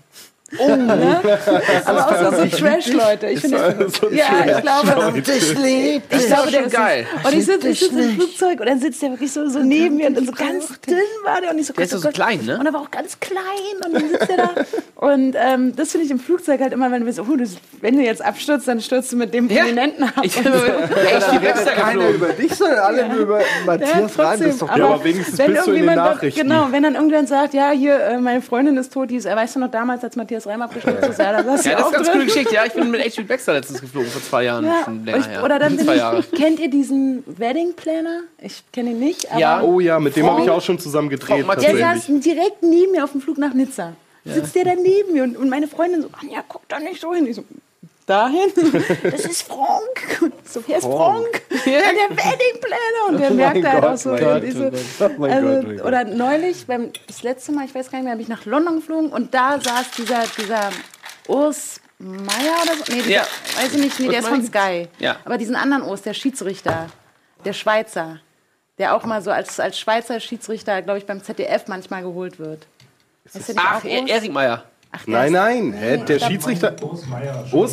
Oh, 0.58 0.66
ne? 0.76 1.20
Aber 1.84 2.06
auch 2.06 2.32
so 2.38 2.46
Trash-Leute. 2.56 3.26
Ich 3.26 3.40
finde, 3.40 3.76
das- 3.78 3.92
so 3.96 4.08
ein 4.08 4.16
ja, 4.16 4.24
ich 4.46 4.62
glaube, 4.62 5.22
Das 5.22 5.54
lebt. 5.62 6.14
ich 6.14 6.26
glaube, 6.26 6.50
der 6.50 6.64
ist 6.66 6.72
geil. 6.74 7.06
Und 7.22 7.34
ich 7.34 7.44
sitze 7.44 7.68
ich 7.68 7.80
sitz 7.80 7.92
im 7.92 8.14
Flugzeug 8.14 8.60
und 8.60 8.66
dann 8.66 8.80
sitzt 8.80 9.02
der 9.02 9.10
wirklich 9.10 9.30
so, 9.30 9.46
so 9.48 9.58
neben 9.58 9.96
mir 9.96 10.06
und 10.06 10.16
dann 10.16 10.24
so 10.24 10.32
ganz 10.32 10.68
dünn 10.88 10.96
war 11.24 11.42
der 11.42 11.50
und 11.50 11.58
ich 11.58 11.66
so, 11.66 11.74
Der 11.74 11.84
ist 11.84 11.90
Gott, 11.92 11.98
doch 11.98 12.02
so 12.02 12.08
oh 12.08 12.10
Gott. 12.12 12.14
klein, 12.14 12.44
ne? 12.46 12.58
Und 12.58 12.64
er 12.66 12.72
war 12.72 12.80
auch 12.80 12.90
ganz 12.90 13.20
klein 13.20 13.42
und 13.84 13.92
dann 13.94 14.08
sitzt 14.08 14.30
er 14.30 14.36
da. 14.38 14.50
Und 14.98 15.36
ähm, 15.38 15.76
das 15.76 15.92
finde 15.92 16.06
ich 16.06 16.10
im 16.10 16.18
Flugzeug 16.18 16.60
halt 16.60 16.72
immer, 16.72 16.90
wenn 16.90 16.98
du 17.02 17.06
bist, 17.06 17.20
oh, 17.20 17.36
du, 17.36 17.44
wenn 17.82 17.96
du 17.96 18.02
jetzt 18.02 18.20
abstürzt, 18.20 18.66
dann 18.66 18.80
stürzt 18.80 19.12
du 19.12 19.16
mit 19.16 19.32
dem 19.32 19.48
Ja. 19.48 19.62
Prominenten 19.62 20.02
ab. 20.02 20.14
Ich 20.24 20.34
mit 20.36 20.46
Da 20.46 20.50
HD 20.58 20.60
redet 20.60 21.54
Baxter 21.54 21.70
keiner 21.70 22.08
über 22.08 22.28
dich, 22.30 22.52
sondern 22.52 22.78
alle 22.80 23.08
nur 23.08 23.18
über 23.18 23.38
Ja, 23.40 23.46
Matthias 23.64 24.18
Reim. 24.18 24.40
Das 24.40 24.48
ist 24.48 24.60
doch 24.62 24.66
trotzdem. 24.66 24.84
Ja, 24.84 24.90
aber 24.90 25.04
wenigstens 25.04 25.38
wenn 25.38 25.52
bist 25.52 25.66
du 25.68 25.70
in 25.70 25.76
den 25.76 25.84
irgendjemand- 25.84 26.14
Nachrichten. 26.16 26.40
Genau, 26.40 26.66
wenn 26.72 26.82
dann 26.82 26.94
irgendwann 26.96 27.26
sagt, 27.28 27.54
ja, 27.54 27.70
hier, 27.70 27.96
äh, 28.00 28.18
meine 28.18 28.42
Freundin 28.42 28.76
ist 28.76 28.92
tot, 28.92 29.08
die 29.10 29.16
ist, 29.16 29.26
äh, 29.26 29.36
weißt 29.36 29.54
du 29.54 29.60
noch 29.60 29.70
damals, 29.70 30.02
als 30.02 30.16
Matthias 30.16 30.37
Reim 30.46 30.62
abgestürzt 30.62 31.08
ist, 31.08 31.18
ja, 31.18 31.32
da 31.32 31.42
saß 31.44 31.64
Ja, 31.64 31.72
das 31.72 31.80
ist 31.80 31.86
eine 31.86 31.92
ganz 31.92 32.06
drin. 32.06 32.12
coole 32.12 32.24
Geschichte. 32.26 32.54
Ja, 32.54 32.64
ich 32.66 32.72
bin 32.72 32.90
mit 32.90 33.02
HD 33.14 33.26
Baxter 33.26 33.52
letztens 33.54 33.80
geflogen, 33.80 34.10
vor 34.10 34.22
zwei 34.22 34.44
Jahren. 34.44 34.64
Ja, 34.64 34.82
Schon 34.84 35.04
länger 35.04 35.18
ich, 35.18 35.26
her. 35.28 35.44
oder 35.44 35.58
dann 35.58 35.76
bin 35.76 35.88
ich, 35.88 36.30
kennt 36.32 36.60
ihr 36.60 36.70
diesen 36.70 37.22
Wedding 37.26 37.74
Planner? 37.74 38.20
Ich 38.40 38.62
kenne 38.72 38.90
ihn 38.90 38.98
nicht, 38.98 39.30
aber 39.30 39.40
Ja. 39.40 39.62
Oh 39.62 39.80
ja, 39.80 39.98
mit 39.98 40.16
dem 40.16 40.26
habe 40.26 40.42
ich 40.42 40.50
auch 40.50 40.62
schon 40.62 40.78
zusammen 40.78 41.08
gedreht. 41.08 41.44
Der 41.60 41.76
saß 41.76 42.06
direkt 42.06 42.62
neben 42.62 42.92
mir 42.92 43.04
auf 43.04 43.12
dem 43.12 43.20
Flug 43.20 43.38
nach 43.38 43.54
Nizza. 43.54 43.92
Sitzt 44.24 44.54
der 44.54 44.64
dann 44.64 44.82
neben 44.82 45.12
mir 45.14 45.22
und, 45.22 45.36
und 45.36 45.48
meine 45.48 45.68
Freundin 45.68 46.02
so, 46.02 46.08
Anja, 46.20 46.42
guck 46.46 46.68
da 46.68 46.78
nicht 46.78 47.00
so 47.00 47.14
hin. 47.14 47.26
Ich 47.26 47.36
so, 47.36 47.44
dahin? 48.08 48.50
Das 49.02 49.24
ist 49.24 49.42
Frank. 49.42 50.20
So, 50.44 50.62
wer 50.66 50.78
ist 50.78 50.84
Frank? 50.84 51.42
Ja, 51.50 51.92
der 51.92 52.10
Wedding 52.10 52.60
Planner. 52.60 53.08
Und 53.08 53.20
der 53.20 53.30
merkt 53.32 53.64
halt 53.66 53.82
Gott, 53.82 53.92
auch 53.92 53.96
so. 53.98 54.16
Gott, 54.16 54.42
diese, 54.42 54.72
oh 55.00 55.10
mein 55.18 55.30
also, 55.30 55.48
Gott, 55.48 55.76
Gott. 55.76 55.86
Oder 55.86 56.04
neulich, 56.04 56.66
beim, 56.66 56.90
das 57.06 57.22
letzte 57.22 57.52
Mal, 57.52 57.66
ich 57.66 57.74
weiß 57.74 57.90
gar 57.90 57.98
nicht 57.98 58.04
mehr, 58.04 58.12
habe 58.12 58.22
ich 58.22 58.28
nach 58.28 58.46
London 58.46 58.76
geflogen 58.76 59.12
und 59.12 59.34
da 59.34 59.60
saß 59.60 59.90
dieser, 59.98 60.22
dieser 60.38 60.70
Urs 61.26 61.80
Meier 61.98 62.62
oder 62.62 62.74
so. 62.76 62.84
Nee, 62.92 63.02
dieser, 63.02 63.10
Ja. 63.10 63.26
weiß 63.56 63.74
ich 63.74 63.80
nicht, 63.82 64.00
nee, 64.00 64.08
der 64.08 64.20
ist 64.20 64.28
von 64.28 64.44
Sky. 64.44 64.88
Ja. 64.98 65.16
Aber 65.24 65.36
diesen 65.36 65.56
anderen 65.56 65.82
Urs, 65.82 66.02
der 66.02 66.14
Schiedsrichter, 66.14 66.86
der 67.44 67.52
Schweizer, 67.52 68.20
der 68.78 68.94
auch 68.94 69.04
mal 69.04 69.20
so 69.20 69.30
als, 69.30 69.60
als 69.60 69.78
Schweizer 69.78 70.18
Schiedsrichter, 70.20 70.80
glaube 70.80 70.98
ich, 70.98 71.06
beim 71.06 71.22
ZDF 71.22 71.66
manchmal 71.66 72.02
geholt 72.02 72.38
wird. 72.38 72.66
Ach? 73.56 73.84
Erik 73.84 74.32
Meier. 74.32 74.64
Ach, 74.90 75.06
Nein, 75.06 75.26
ist- 75.26 75.32
nein, 75.32 75.72
hä, 75.74 75.96
der 76.06 76.18
Schiedsrichter. 76.18 76.74
Urs 76.82 77.02
Ich 77.02 77.08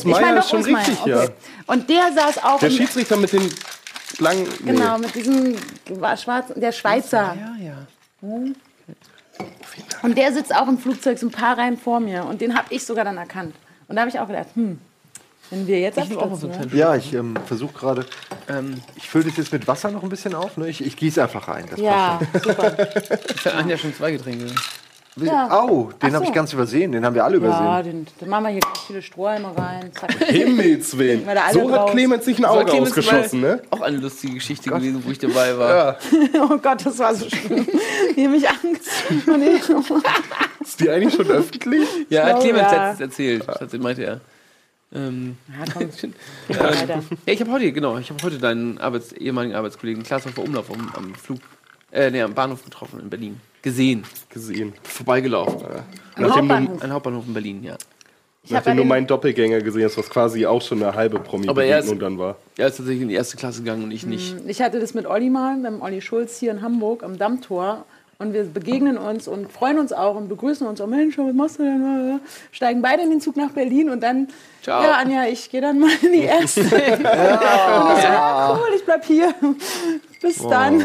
Meier 0.06 0.22
meine 0.22 0.40
ist 0.40 0.50
schon 0.50 0.60
Urs 0.60 0.68
Meier, 0.70 0.78
richtig, 0.88 1.00
okay. 1.02 1.10
ja. 1.12 1.28
Und 1.68 1.90
der 1.90 2.12
saß 2.14 2.44
auch. 2.44 2.60
Der 2.60 2.70
im- 2.70 2.76
Schiedsrichter 2.76 3.16
mit 3.18 3.32
den 3.32 3.50
langen. 4.20 4.48
nee. 4.64 4.72
Genau, 4.74 4.98
mit 4.98 5.16
diesem 5.16 5.56
schwarzen, 6.18 6.60
der 6.60 6.72
Schweizer. 6.74 7.36
Ja, 7.40 7.66
ja. 7.66 7.78
Und 10.02 10.18
der 10.18 10.34
sitzt 10.34 10.54
auch 10.56 10.68
im 10.68 10.78
Flugzeug 10.78 11.18
so 11.18 11.28
ein 11.28 11.32
paar 11.32 11.58
Reihen 11.58 11.78
vor 11.78 12.00
mir. 12.00 12.26
Und 12.26 12.42
den 12.42 12.56
habe 12.56 12.68
ich 12.70 12.86
sogar 12.86 13.04
dann 13.06 13.18
erkannt. 13.18 13.56
Und 13.88 13.96
da 13.96 14.02
habe 14.02 14.10
ich 14.10 14.20
auch 14.20 14.28
gedacht, 14.28 14.48
hm, 14.56 14.80
wenn 15.52 15.68
wir 15.68 15.80
jetzt 15.80 15.98
abstürzen, 15.98 16.52
kleinen 16.52 16.76
Ja, 16.78 16.96
ich 16.96 17.14
ähm, 17.14 17.36
versuche 17.46 17.74
gerade. 17.74 18.06
Ähm, 18.50 18.82
Ich 18.96 19.10
fülle 19.10 19.26
das 19.26 19.38
jetzt 19.38 19.52
mit 19.54 19.68
Wasser 19.68 19.92
noch 19.92 20.04
ein 20.04 20.10
bisschen 20.10 20.34
auf. 20.36 20.58
Ne? 20.58 20.70
Ich, 20.70 20.84
ich 20.86 20.96
gieße 20.98 21.22
einfach 21.22 21.48
rein. 21.48 21.66
Das 21.70 21.80
Ja, 21.80 22.20
super. 22.44 22.76
ich 23.36 23.46
habe 23.46 23.56
Anja 23.58 23.78
schon 23.78 23.94
zwei 23.96 24.12
Getränke. 24.12 24.48
Passt. 25.16 25.28
ja. 25.28 25.52
Au, 25.52 25.92
den 26.02 26.10
Ach 26.10 26.14
habe 26.16 26.24
ich 26.24 26.30
so. 26.30 26.34
ganz 26.36 26.54
übersehen. 26.54 26.92
Den 26.92 27.06
haben 27.06 27.16
wir 27.16 27.24
alle 27.24 27.38
übersehen. 27.38 27.66
Ja, 27.66 27.82
den, 27.84 28.08
dann 28.20 28.30
machen 28.30 28.44
wir 28.44 28.50
hier 28.52 28.62
ganz 28.62 28.80
viele 28.80 29.02
Strohhalme 29.02 29.58
rein. 29.58 29.92
Zack. 29.94 30.14
Himmels 30.28 30.98
Willen. 30.98 31.26
So 31.54 31.72
hat 31.72 31.80
raus. 31.80 31.92
Clemens 31.92 32.26
sich 32.26 32.38
ein 32.38 32.44
So, 32.44 32.50
Auge 32.50 32.66
Clemens, 32.66 32.90
ausgeschossen, 32.90 33.42
ne? 33.42 33.62
Auch 33.70 33.82
eine 33.82 33.98
lustige 33.98 34.34
Geschichte 34.36 34.70
gewesen, 34.70 35.04
wo 35.06 35.12
ich 35.12 35.20
dabei 35.20 35.58
war. 35.58 35.76
Ja. 35.76 35.98
Oh 36.50 36.58
Gott, 36.58 36.86
das 36.86 37.00
war 37.00 37.16
so 37.16 37.30
schlimm. 37.30 37.68
Wie 38.16 38.28
mich 38.28 38.48
Angst. 38.48 38.90
Ist 40.62 40.80
die 40.80 40.90
eigentlich 40.90 41.14
schon 41.14 41.28
öffentlich? 41.28 41.88
Ja, 42.10 42.26
hat 42.26 42.42
Clemens 42.42 42.72
ja. 42.72 42.90
letztens 42.90 43.00
erzählt. 43.10 43.46
Das 43.48 43.74
meinte 43.74 44.04
er. 44.04 44.22
Ähm, 44.94 45.38
ja, 45.50 45.66
komm, 45.74 45.90
weiter. 46.48 47.04
ja, 47.26 47.34
ich 47.34 47.42
habe 47.42 47.52
heute, 47.52 47.72
genau, 47.72 47.98
ich 47.98 48.10
habe 48.10 48.24
heute 48.24 48.38
deinen 48.38 48.78
Arbeits 48.78 49.12
ehemaligen 49.12 49.56
Arbeitskollegen 49.56 50.04
Klaas 50.04 50.26
auf 50.26 50.38
Umlauf 50.38 50.72
am, 50.72 50.90
am 50.96 51.16
Flug, 51.16 51.40
äh, 51.92 52.12
nee, 52.12 52.22
am 52.22 52.34
Bahnhof 52.34 52.64
getroffen 52.64 53.00
in 53.02 53.10
Berlin. 53.10 53.42
Gesehen, 53.66 54.04
Gesehen. 54.30 54.74
vorbeigelaufen. 54.84 55.66
Am 55.66 55.72
Nachdem 56.22 56.48
du, 56.48 56.54
Hauptbahnhof. 56.54 56.84
Ein 56.84 56.94
Hauptbahnhof 56.94 57.24
in 57.28 57.34
Berlin, 57.34 57.64
ja. 57.64 57.76
Ich 58.44 58.52
hab 58.54 58.58
nachdem 58.64 58.78
du 58.78 58.84
den- 58.84 58.88
meinen 58.90 59.08
Doppelgänger 59.08 59.60
gesehen 59.62 59.86
hast, 59.86 59.98
was 59.98 60.08
quasi 60.08 60.46
auch 60.46 60.62
schon 60.62 60.84
eine 60.84 60.94
halbe 60.94 61.18
Aber 61.18 61.26
er 61.26 61.80
ist- 61.80 61.86
Promi-Begegnung 61.88 62.00
dann 62.00 62.20
war. 62.20 62.38
Er 62.58 62.68
ist 62.68 62.78
tatsächlich 62.78 63.02
in 63.02 63.08
die 63.10 63.16
erste 63.16 63.38
Klasse 63.38 63.62
gegangen 63.64 63.84
und 63.84 63.90
ich 63.90 64.06
nicht. 64.06 64.36
Ich 64.46 64.62
hatte 64.62 64.80
das 64.80 64.94
mit 64.94 65.08
Olli 65.08 65.32
mal, 65.32 65.56
mit 65.58 65.66
dem 65.66 65.82
Olli 65.82 66.00
Schulz 66.02 66.38
hier 66.38 66.52
in 66.52 66.62
Hamburg 66.62 67.02
am 67.02 67.18
Dammtor. 67.18 67.86
Und 68.18 68.34
wir 68.34 68.46
begegnen 68.46 68.98
uns 68.98 69.28
und 69.28 69.52
freuen 69.52 69.78
uns 69.78 69.92
auch 69.92 70.16
und 70.16 70.30
begrüßen 70.30 70.66
uns. 70.66 70.80
Oh 70.80 70.88
Mensch, 70.88 71.18
was 71.18 71.34
machst 71.34 71.60
du 71.60 71.64
denn? 71.64 72.22
Steigen 72.52 72.82
beide 72.82 73.04
in 73.04 73.10
den 73.10 73.20
Zug 73.20 73.36
nach 73.36 73.52
Berlin 73.52 73.90
und 73.90 74.02
dann, 74.02 74.30
Ciao. 74.62 74.82
ja, 74.82 74.94
Anja, 74.94 75.26
ich 75.26 75.50
gehe 75.50 75.60
dann 75.60 75.80
mal 75.80 75.92
in 76.02 76.14
die 76.14 76.22
erste. 76.22 76.62
Und 76.62 76.68
ich 76.72 76.98
so, 76.98 77.04
ja, 77.04 78.58
cool, 78.58 78.74
ich 78.76 78.86
bleib 78.86 79.04
hier. 79.04 79.36
Bis 80.22 80.38
dann. 80.38 80.84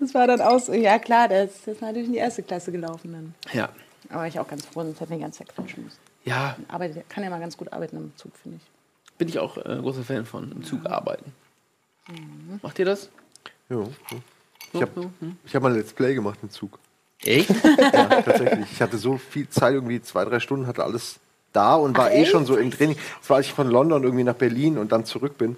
Das 0.00 0.14
war 0.14 0.28
dann 0.28 0.40
auch 0.40 0.60
so, 0.60 0.72
ja 0.72 0.98
klar, 1.00 1.26
der 1.28 1.44
ist, 1.44 1.66
natürlich 1.80 2.06
in 2.06 2.12
die 2.12 2.18
erste 2.18 2.42
Klasse 2.44 2.70
gelaufen 2.70 3.12
dann. 3.12 3.34
Ja. 3.52 3.68
Aber 4.08 4.26
ich 4.28 4.38
auch 4.38 4.46
ganz 4.46 4.64
froh, 4.64 4.82
sonst 4.82 5.00
hätte 5.00 5.12
ich 5.12 5.18
die 5.18 5.22
ganze 5.22 5.38
Zeit 5.40 5.52
quatschen 5.52 5.82
müssen. 5.82 5.98
Ja, 6.24 6.56
Aber 6.68 6.88
kann 7.08 7.24
ja 7.24 7.30
mal 7.30 7.40
ganz 7.40 7.56
gut 7.56 7.72
arbeiten 7.72 7.96
im 7.96 8.12
Zug, 8.16 8.32
finde 8.36 8.58
ich. 8.58 9.18
bin 9.18 9.28
ich 9.28 9.38
auch 9.40 9.56
äh, 9.58 9.78
großer 9.80 10.04
Fan 10.04 10.24
von, 10.26 10.52
im 10.52 10.64
Zug 10.64 10.86
arbeiten. 10.86 11.32
Macht 12.62 12.78
ihr 12.78 12.84
das? 12.84 13.10
Jo, 13.68 13.88
jo. 14.10 14.18
Ich 14.76 14.82
habe 14.82 15.10
ich 15.44 15.54
hab 15.54 15.62
mal 15.62 15.72
ein 15.72 15.78
Let's 15.78 15.92
Play 15.92 16.14
gemacht 16.14 16.38
im 16.42 16.50
Zug. 16.50 16.78
Echt? 17.24 17.50
Ja, 17.50 18.22
tatsächlich. 18.22 18.66
Ich 18.72 18.82
hatte 18.82 18.98
so 18.98 19.18
viel 19.18 19.48
Zeit, 19.48 19.74
irgendwie 19.74 20.00
zwei, 20.02 20.24
drei 20.24 20.40
Stunden, 20.40 20.66
hatte 20.66 20.84
alles 20.84 21.16
da 21.52 21.74
und 21.74 21.96
war 21.96 22.12
eh 22.12 22.26
schon 22.26 22.46
so 22.46 22.56
im 22.56 22.70
Training. 22.70 22.96
Das 23.20 23.30
war, 23.30 23.38
als 23.38 23.46
ich 23.46 23.52
von 23.52 23.68
London 23.68 24.02
irgendwie 24.04 24.24
nach 24.24 24.34
Berlin 24.34 24.78
und 24.78 24.92
dann 24.92 25.04
zurück 25.04 25.38
bin. 25.38 25.56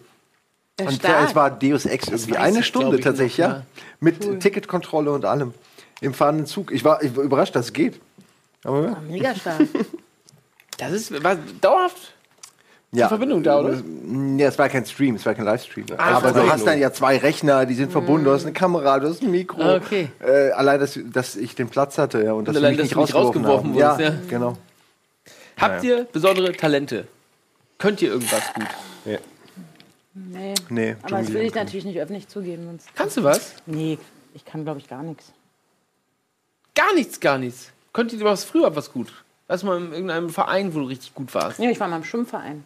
Und 0.80 0.92
stark. 0.92 1.28
es 1.28 1.34
war 1.34 1.50
Deus 1.50 1.86
Ex 1.86 2.08
irgendwie 2.08 2.36
eine 2.36 2.60
ich, 2.60 2.66
Stunde 2.66 3.00
tatsächlich, 3.00 3.38
ja. 3.38 3.48
ja. 3.48 3.62
Mit 3.98 4.40
Ticketkontrolle 4.40 5.10
und 5.10 5.24
allem. 5.24 5.52
Im 6.00 6.14
fahrenden 6.14 6.46
Zug. 6.46 6.70
Ich 6.70 6.84
war, 6.84 7.02
ich 7.02 7.16
war 7.16 7.24
überrascht, 7.24 7.56
dass 7.56 7.66
es 7.66 7.72
geht. 7.72 8.00
Aber 8.62 8.84
ja. 8.84 9.02
Mega 9.08 9.34
stark. 9.34 9.62
Das 10.78 10.92
ist 10.92 11.24
war 11.24 11.36
dauerhaft 11.60 12.14
ja. 12.92 13.08
Verbindung 13.08 13.42
da, 13.42 13.60
oder? 13.60 13.82
Ja, 14.36 14.48
es 14.48 14.58
war 14.58 14.68
kein 14.68 14.86
Stream, 14.86 15.16
es 15.16 15.26
war 15.26 15.34
kein 15.34 15.44
Livestream. 15.44 15.86
Ah, 15.96 16.16
Aber 16.16 16.28
das 16.28 16.32
du 16.32 16.40
war 16.40 16.52
hast 16.54 16.66
dann 16.66 16.78
ja 16.78 16.92
zwei 16.92 17.18
Rechner, 17.18 17.66
die 17.66 17.74
sind 17.74 17.92
verbunden, 17.92 18.24
du 18.24 18.32
hast 18.32 18.44
eine 18.44 18.52
Kamera, 18.54 18.98
du 18.98 19.08
hast 19.08 19.22
ein 19.22 19.30
Mikro. 19.30 19.60
Ah, 19.60 19.76
okay. 19.76 20.08
Äh, 20.20 20.52
allein, 20.52 20.80
dass, 20.80 20.98
dass 21.04 21.36
ich 21.36 21.54
den 21.54 21.68
Platz 21.68 21.98
hatte 21.98 22.22
ja, 22.24 22.32
und 22.32 22.48
dass 22.48 22.56
allein, 22.56 22.70
mich 22.70 22.78
dass 22.78 22.84
nicht 22.84 22.96
du 22.96 23.00
nicht 23.00 23.14
rausgeworfen, 23.14 23.74
rausgeworfen 23.74 23.74
wurdest, 23.74 24.00
ja, 24.00 24.08
ja. 24.08 24.30
genau. 24.30 24.56
Habt 25.58 25.84
ihr 25.84 26.06
besondere 26.12 26.52
Talente? 26.52 27.06
Könnt 27.78 28.00
ihr 28.00 28.10
irgendwas 28.10 28.54
gut? 28.54 28.66
Ja. 29.04 29.18
Nee. 30.14 30.54
Nee, 30.68 30.96
Aber 31.02 31.18
das 31.18 31.32
will 31.32 31.42
ich 31.42 31.54
natürlich 31.54 31.84
nicht 31.84 32.00
öffentlich 32.00 32.26
zugeben. 32.28 32.64
Sonst 32.66 32.88
Kannst 32.94 33.16
du 33.16 33.24
was? 33.24 33.54
nee, 33.66 33.98
ich 34.34 34.44
kann, 34.44 34.64
glaube 34.64 34.80
ich, 34.80 34.88
gar 34.88 35.02
nichts. 35.02 35.32
Gar 36.74 36.94
nichts, 36.94 37.20
gar 37.20 37.38
nichts. 37.38 37.70
Könnt 37.92 38.12
ihr 38.12 38.20
was 38.24 38.44
früher 38.44 38.74
was 38.74 38.92
gut? 38.92 39.12
Lass 39.48 39.62
mal 39.62 39.78
in 39.78 39.92
irgendeinem 39.92 40.30
Verein, 40.30 40.74
wo 40.74 40.80
du 40.80 40.86
richtig 40.86 41.14
gut 41.14 41.34
warst. 41.34 41.58
Ja, 41.58 41.70
ich 41.70 41.80
war 41.80 41.88
mal 41.88 41.96
im 41.96 42.04
Schwimmverein. 42.04 42.64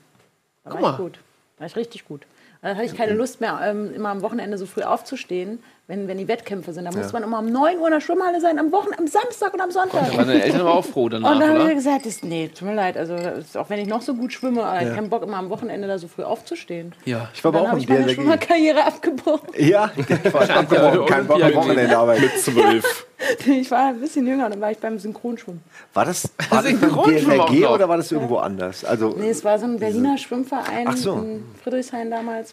Da 0.64 0.70
Guck 0.70 0.74
war 0.74 0.80
mal. 0.82 0.90
ich 0.92 0.96
gut. 0.98 1.18
Da 1.56 1.60
war 1.60 1.66
ich 1.66 1.76
richtig 1.76 2.04
gut. 2.06 2.26
Da 2.60 2.74
hatte 2.76 2.84
ich 2.84 2.94
keine 2.96 3.14
Lust 3.14 3.40
mehr, 3.40 3.60
ähm, 3.62 3.92
immer 3.92 4.10
am 4.10 4.22
Wochenende 4.22 4.56
so 4.56 4.66
früh 4.66 4.82
aufzustehen, 4.82 5.58
wenn, 5.92 6.08
wenn 6.08 6.16
die 6.16 6.26
Wettkämpfe 6.26 6.72
sind. 6.72 6.86
Da 6.86 6.90
musste 6.90 7.12
man 7.12 7.22
immer 7.22 7.38
um 7.40 7.52
9 7.52 7.78
Uhr 7.78 7.86
in 7.88 7.92
der 7.92 8.00
Schwimmhalle 8.00 8.40
sein, 8.40 8.58
am 8.58 8.72
Wochen, 8.72 8.88
am 8.96 9.06
Samstag 9.06 9.52
und 9.52 9.60
am 9.60 9.70
Sonntag. 9.70 10.10
Da 10.10 10.16
waren 10.16 10.26
deine 10.26 10.42
Eltern 10.42 10.62
aber 10.62 10.74
auch 10.76 10.84
froh 10.84 11.10
danach, 11.10 11.32
Und 11.34 11.40
dann 11.40 11.50
habe 11.50 11.58
ich 11.58 11.64
oder? 11.66 11.74
gesagt, 11.74 12.06
das, 12.06 12.22
nee, 12.22 12.48
tut 12.48 12.66
mir 12.66 12.74
leid, 12.74 12.96
also 12.96 13.14
auch 13.58 13.68
wenn 13.68 13.78
ich 13.78 13.86
noch 13.86 14.00
so 14.00 14.14
gut 14.14 14.32
schwimme, 14.32 14.64
aber 14.64 14.80
ich 14.80 14.86
habe 14.86 14.94
keinen 14.96 15.10
Bock, 15.10 15.22
immer 15.22 15.36
am 15.36 15.50
Wochenende 15.50 15.86
da 15.86 15.98
so 15.98 16.08
früh 16.08 16.22
aufzustehen. 16.22 16.94
Ja. 17.04 17.28
Ich 17.34 17.44
war 17.44 17.50
aber 17.50 17.60
auch 17.60 17.66
habe 17.68 17.76
im 17.76 17.82
ich 17.82 17.88
meine. 17.90 18.08
Schwimmerkarriere 18.08 18.84
abgebrochen. 18.84 19.48
Ja, 19.58 19.92
ich 19.96 20.32
war 20.34 20.48
abgebrochen, 20.50 21.06
kein 21.06 21.26
Bock 21.26 21.42
am. 21.42 21.54
Wochenende 21.54 21.96
arbeiten. 21.98 22.22
Mit 22.22 22.38
zwölf. 22.40 23.06
Ich 23.46 23.70
war 23.70 23.90
ein 23.90 24.00
bisschen 24.00 24.26
jünger 24.26 24.46
und 24.46 24.50
dann 24.54 24.60
war 24.60 24.72
ich 24.72 24.78
beim 24.78 24.98
Synchronschwimmen. 24.98 25.62
War 25.94 26.04
das, 26.04 26.28
war 26.50 26.60
das 26.60 26.72
beim 26.80 26.98
auch 26.98 27.06
DLRG 27.06 27.66
oder 27.68 27.88
war 27.88 27.96
das 27.96 28.10
irgendwo 28.10 28.38
anders? 28.38 28.84
Also, 28.84 29.14
Nee, 29.16 29.30
es 29.30 29.44
war 29.44 29.60
so 29.60 29.66
ein 29.66 29.78
Berliner 29.78 30.18
Schwimmverein 30.18 30.96
so. 30.96 31.12
in 31.14 31.44
Friedrichshain 31.62 32.10
damals. 32.10 32.52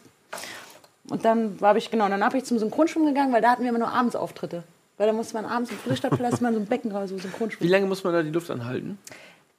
Und 1.10 1.24
dann 1.24 1.60
war 1.60 1.76
ich, 1.76 1.90
genau, 1.90 2.08
dann 2.08 2.24
habe 2.24 2.38
ich 2.38 2.44
zum 2.44 2.58
Synchronschwimmen 2.58 3.08
gegangen, 3.08 3.32
weil 3.32 3.42
da 3.42 3.50
hatten 3.50 3.62
wir 3.62 3.68
immer 3.70 3.78
nur 3.80 3.92
abends 3.92 4.16
Auftritte. 4.16 4.62
Weil 4.96 5.06
da 5.08 5.12
musste 5.12 5.34
man 5.34 5.44
abends 5.44 5.70
im 5.70 5.76
Friedrichstadtpalast 5.78 6.40
mal 6.40 6.52
so 6.52 6.58
ein 6.60 6.66
Becken 6.66 6.92
raus, 6.92 7.10
so 7.10 7.16
Wie 7.16 7.20
Synchronschwimmen. 7.20 7.70
lange 7.70 7.86
muss 7.86 8.04
man 8.04 8.12
da 8.12 8.22
die 8.22 8.30
Luft 8.30 8.50
anhalten? 8.50 8.98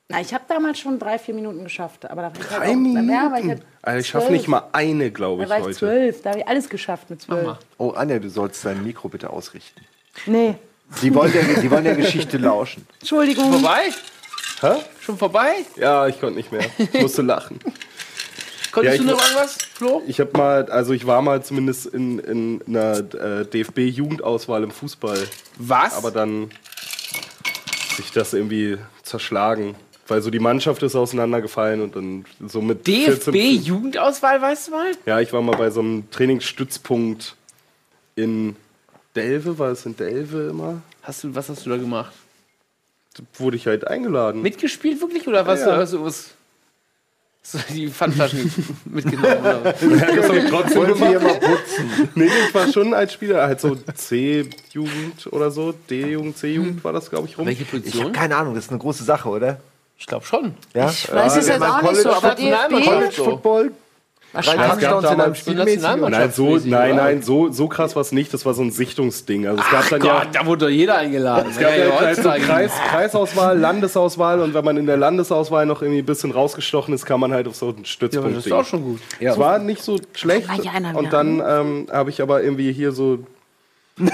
Na, 0.08 0.20
ich 0.22 0.34
habe 0.34 0.44
damals 0.48 0.80
schon 0.80 1.00
drei, 1.00 1.18
vier 1.20 1.34
Minuten 1.34 1.64
geschafft. 1.64 2.10
Aber 2.10 2.22
da 2.24 2.28
war 2.30 2.36
ich 2.42 2.50
halt 2.52 2.62
Drei 2.64 2.72
auch, 2.72 2.76
Minuten? 2.76 3.10
Ja, 3.10 3.32
weil 3.32 3.44
ich, 3.44 3.50
halt 3.50 3.62
Alter, 3.82 4.00
ich 4.00 4.08
schaffe 4.08 4.32
nicht 4.32 4.48
mal 4.48 4.64
eine, 4.74 5.10
glaube 5.12 5.40
Da 5.40 5.44
ich, 5.46 5.50
war 5.50 5.58
ich 5.60 5.66
heute. 5.66 5.78
zwölf, 5.78 6.22
da 6.22 6.30
habe 6.32 6.40
ich 6.40 6.48
alles 6.48 6.70
geschafft 6.70 7.10
mit 7.10 7.22
zwölf. 7.22 7.58
oh 7.78 7.92
Anja, 7.92 8.20
du 8.20 8.30
sollst 8.30 8.64
dein 8.66 8.84
Mikro 8.84 9.08
bitte 9.10 9.30
ausrichten. 9.30 9.82
Nee, 10.26 10.56
Die 11.02 11.14
wollen 11.16 11.32
der, 11.32 11.44
die 11.62 11.72
wollen 11.72 11.86
der 11.86 11.96
Geschichte 11.96 12.38
lauschen. 12.38 12.86
Entschuldigung. 13.00 13.52
Vorbei? 13.54 13.90
Hä? 14.62 14.74
Schon 15.00 15.18
vorbei? 15.18 15.54
Ja, 15.78 16.08
ich 16.08 16.20
konnte 16.20 16.36
nicht 16.36 16.52
mehr. 16.52 16.66
Ich 16.78 17.02
musste 17.02 17.22
lachen. 17.24 17.60
Konntest 18.72 18.98
Ja, 19.00 19.04
du 19.04 19.12
noch 19.12 19.22
irgendwas, 19.22 19.58
Flo? 19.74 20.02
Ich 20.08 20.20
habe 20.20 20.38
mal, 20.38 20.70
also 20.72 20.94
ich 20.94 21.06
war 21.06 21.22
mal 21.22 21.44
zumindest 21.44 21.88
in, 21.88 22.20
in 22.20 22.62
einer 22.68 23.00
äh, 23.00 23.46
DFB-Jugendauswahl 23.46 24.64
im 24.64 24.72
Fußball. 24.72 25.28
Was? 25.58 25.96
Aber 25.96 26.12
dann 26.12 26.52
sich 27.98 28.12
das 28.12 28.34
irgendwie 28.34 28.78
zerschlagen. 29.04 29.76
Weil 30.08 30.22
so 30.22 30.30
die 30.30 30.40
Mannschaft 30.40 30.84
ist 30.84 30.96
auseinandergefallen 30.96 31.82
und 31.82 31.96
dann 31.96 32.26
so 32.48 32.62
mit 32.62 32.86
14 32.86 33.34
DFB-Jugendauswahl, 33.34 34.42
weißt 34.42 34.68
du 34.68 34.72
mal? 34.72 34.92
Ja, 35.06 35.20
ich 35.20 35.32
war 35.32 35.42
mal 35.42 35.56
bei 35.56 35.70
so 35.70 35.80
einem 35.80 36.10
Trainingsstützpunkt 36.12 37.36
in 38.16 38.56
Delve, 39.16 39.58
war 39.60 39.72
es 39.72 39.86
in 39.86 39.96
Delve 39.96 40.50
immer? 40.50 40.82
Hast 41.04 41.24
du, 41.24 41.36
was 41.36 41.50
hast 41.50 41.66
du 41.66 41.70
da 41.70 41.78
gemacht? 41.78 42.14
Da 43.16 43.24
wurde 43.36 43.58
ich 43.58 43.68
halt 43.68 43.88
eingeladen. 43.88 44.42
Mitgespielt 44.42 45.02
wirklich 45.02 45.28
oder 45.28 45.46
was? 45.46 45.62
Ja. 45.62 45.76
Hast 45.76 45.94
du 45.94 46.04
was? 46.04 46.32
Du 47.52 47.58
die 47.74 47.88
Pfandflaschen 47.90 48.54
mitgenommen? 48.86 49.38
Oder? 49.40 49.64
Ja, 49.66 50.16
das 50.16 50.28
habe 50.28 50.40
ich 50.40 50.50
trotzdem 50.50 50.86
hier 50.96 50.96
gemacht. 51.20 51.24
mal 51.24 51.40
putzen? 51.40 52.10
Nee, 52.16 52.26
ich 52.48 52.54
war 52.54 52.72
schon 52.72 52.94
als 52.94 53.14
Spieler, 53.14 53.42
halt 53.48 53.60
so 53.60 53.76
C-Jugend 53.76 55.28
oder 55.32 55.50
so, 55.52 55.74
D-Jugend, 55.90 56.38
C-Jugend 56.38 56.84
war 56.84 56.94
das, 56.94 57.10
glaube 57.10 57.28
ich, 57.28 57.38
rum. 57.38 57.48
Welche 57.48 57.64
Ich 57.64 57.68
habe 57.70 57.80
Position? 57.82 58.12
keine 58.14 58.36
Ahnung, 58.36 58.54
das 58.56 58.66
ist 58.66 58.70
eine 58.70 58.80
große 58.80 59.04
Sache, 59.04 59.28
oder? 59.30 59.60
Ich 59.98 60.06
glaube 60.08 60.26
schon. 60.26 60.54
Ja? 60.74 60.90
Ich 60.90 61.12
weiß 61.12 61.38
es 61.38 61.48
Ja, 61.48 61.54
jetzt 61.56 61.64
auch 61.64 61.82
nicht 61.82 62.02
so, 62.02 62.12
aber 62.14 62.36
DFB 62.36 62.86
College 62.86 63.12
Football, 63.16 63.72
Touchdowns 64.34 65.12
in 65.12 65.22
einem 65.22 65.36
Spiel 65.36 65.56
Nein, 65.56 66.32
so, 66.32 66.58
nein, 66.64 66.96
nein, 66.96 67.22
so, 67.22 67.52
so 67.52 67.68
krass 67.68 67.96
war 67.96 68.02
es 68.02 68.12
nicht. 68.12 68.34
Das 68.34 68.46
war 68.46 68.54
so 68.54 68.62
ein 68.62 68.72
Sichtungsding. 68.72 69.48
Also 69.48 69.62
es 69.62 69.70
gab 69.70 69.90
dann 69.90 70.00
Gott, 70.00 70.10
ja, 70.10 70.26
da 70.32 70.46
wurde 70.46 70.66
doch 70.66 70.72
jeder 70.72 70.98
eingeladen. 70.98 71.50
es 71.52 71.60
gab 71.60 71.78
ja 71.78 72.00
halt 72.00 72.16
so 72.16 72.30
Kreis, 72.30 72.72
Kreisauswahl, 72.90 73.58
Landesauswahl 73.58 74.40
und 74.42 74.54
wenn 74.54 74.64
man 74.64 74.78
in 74.78 74.86
der 74.86 74.98
Landesauswahl 74.98 75.66
noch 75.66 75.82
irgendwie 75.82 76.02
ein 76.02 76.06
bisschen 76.06 76.32
rausgestochen 76.32 76.94
ist, 76.94 77.06
kann 77.06 77.20
man 77.20 77.34
halt 77.34 77.48
auf 77.48 77.56
so 77.56 77.70
einen 77.70 77.80
Ja, 77.80 77.86
Stützpunkt 77.86 78.38
das 78.38 78.46
ist 78.46 78.52
auch 78.52 78.66
schon 78.66 78.84
gut. 78.84 79.02
Es 79.20 79.38
war 79.38 79.60
nicht 79.60 79.84
so 79.84 79.98
schlecht. 80.14 80.48
Ja 80.64 80.72
Und 80.94 81.12
dann 81.12 81.42
ähm, 81.46 81.88
habe 81.92 82.10
ich 82.10 82.22
aber 82.22 82.42
irgendwie 82.42 82.72
hier 82.72 82.92
so 82.92 83.20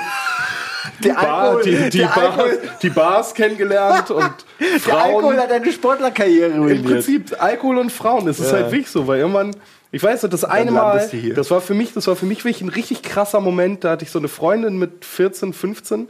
Der 1.04 1.14
Bar, 1.14 1.42
Alkohol, 1.42 1.64
die, 1.64 1.90
die, 1.90 1.98
der, 2.00 2.08
Bar, 2.08 2.46
die 2.82 2.90
Bars 2.90 3.34
kennengelernt 3.34 4.10
und 4.10 4.32
der 4.60 4.80
Frauen. 4.80 5.16
Alkohol 5.16 5.38
hat 5.38 5.52
deine 5.52 5.72
Sportlerkarriere 5.72 6.50
Im 6.50 6.64
ruiniert. 6.64 6.86
Prinzip 6.86 7.36
Alkohol 7.42 7.78
und 7.78 7.92
Frauen. 7.92 8.26
Das 8.26 8.40
ist 8.40 8.52
halt 8.52 8.72
wirklich 8.72 8.90
so, 8.90 9.06
weil 9.06 9.20
irgendwann, 9.20 9.56
ich 9.92 10.04
weiß 10.04 10.24
nicht, 10.24 10.34
das 10.34 10.44
eine 10.44 10.72
Mal, 10.72 11.10
das 11.36 11.52
war 11.52 11.62
für 11.62 11.74
mich, 11.74 11.94
das 11.94 12.08
war 12.08 12.16
für 12.16 12.26
mich 12.26 12.44
wirklich 12.44 12.62
ein 12.62 12.70
richtig 12.70 13.04
krasser 13.04 13.40
Moment. 13.40 13.84
Da 13.84 13.92
hatte 13.92 14.04
ich 14.04 14.12
so 14.12 14.20
eine 14.20 14.28
Freundin 14.28 14.78
mit 14.78 15.06
14, 15.06 15.54
15 15.54 16.08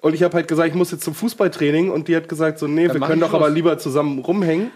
und 0.00 0.14
ich 0.14 0.22
habe 0.22 0.34
halt 0.34 0.48
gesagt, 0.48 0.68
ich 0.68 0.74
muss 0.74 0.90
jetzt 0.90 1.04
zum 1.04 1.14
Fußballtraining 1.14 1.90
und 1.90 2.08
die 2.08 2.16
hat 2.16 2.28
gesagt 2.28 2.58
so, 2.58 2.66
nee, 2.66 2.88
wir 2.90 3.00
mach 3.00 3.08
können 3.08 3.20
doch 3.20 3.34
aber 3.34 3.50
lieber 3.50 3.78
zusammen 3.78 4.18
rumhängen. 4.18 4.70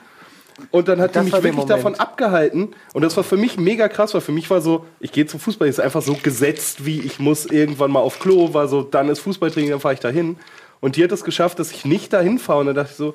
Und 0.71 0.89
dann 0.89 1.01
hat 1.01 1.17
Das 1.17 1.25
die 1.25 1.27
mich 1.27 1.35
wirklich 1.35 1.55
Moment. 1.55 1.71
davon 1.71 1.95
abgehalten. 1.95 2.75
Und 2.93 3.03
das 3.03 3.17
war 3.17 3.25
für 3.25 3.37
mich 3.37 3.57
mega 3.57 3.89
krass, 3.89 4.13
weil 4.15 4.21
für 4.21 4.33
mich 4.33 4.51
war 4.51 4.61
so, 4.61 4.85
ich 5.01 5.11
gehe 5.11 5.27
zum 5.27 5.41
Fußball, 5.41 5.67
ist 5.67 5.81
einfach 5.81 6.03
so 6.03 6.17
gesetzt, 6.23 6.85
wie 6.85 7.01
ich 7.01 7.19
muss 7.19 7.47
irgendwann 7.47 7.91
mal 7.91 8.01
auf 8.01 8.19
Klo, 8.19 8.53
war 8.53 8.69
so, 8.69 8.83
dann 8.83 9.09
ist 9.09 9.21
Fußballtraining, 9.21 9.71
dann 9.71 9.81
fahre 9.81 9.95
ich 9.95 10.01
da 10.01 10.11
hin. 10.11 10.37
Und 10.81 10.97
die 10.97 11.05
hat 11.05 11.13
es 11.13 11.25
geschafft, 11.25 11.59
dass 11.59 11.71
ich 11.71 11.85
nicht 11.85 12.13
dahin 12.13 12.39
fahre. 12.39 12.61
Und 12.61 12.67
dann 12.67 12.75
dachte 12.77 12.91
ich 12.91 12.97
so, 12.97 13.15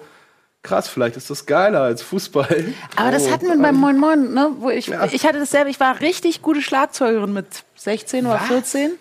krass, 0.64 0.88
vielleicht 0.90 1.16
ist 1.16 1.30
das 1.30 1.46
geiler 1.46 1.82
als 1.82 2.02
Fußball. 2.02 2.74
Aber 2.98 3.12
das 3.12 3.32
hatten 3.32 3.48
wir 3.48 3.58
beim 3.58 3.76
Moin 3.76 3.98
Moin, 3.98 4.34
ne? 4.34 4.52
Wo 4.58 4.70
ich, 4.70 4.92
ich 5.12 5.26
hatte 5.26 5.40
das 5.40 5.52
selber, 5.52 5.70
ich 5.70 5.80
war 5.80 6.00
richtig 6.02 6.42
gute 6.42 6.62
Schlagzeugerin 6.62 7.32
mit 7.32 7.46
16 7.76 8.26
oder 8.26 8.40
14. 8.40 8.92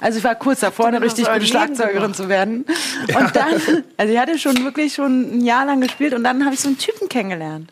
Also 0.00 0.18
ich 0.18 0.24
war 0.24 0.34
kurz 0.34 0.60
davor, 0.60 0.86
eine 0.86 1.00
richtig 1.00 1.30
gute 1.30 1.46
Schlagzeugerin 1.46 2.12
zu 2.14 2.28
werden. 2.28 2.64
Und 3.16 3.36
dann, 3.36 3.84
also 3.96 4.12
ich 4.12 4.18
hatte 4.18 4.38
schon 4.38 4.64
wirklich 4.64 4.94
schon 4.94 5.38
ein 5.38 5.44
Jahr 5.44 5.64
lang 5.64 5.80
gespielt 5.80 6.14
und 6.14 6.24
dann 6.24 6.44
habe 6.44 6.54
ich 6.54 6.60
so 6.60 6.68
einen 6.68 6.78
Typen 6.78 7.08
kennengelernt. 7.08 7.70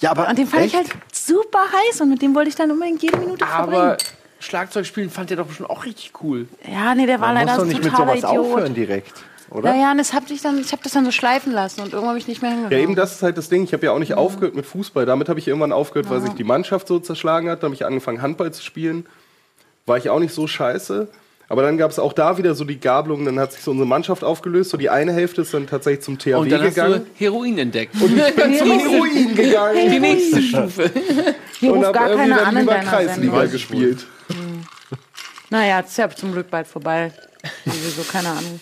Ja, 0.00 0.10
aber 0.10 0.28
Und 0.28 0.36
den 0.36 0.46
fand 0.48 0.64
echt? 0.64 0.74
ich 0.74 0.78
halt 0.80 0.88
super 1.12 1.60
heiß 1.88 2.00
und 2.00 2.10
mit 2.10 2.20
dem 2.22 2.34
wollte 2.34 2.48
ich 2.48 2.56
dann 2.56 2.70
unbedingt 2.70 3.02
jede 3.02 3.16
Minute 3.18 3.46
Aber 3.46 3.72
verbringen. 3.72 3.96
Schlagzeug 4.40 4.84
spielen 4.84 5.08
fand 5.08 5.30
ihr 5.30 5.36
doch 5.38 5.50
schon 5.52 5.64
auch 5.66 5.84
richtig 5.84 6.10
cool. 6.22 6.48
Ja, 6.70 6.94
nee, 6.94 7.06
der 7.06 7.20
war 7.20 7.32
Man 7.32 7.44
muss 7.44 7.46
leider 7.46 7.56
doch 7.56 7.62
ein 7.64 7.68
nicht 7.68 7.84
mit 7.84 7.92
totaler 7.92 8.16
sowas 8.16 8.24
aufhören 8.24 8.72
Idiot. 8.72 8.76
direkt, 8.76 9.12
oder? 9.50 9.70
Naja, 9.72 9.90
und 9.92 9.98
das 9.98 10.12
hab 10.12 10.30
ich 10.30 10.42
dann, 10.42 10.58
ich 10.58 10.72
habe 10.72 10.82
das 10.82 10.92
dann 10.92 11.04
so 11.04 11.10
schleifen 11.10 11.52
lassen 11.52 11.80
und 11.80 11.86
irgendwann 11.92 12.10
habe 12.10 12.18
ich 12.18 12.26
nicht 12.28 12.42
mehr 12.42 12.50
hingegangen. 12.50 12.78
Ja, 12.78 12.82
eben 12.84 12.94
das 12.94 13.14
ist 13.16 13.22
halt 13.22 13.36
das 13.38 13.48
Ding. 13.48 13.64
Ich 13.64 13.72
habe 13.72 13.86
ja 13.86 13.92
auch 13.92 13.98
nicht 13.98 14.14
aufgehört 14.14 14.54
mit 14.54 14.66
Fußball. 14.66 15.06
Damit 15.06 15.28
habe 15.28 15.38
ich 15.38 15.48
irgendwann 15.48 15.72
aufgehört, 15.72 16.10
weil 16.10 16.20
sich 16.20 16.32
die 16.32 16.44
Mannschaft 16.44 16.88
so 16.88 16.98
zerschlagen 16.98 17.48
hat. 17.50 17.62
Dann 17.62 17.68
habe 17.68 17.74
ich 17.74 17.84
angefangen, 17.86 18.22
Handball 18.22 18.52
zu 18.52 18.62
spielen. 18.62 19.06
War 19.86 19.98
ich 19.98 20.08
auch 20.10 20.18
nicht 20.20 20.34
so 20.34 20.46
scheiße. 20.46 21.08
Aber 21.48 21.60
dann 21.62 21.76
gab 21.76 21.90
es 21.90 21.98
auch 21.98 22.14
da 22.14 22.38
wieder 22.38 22.54
so 22.54 22.64
die 22.64 22.80
Gabelung. 22.80 23.24
Dann 23.26 23.38
hat 23.38 23.52
sich 23.52 23.62
so 23.62 23.70
unsere 23.72 23.86
Mannschaft 23.86 24.24
aufgelöst. 24.24 24.70
So 24.70 24.76
die 24.78 24.88
eine 24.88 25.12
Hälfte 25.12 25.42
ist 25.42 25.52
dann 25.52 25.66
tatsächlich 25.66 26.02
zum 26.04 26.18
THW 26.18 26.34
Und 26.36 26.50
dann 26.50 26.62
hast 26.62 26.68
gegangen. 26.74 27.04
du 27.04 27.06
Heroin 27.24 27.58
entdeckt. 27.58 27.94
Und 28.00 28.16
ich 28.16 28.34
bin 28.34 28.56
zum 28.58 28.70
Heroin 28.78 29.34
gegangen. 29.34 29.90
die 29.90 30.00
nächste 30.00 30.40
Stufe. 30.40 30.90
Hier 31.60 31.72
und 31.72 31.84
habe 31.84 31.92
gar 31.92 32.10
irgendwie 32.10 32.30
dann 32.30 32.56
lieber 32.56 32.74
Kreisliga 32.76 33.44
gespielt. 33.44 34.06
Naja, 35.50 35.82
das 35.82 35.90
ist 35.90 35.98
ja 35.98 36.08
zum 36.08 36.32
Glück 36.32 36.50
bald 36.50 36.66
vorbei. 36.66 37.12
Sowieso 37.66 38.02
keine 38.10 38.30
Ahnung. 38.30 38.58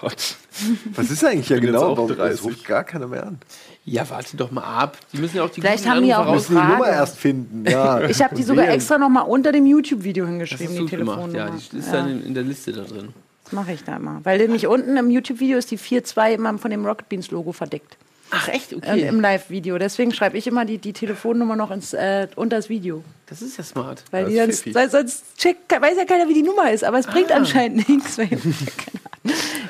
Gott. 0.00 0.36
Was 0.94 1.10
ist 1.10 1.24
eigentlich 1.24 1.48
ja 1.48 1.58
genau? 1.58 1.82
auch 1.92 1.96
Warum 1.96 2.16
30. 2.16 2.44
ruft 2.44 2.64
gar 2.64 2.82
keiner 2.84 3.06
mehr 3.06 3.26
an? 3.26 3.38
Ja, 3.84 4.08
warte 4.10 4.36
doch 4.36 4.50
mal 4.50 4.62
ab. 4.64 4.96
Die 5.12 5.18
müssen 5.18 5.36
ja 5.36 5.44
auch 5.44 5.50
die 5.50 5.60
Vielleicht 5.60 5.88
haben 5.88 6.02
die 6.02 6.12
auch 6.14 6.32
Müssen 6.32 6.56
die. 6.56 6.62
Nummer 6.62 6.88
erst 6.88 7.18
finden. 7.18 7.64
Ja. 7.70 8.00
Ich 8.08 8.20
habe 8.22 8.34
die 8.34 8.42
sogar 8.42 8.68
extra 8.68 8.98
noch 8.98 9.08
mal 9.10 9.20
unter 9.20 9.52
dem 9.52 9.66
YouTube-Video 9.66 10.26
hingeschrieben, 10.26 10.74
die 10.76 10.86
Telefonnummer. 10.86 11.32
ja. 11.36 11.50
Die 11.50 11.78
ist 11.78 11.86
Ja, 11.86 11.92
dann 11.92 12.10
in, 12.10 12.26
in 12.26 12.34
der 12.34 12.42
Liste 12.42 12.72
da 12.72 12.82
drin. 12.82 13.10
das 13.44 13.52
mache 13.52 13.72
ich 13.72 13.84
da 13.84 13.96
immer. 13.96 14.20
Weil 14.24 14.38
nämlich 14.38 14.66
unten 14.66 14.96
im 14.96 15.10
YouTube-Video 15.10 15.56
ist 15.58 15.70
die 15.70 15.78
4.2 15.78 16.32
immer 16.34 16.58
von 16.58 16.70
dem 16.70 16.84
Rocket 16.84 17.08
Beans-Logo 17.08 17.52
verdeckt. 17.52 17.96
Ach, 18.30 18.48
echt? 18.48 18.72
Äh, 18.72 18.76
Okay. 18.76 19.06
Im 19.08 19.20
Live-Video. 19.20 19.78
Deswegen 19.78 20.12
schreibe 20.12 20.36
ich 20.36 20.46
immer 20.46 20.64
die, 20.64 20.78
die 20.78 20.92
Telefonnummer 20.92 21.56
noch 21.56 21.70
ins, 21.70 21.92
äh, 21.94 22.26
unter 22.36 22.56
das 22.56 22.68
Video. 22.68 23.02
das 23.26 23.40
ist 23.42 23.56
ja 23.58 23.64
smart. 23.64 24.02
Weil 24.10 24.24
Das 24.24 24.32
die 24.32 24.38
sonst, 24.38 24.74
weil 24.74 24.90
sonst 24.90 25.24
checkt, 25.38 25.70
weiß 25.72 25.96
ja 25.96 26.04
keiner, 26.04 26.28
wie 26.28 26.34
die 26.34 26.42
Nummer 26.42 26.70
ist. 26.70 26.84
Aber 26.84 26.98
es 26.98 27.06
bringt 27.06 27.30
Ah. 27.32 27.36
anscheinend 27.36 27.88
nichts. 27.88 28.18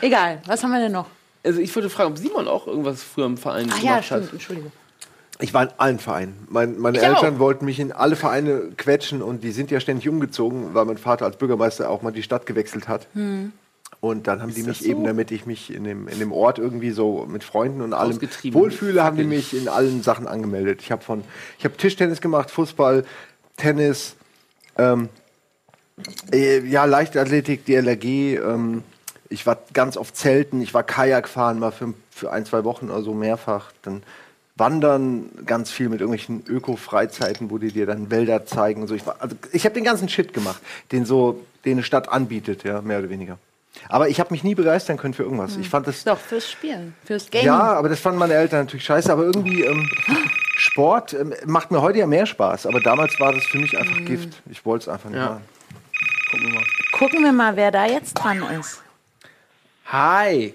Egal, 0.00 0.40
was 0.46 0.62
haben 0.62 0.70
wir 0.72 0.80
denn 0.80 0.92
noch? 0.92 1.06
Also 1.44 1.60
ich 1.60 1.74
wollte 1.76 1.90
fragen, 1.90 2.10
ob 2.12 2.18
Simon 2.18 2.48
auch 2.48 2.66
irgendwas 2.66 3.02
früher 3.02 3.26
im 3.26 3.36
Verein 3.36 3.66
Ach 3.70 3.78
gemacht 3.80 3.84
ja, 3.84 3.94
hat. 3.96 4.04
stimmt, 4.04 4.32
Entschuldigung. 4.32 4.72
Ich 5.38 5.52
war 5.54 5.64
in 5.64 5.68
allen 5.76 5.98
Vereinen. 5.98 6.46
Mein, 6.48 6.78
meine 6.78 6.96
Ich 6.98 7.04
Eltern 7.04 7.36
auch. 7.36 7.38
wollten 7.40 7.66
mich 7.66 7.78
in 7.78 7.92
alle 7.92 8.16
Vereine 8.16 8.70
quetschen 8.76 9.20
und 9.22 9.44
die 9.44 9.52
sind 9.52 9.70
ja 9.70 9.80
ständig 9.80 10.08
umgezogen, 10.08 10.72
weil 10.74 10.86
mein 10.86 10.96
Vater 10.98 11.26
als 11.26 11.36
Bürgermeister 11.36 11.90
auch 11.90 12.00
mal 12.02 12.10
die 12.10 12.22
Stadt 12.22 12.46
gewechselt 12.46 12.88
hat. 12.88 13.06
Hm. 13.12 13.52
Und 14.00 14.26
dann 14.26 14.42
haben 14.42 14.52
die 14.54 14.60
das 14.62 14.66
mich 14.68 14.78
so? 14.80 14.84
eben, 14.86 15.04
damit 15.04 15.30
ich 15.30 15.46
mich 15.46 15.72
in 15.74 15.84
dem, 15.84 16.06
in 16.08 16.18
dem 16.18 16.32
Ort 16.32 16.58
irgendwie 16.58 16.90
so 16.90 17.26
mit 17.28 17.42
Freunden 17.44 17.80
und 17.80 17.92
allem 17.94 18.10
wohlfühle, 18.54 19.02
haben 19.02 19.16
die 19.16 19.24
mich 19.24 19.54
in 19.54 19.68
allen 19.68 20.02
Sachen 20.02 20.26
angemeldet. 20.28 20.80
Ich 20.82 20.92
habe 20.92 21.02
von, 21.02 21.24
ich 21.58 21.64
habe 21.64 21.76
Tischtennis 21.76 22.20
gemacht, 22.20 22.50
Fußball, 22.50 23.04
Tennis, 23.56 24.16
ähm, 24.76 25.08
äh, 26.32 26.60
ja 26.60 26.84
Leichtathletik, 26.84 27.64
DLRG. 27.64 28.04
Ähm, 28.36 28.82
ich 29.28 29.46
war 29.46 29.58
ganz 29.72 29.96
oft 29.96 30.16
Zelten, 30.16 30.60
ich 30.60 30.74
war 30.74 30.82
Kajak 30.84 31.26
fahren 31.28 31.58
mal 31.58 31.72
für, 31.72 31.94
für 32.10 32.30
ein 32.30 32.44
zwei 32.44 32.64
Wochen 32.64 32.90
oder 32.90 33.02
so 33.02 33.14
mehrfach. 33.14 33.72
Dann 33.82 34.02
Wandern 34.56 35.30
ganz 35.44 35.70
viel 35.70 35.88
mit 35.88 36.00
irgendwelchen 36.00 36.44
Öko-Freizeiten, 36.46 37.50
wo 37.50 37.58
die 37.58 37.72
dir 37.72 37.86
dann 37.86 38.10
Wälder 38.10 38.46
zeigen 38.46 38.82
und 38.82 38.88
so. 38.88 38.94
Ich, 38.94 39.06
war- 39.06 39.16
also 39.20 39.36
ich 39.52 39.64
habe 39.64 39.74
den 39.74 39.84
ganzen 39.84 40.08
Shit 40.08 40.32
gemacht, 40.32 40.62
den 40.92 41.04
so, 41.04 41.40
den 41.64 41.72
eine 41.72 41.82
Stadt 41.82 42.08
anbietet, 42.08 42.62
ja, 42.64 42.80
mehr 42.82 42.98
oder 43.00 43.10
weniger. 43.10 43.38
Aber 43.88 44.08
ich 44.08 44.18
habe 44.20 44.32
mich 44.32 44.42
nie 44.44 44.54
begeistern 44.54 44.96
können 44.96 45.14
für 45.14 45.22
irgendwas. 45.22 45.56
Ich 45.56 45.68
fand 45.68 45.86
das, 45.86 46.02
Doch, 46.04 46.18
fürs 46.18 46.50
Spielen, 46.50 46.94
fürs 47.04 47.30
Gaming. 47.30 47.46
ja, 47.46 47.60
aber 47.74 47.88
das 47.88 48.00
fanden 48.00 48.18
meine 48.18 48.34
Eltern 48.34 48.60
natürlich 48.60 48.84
scheiße. 48.84 49.12
Aber 49.12 49.22
irgendwie 49.24 49.62
ähm, 49.62 49.88
Sport 50.56 51.12
ähm, 51.14 51.34
macht 51.44 51.70
mir 51.70 51.80
heute 51.82 51.98
ja 51.98 52.06
mehr 52.06 52.26
Spaß. 52.26 52.66
Aber 52.66 52.80
damals 52.80 53.18
war 53.20 53.32
das 53.32 53.44
für 53.44 53.58
mich 53.58 53.76
einfach 53.78 53.96
Gift. 54.04 54.42
Ich 54.50 54.64
wollte 54.64 54.84
es 54.84 54.88
einfach 54.88 55.10
nicht 55.10 55.18
Ja. 55.18 55.26
machen. 55.30 55.44
Gucken 56.30 56.46
wir 56.48 56.54
mal. 56.54 56.64
Gucken 56.92 57.22
wir 57.24 57.32
mal, 57.32 57.56
wer 57.56 57.70
da 57.70 57.86
jetzt 57.86 58.14
dran 58.14 58.42
ist. 58.58 58.82
Hi. 59.86 60.54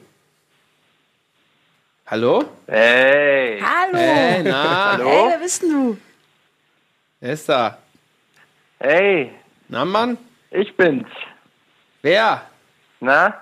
Hallo? 2.08 2.44
Hey. 2.68 3.62
Hallo! 3.62 3.98
Hey, 3.98 4.44
na? 4.44 4.98
Hey, 4.98 5.26
wer 5.30 5.38
bist 5.40 5.62
denn 5.62 5.70
du? 5.72 5.98
Wer 7.22 7.34
ist 7.34 7.48
da? 7.48 7.78
Hey, 8.80 9.32
Na, 9.70 9.86
Mann? 9.86 10.18
ich 10.50 10.76
bin's. 10.76 11.08
Wer? 12.02 12.42
Na? 13.02 13.34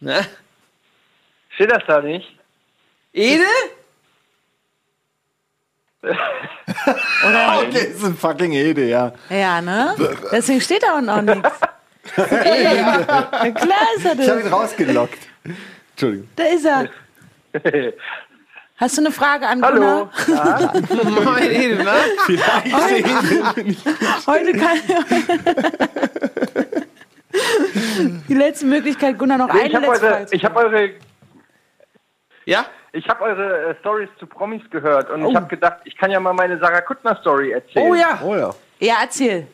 Na? 0.00 0.20
Steht 1.54 1.70
das 1.70 1.82
da 1.86 2.00
nicht? 2.00 2.38
Ede? 3.12 3.44
Oder? 6.02 6.14
Das 7.72 7.82
ist 7.82 8.04
ein 8.04 8.16
fucking 8.16 8.52
Ede, 8.52 8.84
ja. 8.88 9.12
Ja, 9.30 9.60
ne? 9.62 9.94
Deswegen 10.30 10.60
steht 10.60 10.82
da 10.82 10.98
unten 10.98 11.08
auch 11.08 11.22
nichts. 11.22 11.50
ja, 12.16 13.04
klar 13.52 13.88
ist 13.96 14.04
er 14.04 14.12
Ich 14.18 14.28
habe 14.28 14.40
das. 14.40 14.44
ihn 14.46 14.52
rausgelockt. 14.52 15.18
Entschuldigung. 15.92 16.28
Da 16.36 16.44
ist 16.44 16.66
er. 16.66 16.88
Hast 18.76 18.98
du 18.98 19.02
eine 19.02 19.12
Frage 19.12 19.46
an 19.46 19.62
Hallo. 19.62 20.10
Gunnar? 20.26 20.72
Moin, 21.22 21.50
Ede, 21.50 21.82
na? 21.84 21.94
Heute 24.26 24.52
kann. 24.52 24.78
Die 28.28 28.34
letzte 28.34 28.66
Möglichkeit, 28.66 29.18
Gunnar, 29.18 29.38
noch 29.38 29.48
eine 29.48 29.66
Ich 29.68 29.74
habe 29.74 29.86
letzte 29.86 30.04
eure, 30.06 30.14
Frage. 30.14 30.26
zu 30.26 30.34
ich 30.36 30.44
hab 30.44 30.56
eure, 30.56 30.90
Ja? 32.44 32.66
ich 32.92 33.08
hab 33.08 33.20
eure 33.20 33.70
äh, 33.70 33.74
Stories 33.80 34.08
zu 34.18 34.26
Promis 34.26 34.62
gehört 34.70 35.10
und 35.10 35.26
ich 35.26 35.34
habe 35.34 35.46
gedacht, 35.48 35.78
ich 35.84 35.96
kann 35.96 36.10
ja 36.10 36.20
mal 36.20 36.32
meine 36.32 36.58
Sarah 36.58 36.80
Kuttner 36.80 37.16
Story 37.20 37.50
erzählen. 37.52 37.90
Oh 37.90 37.94
ja. 37.94 38.20
Oh 38.22 38.34
ja. 38.36 38.54
Ja, 38.78 38.94
erzähl. 39.02 39.46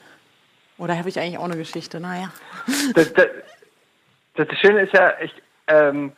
Oder 0.76 0.96
habe 0.98 1.08
ich 1.08 1.18
eigentlich 1.18 1.38
auch 1.38 1.44
eine 1.44 1.56
Geschichte? 1.56 2.00
Naja. 2.00 2.30
Das, 2.94 3.12
das, 3.14 3.26
das 4.34 4.58
Schöne 4.58 4.82
ist 4.82 4.92
ja, 4.92 5.12
ich, 5.20 5.32
ähm, 5.66 6.12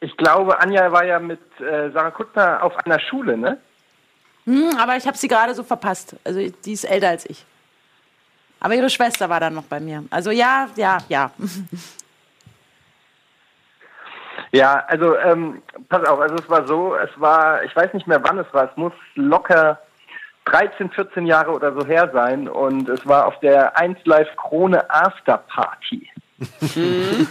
ich 0.00 0.16
glaube, 0.16 0.58
Anja 0.60 0.90
war 0.92 1.04
ja 1.04 1.18
mit 1.18 1.40
äh, 1.60 1.90
Sarah 1.90 2.10
Kuttner 2.10 2.62
auf 2.62 2.76
einer 2.84 2.98
Schule, 3.00 3.36
ne? 3.36 3.58
Hm, 4.44 4.76
aber 4.78 4.96
ich 4.96 5.06
habe 5.06 5.16
sie 5.16 5.28
gerade 5.28 5.54
so 5.54 5.62
verpasst. 5.62 6.16
Also 6.24 6.40
die 6.64 6.72
ist 6.72 6.84
älter 6.84 7.08
als 7.08 7.24
ich. 7.28 7.44
Aber 8.64 8.74
ihre 8.74 8.88
Schwester 8.88 9.28
war 9.28 9.40
dann 9.40 9.52
noch 9.52 9.64
bei 9.64 9.78
mir. 9.78 10.04
Also 10.08 10.30
ja, 10.30 10.68
ja, 10.76 10.96
ja. 11.10 11.30
Ja, 14.52 14.82
also 14.88 15.18
ähm, 15.18 15.60
pass 15.90 16.02
auf, 16.08 16.18
also 16.18 16.36
es 16.36 16.48
war 16.48 16.66
so, 16.66 16.94
es 16.94 17.10
war, 17.20 17.62
ich 17.62 17.76
weiß 17.76 17.92
nicht 17.92 18.06
mehr 18.06 18.22
wann 18.24 18.38
es 18.38 18.46
war, 18.54 18.70
es 18.70 18.76
muss 18.78 18.94
locker 19.16 19.78
13, 20.46 20.88
14 20.92 21.26
Jahre 21.26 21.50
oder 21.50 21.74
so 21.74 21.84
her 21.86 22.08
sein 22.14 22.48
und 22.48 22.88
es 22.88 23.06
war 23.06 23.26
auf 23.26 23.38
der 23.40 23.78
1 23.78 23.98
Live 24.04 24.34
Krone 24.36 24.88
After 24.88 25.44
Party. 25.46 26.08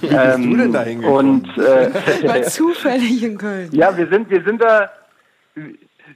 ähm, 0.03 0.51
du 0.51 0.57
denn 0.57 0.73
da 0.73 0.83
hingekommen? 0.83 1.45
Und 1.45 1.57
äh, 1.57 2.27
War 2.27 2.41
zufällig 2.43 3.23
in 3.23 3.39
Köln. 3.39 3.69
ja, 3.71 3.97
wir 3.97 4.07
sind, 4.07 4.29
wir 4.29 4.43
sind 4.43 4.61
da, 4.61 4.91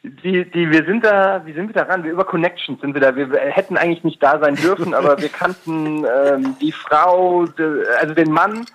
die, 0.04 0.50
die, 0.50 0.72
wir 0.72 0.86
sind 0.86 1.04
da, 1.04 1.42
wie 1.46 1.54
sind 1.54 1.68
wir 1.68 1.74
da 1.74 1.84
ran? 1.84 2.04
Wir 2.04 2.12
über 2.12 2.26
Connections 2.26 2.80
sind 2.82 2.94
wir 2.94 3.02
da. 3.02 3.16
Wir 3.16 3.28
hätten 3.40 3.78
eigentlich 3.78 4.04
nicht 4.04 4.22
da 4.22 4.40
sein 4.40 4.56
dürfen, 4.56 4.94
aber 4.94 5.20
wir 5.22 5.30
kannten 5.30 6.06
ähm, 6.06 6.56
die 6.62 6.72
Frau, 6.72 7.46
de, 7.46 7.86
also 8.00 8.14
den 8.14 8.32
Mann, 8.32 8.66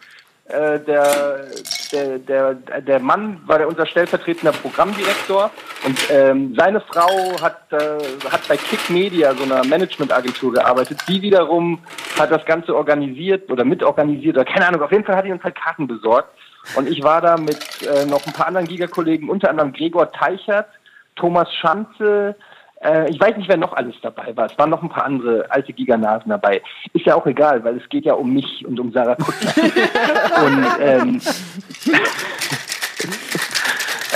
äh, 0.48 0.80
der, 0.80 1.46
der, 1.92 2.18
der, 2.18 2.54
der 2.54 3.00
Mann 3.00 3.40
war 3.46 3.58
der 3.58 3.68
unser 3.68 3.86
stellvertretender 3.86 4.52
Programmdirektor 4.52 5.50
und 5.84 5.98
ähm, 6.10 6.54
seine 6.56 6.80
Frau 6.80 7.40
hat, 7.40 7.72
äh, 7.72 8.28
hat 8.30 8.46
bei 8.48 8.56
Kick 8.56 8.90
Media, 8.90 9.34
so 9.34 9.44
einer 9.44 9.64
Managementagentur, 9.64 10.52
gearbeitet. 10.52 10.98
Die 11.08 11.22
wiederum 11.22 11.78
hat 12.18 12.30
das 12.30 12.44
Ganze 12.44 12.74
organisiert 12.74 13.50
oder 13.50 13.64
mitorganisiert 13.64 14.36
oder 14.36 14.44
keine 14.44 14.66
Ahnung. 14.66 14.82
Auf 14.82 14.92
jeden 14.92 15.04
Fall 15.04 15.16
hat 15.16 15.24
die 15.24 15.32
uns 15.32 15.44
halt 15.44 15.54
Karten 15.54 15.86
besorgt. 15.86 16.28
Und 16.76 16.88
ich 16.88 17.02
war 17.02 17.20
da 17.20 17.36
mit 17.36 17.58
äh, 17.82 18.04
noch 18.06 18.26
ein 18.26 18.32
paar 18.32 18.46
anderen 18.46 18.66
Giga-Kollegen, 18.66 19.28
unter 19.28 19.50
anderem 19.50 19.72
Gregor 19.72 20.12
Teichert, 20.12 20.68
Thomas 21.16 21.52
Schanze, 21.54 22.36
äh, 22.82 23.10
ich 23.10 23.20
weiß 23.20 23.36
nicht, 23.36 23.48
wer 23.48 23.56
noch 23.56 23.72
alles 23.74 23.94
dabei 24.02 24.36
war. 24.36 24.46
Es 24.46 24.58
waren 24.58 24.70
noch 24.70 24.82
ein 24.82 24.88
paar 24.88 25.04
andere 25.04 25.46
alte 25.50 25.72
Giganasen 25.72 26.30
dabei. 26.30 26.62
Ist 26.92 27.06
ja 27.06 27.14
auch 27.14 27.26
egal, 27.26 27.62
weil 27.64 27.76
es 27.76 27.88
geht 27.88 28.04
ja 28.04 28.14
um 28.14 28.32
mich 28.32 28.66
und 28.66 28.80
um 28.80 28.92
Sarah 28.92 29.14
Kuttner. 29.14 29.52
und 30.44 30.66
ähm, 30.80 31.20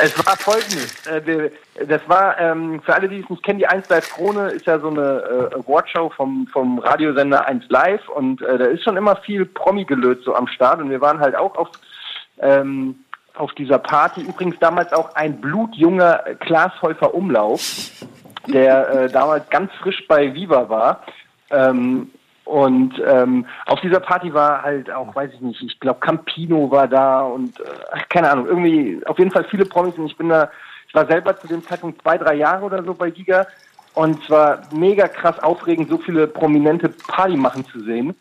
es 0.03 0.27
war 0.27 0.37
folgendes. 0.37 1.07
Äh, 1.07 1.25
wir, 1.25 1.53
das 1.87 2.03
war, 2.09 2.39
ähm, 2.39 2.81
für 2.83 2.95
alle, 2.95 3.09
die 3.09 3.21
es 3.21 3.31
nicht 3.31 3.43
kennen, 3.43 3.59
die 3.59 3.67
1 3.67 3.89
Live 3.89 4.11
Krone 4.11 4.49
ist 4.49 4.67
ja 4.67 4.79
so 4.79 4.89
eine 4.89 5.51
äh, 5.53 5.55
Awardshow 5.55 6.11
vom, 6.11 6.47
vom 6.53 6.79
Radiosender 6.79 7.47
1 7.47 7.65
Live 7.69 8.09
und 8.09 8.43
äh, 8.43 8.59
da 8.59 8.65
ist 8.67 8.83
schon 8.85 8.97
immer 8.97 9.17
viel 9.17 9.47
Promi 9.47 9.85
gelöt 9.85 10.23
so 10.25 10.35
am 10.35 10.49
Start 10.49 10.81
und 10.81 10.91
wir 10.91 11.01
waren 11.01 11.21
halt 11.21 11.37
auch 11.37 11.57
auf 11.57 11.69
ähm, 12.41 12.97
auf 13.39 13.53
dieser 13.55 13.79
Party. 13.79 14.23
Übrigens 14.23 14.59
damals 14.59 14.93
auch 14.93 15.15
ein 15.15 15.41
blutjunger 15.41 16.19
Klaas 16.41 16.73
Häufer 16.83 17.15
Umlauf, 17.15 17.61
der 18.47 18.89
äh, 18.89 19.09
damals 19.11 19.49
ganz 19.51 19.73
frisch 19.81 20.07
bei 20.09 20.33
Viva 20.35 20.69
war. 20.69 21.03
Ähm, 21.51 22.11
und 22.47 23.03
ähm, 23.05 23.45
auf 23.67 23.81
dieser 23.81 23.99
Party 23.99 24.33
war 24.33 24.63
halt 24.63 24.89
auch, 24.91 25.15
weiß 25.15 25.33
ich 25.35 25.41
nicht, 25.41 25.61
ich 25.63 25.81
glaube 25.81 25.99
Campino 25.99 26.71
war 26.71 26.87
da 26.87 27.23
und 27.23 27.59
äh, 27.59 27.65
keine 28.09 28.31
Ahnung, 28.31 28.47
irgendwie 28.47 29.05
auf 29.05 29.19
jeden 29.19 29.33
Fall 29.33 29.45
viele 29.51 29.65
Promis 29.65 29.99
und 29.99 30.07
ich 30.07 30.17
bin 30.17 30.29
da, 30.29 30.49
ich 30.87 30.95
war 30.95 31.07
selber 31.07 31.37
zu 31.37 31.49
dem 31.49 31.65
Zeitpunkt 31.65 32.01
zwei, 32.03 32.17
drei 32.17 32.35
Jahre 32.35 32.65
oder 32.65 32.85
so 32.85 32.95
bei 32.95 33.11
Giga 33.11 33.49
und 33.95 34.23
es 34.23 34.31
war 34.31 34.61
mega 34.73 35.09
krass 35.09 35.41
aufregend, 35.41 35.89
so 35.89 35.99
viele 35.99 36.29
prominente 36.29 36.89
Party 36.89 37.37
machen 37.37 37.65
zu 37.65 37.81
sehen. 37.81 38.15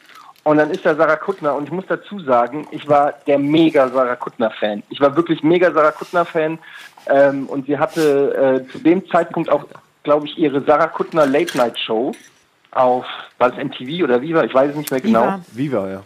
Und 0.46 0.58
dann 0.58 0.70
ist 0.70 0.86
da 0.86 0.93
Sarah 0.93 1.16
Kuttner 1.16 1.56
und 1.56 1.64
ich 1.64 1.72
muss 1.72 1.88
dazu 1.88 2.20
sagen, 2.20 2.68
ich 2.70 2.88
war 2.88 3.16
der 3.26 3.39
mega 3.39 3.89
Sarah 3.89 4.16
Kuttner 4.16 4.52
Fan. 4.52 4.84
Ich 4.89 5.02
war 5.02 5.16
wirklich 5.16 5.41
mega 5.41 5.72
Sarah 5.72 5.91
Kuttner 5.91 6.24
Fan 6.24 6.60
ähm, 7.08 7.48
und 7.48 7.66
sie 7.66 7.80
hatte 7.80 8.64
äh, 8.64 8.72
zu 8.72 8.78
dem 8.78 9.10
Zeitpunkt 9.10 9.50
auch, 9.50 9.66
glaube 10.04 10.28
ich, 10.28 10.38
ihre 10.38 10.62
Sarah 10.62 10.86
Kuttner 10.86 11.26
Late 11.26 11.58
Night 11.58 11.80
Show 11.80 12.12
auf, 12.70 13.08
war 13.39 13.50
es 13.50 13.64
MTV 13.64 14.04
oder 14.04 14.22
Viva? 14.22 14.43
Ich 14.43 14.54
weiß 14.54 14.70
es 14.70 14.76
nicht 14.76 14.91
mehr 14.91 15.02
genau. 15.02 15.39
Viva. 15.52 15.88
Viva, 15.88 15.89
ja. 15.89 16.04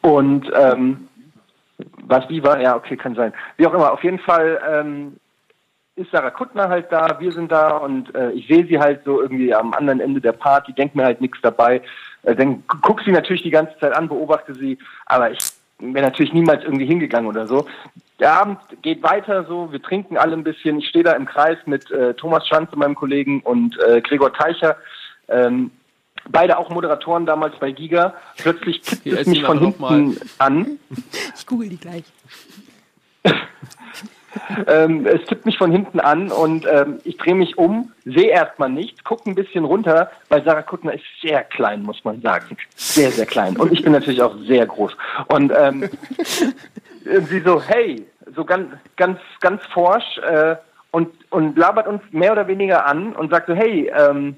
Und 0.00 0.50
ähm, 0.56 1.08
was 2.02 2.28
Viva? 2.28 2.58
Ja, 2.58 2.74
okay, 2.74 2.96
kann 2.96 3.14
sein. 3.14 3.32
Wie 3.58 3.66
auch 3.68 3.74
immer, 3.74 3.92
auf 3.92 4.02
jeden 4.02 4.18
Fall 4.18 4.60
ähm, 4.68 5.16
ist 5.94 6.10
Sarah 6.10 6.30
Kuttner 6.30 6.68
halt 6.68 6.90
da, 6.90 7.20
wir 7.20 7.30
sind 7.30 7.52
da 7.52 7.76
und 7.76 8.12
äh, 8.16 8.32
ich 8.32 8.48
sehe 8.48 8.66
sie 8.66 8.80
halt 8.80 9.04
so 9.04 9.22
irgendwie 9.22 9.54
am 9.54 9.72
anderen 9.72 10.00
Ende 10.00 10.20
der 10.20 10.32
Party, 10.32 10.72
denke 10.72 10.96
mir 10.96 11.04
halt 11.04 11.20
nichts 11.20 11.38
dabei. 11.42 11.80
Äh, 12.22 12.34
dann 12.34 12.64
gu- 12.66 12.78
guck 12.82 13.00
sie 13.02 13.12
natürlich 13.12 13.42
die 13.42 13.50
ganze 13.50 13.78
Zeit 13.78 13.92
an, 13.92 14.08
beobachte 14.08 14.54
sie, 14.54 14.78
aber 15.06 15.30
ich 15.30 15.38
wäre 15.78 16.04
natürlich 16.06 16.32
niemals 16.32 16.64
irgendwie 16.64 16.86
hingegangen 16.86 17.28
oder 17.28 17.46
so. 17.46 17.66
Der 18.18 18.32
Abend 18.32 18.58
geht 18.82 19.02
weiter 19.04 19.44
so, 19.44 19.70
wir 19.70 19.80
trinken 19.80 20.16
alle 20.16 20.32
ein 20.34 20.42
bisschen. 20.42 20.78
Ich 20.80 20.88
stehe 20.88 21.04
da 21.04 21.12
im 21.12 21.24
Kreis 21.26 21.56
mit 21.66 21.88
äh, 21.92 22.14
Thomas 22.14 22.46
Schanze, 22.48 22.76
meinem 22.76 22.96
Kollegen, 22.96 23.40
und 23.42 23.78
äh, 23.80 24.00
Gregor 24.00 24.32
Teicher. 24.32 24.76
Ähm, 25.28 25.70
beide 26.28 26.58
auch 26.58 26.68
Moderatoren 26.68 27.26
damals 27.26 27.56
bei 27.60 27.70
Giga. 27.70 28.14
Plötzlich 28.36 28.82
kippt 28.82 29.02
Hier 29.04 29.20
es 29.20 29.26
mich 29.28 29.44
von 29.44 29.60
hinten 29.60 30.18
an. 30.38 30.78
Ich 31.36 31.46
google 31.46 31.68
die 31.68 31.76
gleich. 31.76 32.02
ähm, 34.66 35.06
es 35.06 35.24
tippt 35.26 35.46
mich 35.46 35.58
von 35.58 35.70
hinten 35.70 36.00
an 36.00 36.30
und 36.30 36.66
ähm, 36.66 36.98
ich 37.04 37.16
drehe 37.16 37.34
mich 37.34 37.58
um, 37.58 37.92
sehe 38.04 38.28
erstmal 38.28 38.70
nichts, 38.70 39.02
gucke 39.04 39.28
ein 39.30 39.34
bisschen 39.34 39.64
runter, 39.64 40.10
weil 40.28 40.44
Sarah 40.44 40.62
Kuttner 40.62 40.94
ist 40.94 41.04
sehr 41.22 41.44
klein, 41.44 41.82
muss 41.82 42.04
man 42.04 42.20
sagen. 42.20 42.56
Sehr, 42.74 43.10
sehr 43.10 43.26
klein. 43.26 43.56
Und 43.56 43.72
ich 43.72 43.82
bin 43.82 43.92
natürlich 43.92 44.22
auch 44.22 44.36
sehr 44.46 44.66
groß. 44.66 44.96
Und 45.28 45.52
ähm, 45.56 45.88
sie 47.28 47.40
so, 47.40 47.62
hey, 47.62 48.06
so 48.34 48.44
ganz, 48.44 48.72
ganz, 48.96 49.18
ganz 49.40 49.62
forsch 49.72 50.18
äh, 50.18 50.56
und, 50.90 51.10
und 51.30 51.56
labert 51.56 51.86
uns 51.86 52.02
mehr 52.10 52.32
oder 52.32 52.46
weniger 52.48 52.86
an 52.86 53.14
und 53.14 53.30
sagt 53.30 53.48
so, 53.48 53.54
hey, 53.54 53.90
ähm, 53.94 54.36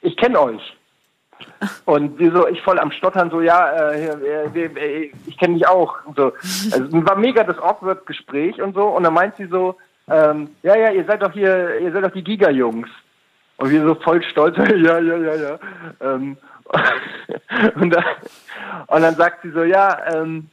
ich 0.00 0.16
kenne 0.16 0.40
euch. 0.40 0.76
Und 1.84 2.18
wir 2.18 2.32
so, 2.32 2.46
ich 2.48 2.60
voll 2.62 2.78
am 2.78 2.90
Stottern, 2.90 3.30
so, 3.30 3.40
ja, 3.40 3.90
äh, 3.90 4.06
äh, 4.06 4.64
äh, 4.64 5.12
ich 5.26 5.38
kenne 5.38 5.54
dich 5.54 5.66
auch. 5.66 5.96
So. 6.16 6.32
Also, 6.72 7.06
war 7.06 7.16
mega 7.16 7.44
das 7.44 7.58
Awkward-Gespräch 7.58 8.60
und 8.60 8.74
so. 8.74 8.84
Und 8.84 9.04
dann 9.04 9.14
meint 9.14 9.36
sie 9.36 9.46
so, 9.46 9.76
ähm, 10.08 10.50
ja, 10.62 10.76
ja, 10.76 10.90
ihr 10.90 11.04
seid 11.04 11.22
doch 11.22 11.32
hier, 11.32 11.78
ihr 11.80 11.92
seid 11.92 12.04
doch 12.04 12.12
die 12.12 12.24
Giga-Jungs. 12.24 12.88
Und 13.58 13.70
wir 13.70 13.82
so 13.82 13.94
voll 13.94 14.22
stolz, 14.22 14.56
ja, 14.58 14.98
ja, 14.98 15.16
ja, 15.16 15.34
ja. 15.34 15.58
Ähm, 16.00 16.36
und, 17.76 17.90
dann, 17.90 18.04
und 18.88 19.02
dann 19.02 19.14
sagt 19.14 19.42
sie 19.42 19.50
so, 19.50 19.62
ja, 19.62 19.98
ähm, 20.12 20.50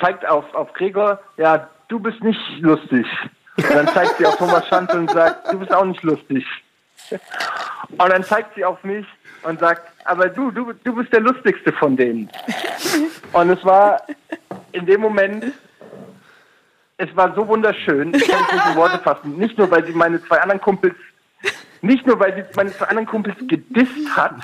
zeigt 0.00 0.26
auf, 0.26 0.52
auf 0.54 0.72
Gregor, 0.72 1.20
ja, 1.36 1.68
du 1.88 1.98
bist 1.98 2.22
nicht 2.22 2.40
lustig. 2.60 3.06
Und 3.56 3.74
dann 3.74 3.88
zeigt 3.88 4.18
sie 4.18 4.26
auf 4.26 4.36
Thomas 4.36 4.66
Schanze 4.68 4.98
und 4.98 5.10
sagt, 5.10 5.52
du 5.52 5.58
bist 5.58 5.72
auch 5.72 5.84
nicht 5.84 6.02
lustig. 6.02 6.44
Und 7.90 8.10
dann 8.10 8.24
zeigt 8.24 8.54
sie 8.56 8.64
auf 8.64 8.82
mich 8.82 9.06
und 9.44 9.60
sagt, 9.60 9.92
aber 10.06 10.28
du, 10.28 10.50
du, 10.50 10.72
du 10.72 10.94
bist 10.94 11.12
der 11.12 11.20
lustigste 11.20 11.72
von 11.72 11.96
denen. 11.96 12.30
Und 13.32 13.50
es 13.50 13.64
war 13.64 14.02
in 14.72 14.86
dem 14.86 15.00
Moment, 15.00 15.52
es 16.98 17.14
war 17.14 17.34
so 17.34 17.46
wunderschön, 17.46 18.14
ich 18.14 18.26
kann 18.26 18.44
es 18.46 18.52
nicht 18.52 18.66
in 18.70 18.76
Worte 18.76 18.98
fassen. 18.98 19.36
Nicht 19.36 19.58
nur, 19.58 19.70
weil 19.70 19.84
sie 19.84 19.92
meine 19.92 20.22
zwei 20.22 20.40
anderen 20.40 20.60
Kumpels, 20.60 20.94
nicht 21.82 22.06
nur, 22.06 22.18
weil 22.18 22.34
sie 22.34 22.42
meine 22.56 22.72
zwei 22.72 22.86
anderen 22.86 23.06
Kumpels 23.06 23.36
gedisst 23.46 24.16
hat, 24.16 24.34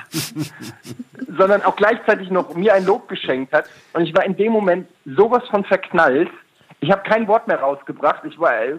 sondern 1.37 1.63
auch 1.63 1.75
gleichzeitig 1.75 2.29
noch 2.29 2.53
mir 2.55 2.73
ein 2.73 2.85
Lob 2.85 3.07
geschenkt 3.07 3.53
hat. 3.53 3.65
Und 3.93 4.03
ich 4.03 4.15
war 4.15 4.23
in 4.25 4.37
dem 4.37 4.53
Moment 4.53 4.87
sowas 5.05 5.43
von 5.49 5.63
verknallt. 5.65 6.29
Ich 6.79 6.91
habe 6.91 7.01
kein 7.03 7.27
Wort 7.27 7.47
mehr 7.47 7.59
rausgebracht. 7.59 8.23
Ich 8.25 8.37
war 8.37 8.61
äh, 8.61 8.77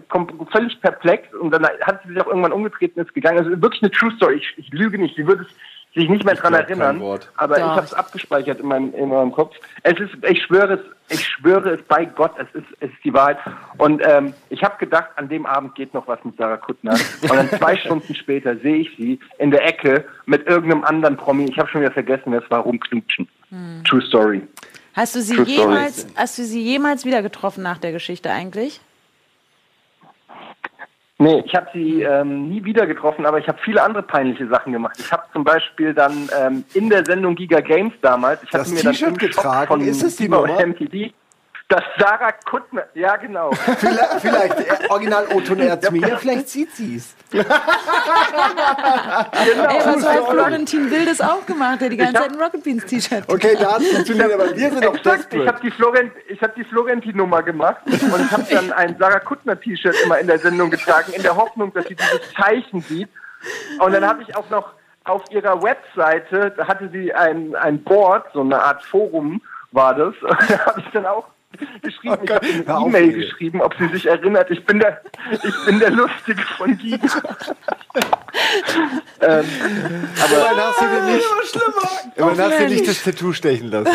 völlig 0.51 0.79
perplex 0.79 1.33
und 1.33 1.51
dann 1.51 1.67
hat 1.81 2.01
sie 2.03 2.13
sich 2.13 2.21
auch 2.21 2.27
irgendwann 2.27 2.53
umgetreten 2.53 2.99
und 2.99 3.07
ist 3.07 3.13
gegangen. 3.15 3.39
Also 3.39 3.49
wirklich 3.61 3.81
eine 3.81 3.91
True 3.91 4.13
Story. 4.15 4.35
Ich, 4.35 4.53
ich 4.57 4.71
lüge 4.71 4.97
nicht. 4.97 5.15
Sie 5.15 5.25
würde 5.25 5.43
es 5.43 5.55
sich 5.95 6.09
nicht 6.09 6.25
mehr 6.25 6.35
dran 6.35 6.53
glaub 6.53 6.67
kein 6.67 6.79
erinnern. 6.79 7.19
Aber 7.37 7.55
Doch. 7.55 7.57
ich 7.57 7.71
habe 7.71 7.85
es 7.85 7.93
abgespeichert 7.93 8.59
in 8.59 8.67
meinem, 8.67 8.93
in 8.93 9.09
meinem 9.09 9.31
Kopf. 9.31 9.55
Es 9.83 9.99
ist, 9.99 10.11
ich 10.29 10.43
schwöre 10.43 10.73
es, 10.73 10.79
ich 11.09 11.25
schwöre 11.25 11.71
es 11.71 11.81
bei 11.83 12.05
Gott, 12.05 12.33
es 12.37 12.47
ist, 12.53 12.67
es 12.79 12.89
ist 12.89 13.03
die 13.03 13.13
Wahrheit. 13.13 13.37
Und 13.77 14.01
ähm, 14.05 14.33
ich 14.49 14.63
habe 14.63 14.77
gedacht, 14.77 15.09
an 15.15 15.29
dem 15.29 15.45
Abend 15.45 15.75
geht 15.75 15.93
noch 15.93 16.07
was 16.07 16.23
mit 16.23 16.37
Sarah 16.37 16.57
Kuttner. 16.57 16.93
Und 17.21 17.31
dann 17.31 17.49
zwei 17.49 17.77
Stunden 17.77 18.13
später 18.13 18.57
sehe 18.57 18.77
ich 18.77 18.91
sie 18.97 19.19
in 19.39 19.51
der 19.51 19.65
Ecke 19.65 20.05
mit 20.25 20.45
irgendeinem 20.47 20.83
anderen 20.83 21.17
Promi. 21.17 21.45
Ich 21.45 21.57
habe 21.57 21.69
schon 21.69 21.81
wieder 21.81 21.91
vergessen, 21.91 22.31
wer 22.31 22.43
es 22.43 22.51
war, 22.51 22.59
rumknutschen. 22.61 23.27
True 23.85 24.01
Story. 24.01 24.41
Hast 24.93 25.15
du 25.15 25.21
sie 25.21 25.35
True 25.35 25.45
Story. 25.45 25.59
jemals, 25.59 26.07
hast 26.15 26.37
du 26.37 26.43
sie 26.43 26.61
jemals 26.61 27.05
wieder 27.05 27.21
getroffen 27.21 27.63
nach 27.63 27.77
der 27.77 27.91
Geschichte 27.91 28.31
eigentlich? 28.31 28.81
Nee, 31.17 31.43
ich 31.45 31.55
habe 31.55 31.67
sie 31.73 32.01
ähm, 32.01 32.49
nie 32.49 32.63
wieder 32.65 32.85
getroffen, 32.85 33.25
aber 33.25 33.39
ich 33.39 33.47
habe 33.47 33.57
viele 33.63 33.81
andere 33.81 34.03
peinliche 34.03 34.47
Sachen 34.47 34.73
gemacht. 34.73 34.97
Ich 34.99 35.09
habe 35.13 35.23
zum 35.31 35.45
Beispiel 35.45 35.93
dann 35.93 36.29
ähm, 36.37 36.65
in 36.73 36.89
der 36.89 37.05
Sendung 37.05 37.35
Giga 37.35 37.61
Games 37.61 37.93
damals, 38.01 38.43
ich 38.43 38.49
Das 38.49 38.61
hatte 38.61 38.71
mir 38.71 38.83
dann 38.83 38.93
T-Shirt 38.93 39.19
getragen, 39.19 39.67
von 39.67 39.81
ist 39.81 40.03
es 40.03 40.17
die 40.17 40.27
Nummer? 40.27 40.59
MTV 40.65 41.13
das 41.67 41.83
Sarah 41.97 42.31
Kuttner, 42.31 42.83
ja 42.93 43.15
genau. 43.15 43.51
Vielleicht, 43.79 44.21
vielleicht 44.21 44.59
äh, 44.59 44.87
original 44.89 45.25
Oton 45.33 45.59
Erzmir, 45.59 46.17
vielleicht 46.19 46.47
sieht 46.49 46.71
sie 46.75 46.97
es. 46.97 47.15
Ey, 47.33 47.41
aber 49.59 49.99
so 49.99 50.07
hat 50.07 50.29
Florentin 50.29 50.91
Wildes 50.91 51.21
auch 51.21 51.43
gemacht, 51.45 51.81
der 51.81 51.89
die 51.89 51.97
ganze 51.97 52.19
hab- 52.19 52.23
Zeit 52.23 52.33
ein 52.33 52.41
Rocket 52.41 52.63
Beans 52.63 52.85
T-Shirt 52.85 53.23
Okay, 53.27 53.57
da 53.59 53.73
hat 53.73 53.81
es 53.81 53.91
funktioniert, 53.91 54.31
aber 54.31 54.55
wir 54.55 54.69
sind 54.71 54.85
auf 54.85 54.95
Exakt, 54.95 55.33
ich 55.33 55.47
habe 55.47 55.59
die, 55.61 55.71
Florent, 55.71 56.11
ich 56.27 56.41
hab 56.41 56.53
die 56.55 56.63
Florentin-Nummer 56.63 57.41
gemacht 57.41 57.81
und 57.85 57.95
ich 57.95 58.31
habe 58.31 58.45
dann 58.49 58.71
ein 58.71 58.95
Sarah 58.99 59.19
Kuttner-T-Shirt 59.19 59.95
immer 60.05 60.19
in 60.19 60.27
der 60.27 60.37
Sendung 60.37 60.69
getragen, 60.69 61.13
in 61.13 61.23
der 61.23 61.35
Hoffnung, 61.35 61.73
dass 61.73 61.87
sie 61.87 61.95
dieses 61.95 62.33
Zeichen 62.35 62.81
sieht. 62.81 63.09
Und 63.79 63.91
dann 63.91 64.07
habe 64.07 64.21
ich 64.21 64.35
auch 64.35 64.49
noch 64.49 64.73
auf 65.03 65.23
ihrer 65.31 65.61
Webseite, 65.63 66.53
da 66.55 66.67
hatte 66.67 66.89
sie 66.91 67.13
ein, 67.13 67.55
ein 67.55 67.83
Board, 67.83 68.27
so 68.33 68.41
eine 68.41 68.61
Art 68.61 68.83
Forum 68.83 69.41
war 69.71 69.95
das, 69.95 70.13
und 70.21 70.49
da 70.49 70.65
habe 70.67 70.79
ich 70.79 70.87
dann 70.93 71.05
auch 71.07 71.25
geschrieben, 71.81 72.17
ich 72.23 72.31
habe 72.31 72.45
eine 72.45 72.85
E-Mail 72.87 73.13
geschrieben, 73.13 73.61
ob 73.61 73.75
sie 73.77 73.87
sich 73.87 74.05
erinnert, 74.05 74.49
ich 74.51 74.63
bin 74.65 74.79
der, 74.79 75.01
ich 75.31 75.65
bin 75.65 75.79
der 75.79 75.91
Lustige 75.91 76.41
von 76.57 76.77
Giga. 76.77 76.97
ähm, 79.21 79.45
Immerhin 80.31 80.57
hast 80.57 80.81
du 80.81 80.85
dir 80.85 81.01
nicht, 81.13 81.25
immerhin 82.15 82.41
hast 82.41 82.59
du 82.59 82.67
nicht 82.67 82.87
das 82.87 83.03
Tattoo 83.03 83.33
stechen 83.33 83.69
lassen. 83.71 83.93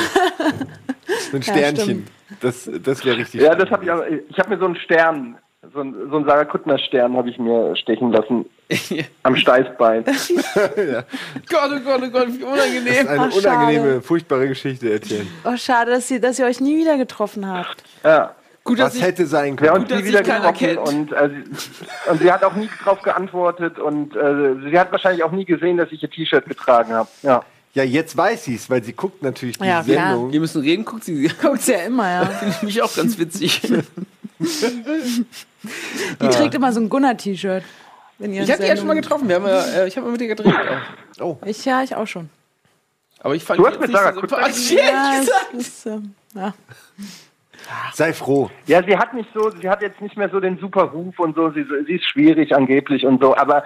So 1.31 1.37
ein 1.37 1.43
Sternchen. 1.43 2.07
Das, 2.41 2.71
das 2.83 3.05
wäre 3.05 3.19
richtig. 3.19 3.41
Ja, 3.41 3.55
das 3.55 3.71
habe 3.71 3.85
ich 3.85 3.91
auch. 3.91 4.03
Ich 4.29 4.39
habe 4.39 4.51
mir 4.51 4.59
so 4.59 4.67
einen 4.67 4.77
Stern, 4.77 5.37
so 5.73 5.81
einen, 5.81 6.11
so 6.11 6.17
einen 6.17 6.27
Sarah 6.27 6.45
Kuttner 6.45 6.79
Stern 6.79 7.17
habe 7.17 7.29
ich 7.31 7.39
mir 7.39 7.77
stechen 7.77 8.13
lassen 8.13 8.47
am 9.23 9.37
Steißbein. 9.37 10.05
Gott, 10.05 10.17
oh 11.73 11.81
Gott, 11.85 12.03
oh 12.03 12.11
Gott, 12.11 12.29
wie 12.29 12.45
unangenehm. 12.45 13.09
Eine 13.09 13.21
Ach, 13.23 13.33
schade. 13.33 13.49
unangenehme, 13.57 14.03
furchtbare 14.03 14.49
Geschichte 14.49 14.93
erzählen. 14.93 15.27
Oh, 15.45 15.57
schade, 15.57 15.91
dass 15.93 16.11
ihr, 16.11 16.21
dass 16.21 16.39
ihr 16.39 16.47
euch 16.47 16.61
nie 16.61 16.77
wieder 16.79 16.97
getroffen 16.97 17.47
habt. 17.47 17.83
Ja. 18.05 18.35
Gut, 18.63 18.79
dass 18.79 18.89
Was 18.89 18.97
ich, 18.97 19.03
hätte 19.03 19.27
sein 19.27 19.53
Wir 19.53 19.57
können? 19.57 19.71
haben 19.71 19.81
uns 19.83 19.89
dass 19.91 19.99
nie 20.03 20.09
wieder 20.09 20.23
getroffen 20.23 20.79
und, 20.79 21.13
äh, 21.13 21.31
sie, 21.31 22.11
und 22.11 22.21
sie 22.21 22.31
hat 22.31 22.45
auch 22.45 22.55
nie 22.55 22.69
drauf 22.85 23.01
geantwortet 23.03 23.79
und 23.79 24.15
äh, 24.15 24.55
sie 24.71 24.79
hat 24.79 24.93
wahrscheinlich 24.93 25.25
auch 25.25 25.33
nie 25.33 25.47
gesehen, 25.47 25.79
dass 25.79 25.91
ich 25.93 26.03
ihr 26.03 26.11
T-Shirt 26.11 26.45
getragen 26.47 26.93
habe. 26.93 27.09
Ja. 27.23 27.43
Ja, 27.73 27.85
jetzt 27.85 28.17
weiß 28.17 28.45
sie 28.45 28.57
es, 28.57 28.69
weil 28.69 28.83
sie 28.83 28.93
guckt 28.93 29.23
natürlich 29.23 29.57
die 29.57 29.65
Ja, 29.65 29.83
klar. 29.83 30.11
Sendung. 30.11 30.33
wir 30.33 30.41
müssen 30.41 30.61
reden, 30.61 30.85
guckt 30.85 31.05
sie. 31.05 31.29
Guckt's 31.41 31.69
ja 31.69 31.79
immer, 31.79 32.11
ja. 32.11 32.27
Finde 32.27 32.55
ich 32.57 32.63
mich 32.63 32.83
auch 32.83 32.95
ganz 32.95 33.17
witzig. 33.17 33.63
Die 36.21 36.29
trägt 36.29 36.55
immer 36.55 36.73
so 36.73 36.81
ein 36.81 36.89
Gunnar-T-Shirt. 36.89 37.63
In 38.21 38.33
ihren 38.33 38.45
Ich 38.45 38.51
habe 38.51 38.63
die 38.63 38.69
ja 38.69 38.77
schon 38.77 38.87
mal 38.87 38.95
getroffen. 38.95 39.29
Wir 39.29 39.37
haben 39.37 39.47
ja, 39.47 39.63
äh, 39.63 39.89
ich 39.89 39.97
habe 39.97 40.07
mal 40.07 40.13
mit 40.13 40.21
ihr 40.21 40.29
gedreht. 40.29 40.55
Auch. 41.21 41.39
Ich, 41.45 41.65
ja, 41.65 41.83
ich 41.83 41.95
auch 41.95 42.07
schon. 42.07 42.29
Aber 43.23 43.35
ich 43.35 43.45
fand 43.45 43.59
Du 43.61 43.67
hast 43.67 43.81
mit 43.81 43.91
Sarah 43.91 44.13
so 44.15 44.21
Kuttner 44.21 44.39
gedreht? 44.39 44.71
Ja, 44.71 45.21
Ja, 45.23 45.59
ist, 45.59 45.87
ähm, 45.87 46.15
ja. 46.35 46.55
Sei 47.93 48.13
froh. 48.13 48.51
ja, 48.67 48.83
sie 48.83 48.97
hat 48.97 49.13
nicht 49.15 49.29
so, 49.35 49.51
sie 49.51 49.69
hat 49.69 49.83
jetzt 49.83 50.01
nicht 50.01 50.17
mehr 50.17 50.29
so 50.31 50.41
den 50.41 50.59
super 50.59 50.85
Ruf 50.85 51.19
und 51.19 51.37
so, 51.37 51.51
sie, 51.51 51.65
sie 51.87 51.95
ist 51.95 52.05
schwierig 52.09 52.55
angeblich 52.55 53.05
und 53.05 53.23
so, 53.23 53.37
aber 53.37 53.65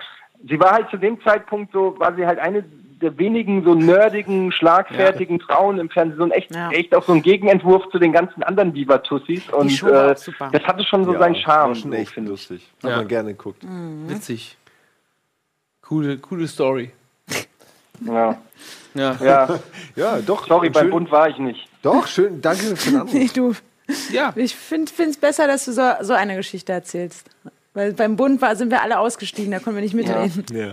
sie 0.49 0.59
war 0.59 0.73
halt 0.73 0.91
zu 0.91 0.97
dem 0.97 1.23
Zeitpunkt 1.23 1.73
so, 1.73 1.99
war 1.99 2.15
sie 2.15 2.27
halt 2.27 2.39
eine 2.39 2.65
der 3.05 3.17
wenigen 3.19 3.63
so 3.65 3.75
nerdigen, 3.75 4.51
schlagfertigen 4.51 5.39
Frauen 5.41 5.79
im 5.79 5.89
Fernsehen. 5.91 6.19
So 6.19 6.25
ein 6.25 6.31
echt, 6.33 6.55
Ja. 6.55 6.71
echt 6.71 6.95
auch 6.95 7.05
so 7.05 7.13
ein 7.13 7.23
Gegenentwurf 7.23 7.89
zu 7.91 7.99
den 7.99 8.13
ganzen 8.13 8.43
anderen 8.43 8.73
Diva-Tussis. 8.75 9.49
Und 9.51 9.71
äh, 9.85 10.15
das 10.51 10.63
hatte 10.65 10.85
schon 10.85 11.05
so 11.05 11.13
Ja, 11.13 11.19
seinen 11.21 11.37
Charme. 11.37 11.69
War 11.69 11.75
schon 11.77 11.91
so, 11.93 11.97
echt 11.97 12.11
finde 12.13 12.29
ich. 12.33 12.49
lustig. 12.49 12.71
Hat 12.83 12.91
Ja. 12.91 12.97
man 12.97 13.09
gerne 13.09 13.31
geguckt. 13.35 13.63
Witzig. 14.09 14.57
Coole, 15.83 16.19
coole 16.19 16.49
Story. 16.49 16.91
Ja. 18.05 18.37
Ja. 18.95 19.17
ja, 19.23 19.61
Ja, 19.97 20.19
doch. 20.21 20.47
sorry, 20.47 20.71
beim 20.71 20.91
Bund 20.91 21.11
war 21.11 21.29
ich 21.29 21.39
nicht. 21.39 21.69
Doch, 21.83 22.07
schön. 22.07 22.41
Danke 22.41 22.75
für 22.77 22.91
den 22.91 22.97
Anruf. 23.01 23.13
Nee, 23.15 23.31
du. 23.33 23.55
ja. 24.11 24.33
Ich 24.37 24.55
finde 24.57 24.91
es 24.99 25.17
besser, 25.17 25.47
dass 25.47 25.65
du 25.67 25.73
so, 25.73 25.83
so 26.01 26.13
eine 26.15 26.37
Geschichte 26.37 26.73
erzählst. 26.73 27.29
Weil 27.75 27.93
beim 27.93 28.17
Bund 28.17 28.41
war, 28.41 28.55
sind 28.57 28.71
wir 28.71 28.83
alle 28.83 28.99
ausgestiegen, 29.01 29.51
da 29.51 29.59
konnten 29.59 29.77
wir 29.77 29.83
nicht 29.83 29.95
mitreden. 29.95 30.45
Ja. 30.53 30.73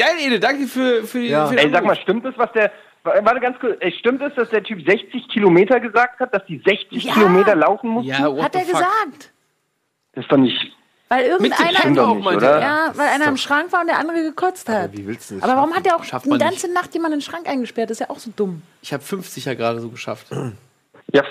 Geil, 0.00 0.16
Ede, 0.18 0.40
danke 0.40 0.66
für, 0.66 1.04
für, 1.04 1.18
die, 1.20 1.28
Ja. 1.28 1.46
für 1.46 1.56
den 1.56 1.66
Ey, 1.66 1.72
sag 1.72 1.84
mal, 1.84 1.96
stimmt 1.96 2.24
es, 2.24 2.36
was 2.38 2.50
der. 2.52 2.72
Warte 3.02 3.40
ganz 3.40 3.58
kurz. 3.58 3.76
Ey, 3.80 3.92
stimmt 3.98 4.20
es, 4.22 4.34
dass 4.34 4.50
der 4.50 4.62
Typ 4.62 4.84
60 4.86 5.28
Kilometer 5.28 5.80
gesagt 5.80 6.20
hat, 6.20 6.34
dass 6.34 6.44
die 6.46 6.58
60 6.64 7.04
Ja. 7.04 7.14
Kilometer 7.14 7.54
laufen 7.54 7.90
mussten? 7.90 8.10
Ja, 8.10 8.30
what 8.30 8.44
Hat 8.44 8.52
the 8.52 8.58
er 8.60 8.64
fuck? 8.64 8.74
gesagt. 8.74 9.30
Das 10.14 10.24
ist 10.24 10.32
doch 10.32 10.36
nicht. 10.36 10.72
Weil 11.08 11.24
irgendeiner. 11.26 12.06
Auch, 12.08 12.14
nicht, 12.16 12.26
oder? 12.36 12.50
er. 12.52 12.60
Ja, 12.60 12.92
weil 12.94 13.08
einer 13.08 13.26
im 13.26 13.36
Schrank 13.36 13.72
war 13.72 13.80
und 13.80 13.88
der 13.88 13.98
andere 13.98 14.22
gekotzt 14.22 14.68
hat. 14.68 14.92
wie 14.96 15.06
willst 15.06 15.30
du 15.30 15.34
das 15.36 15.42
Aber 15.44 15.56
warum 15.56 15.74
hat 15.74 15.86
er 15.86 15.96
auch 15.96 16.04
Schafft 16.04 16.26
die 16.26 16.30
man 16.30 16.38
ganze 16.38 16.72
Nacht 16.72 16.94
jemanden 16.94 17.14
in 17.14 17.18
den 17.20 17.24
Schrank 17.24 17.48
eingesperrt? 17.48 17.90
Das 17.90 17.96
ist 18.00 18.06
ja 18.06 18.10
auch 18.14 18.18
so 18.20 18.30
dumm. 18.36 18.62
Ich 18.82 18.92
habe 18.92 19.02
50 19.02 19.44
ja 19.44 19.54
gerade 19.54 19.80
so 19.80 19.88
geschafft. 19.88 20.26
Ja. 21.12 21.24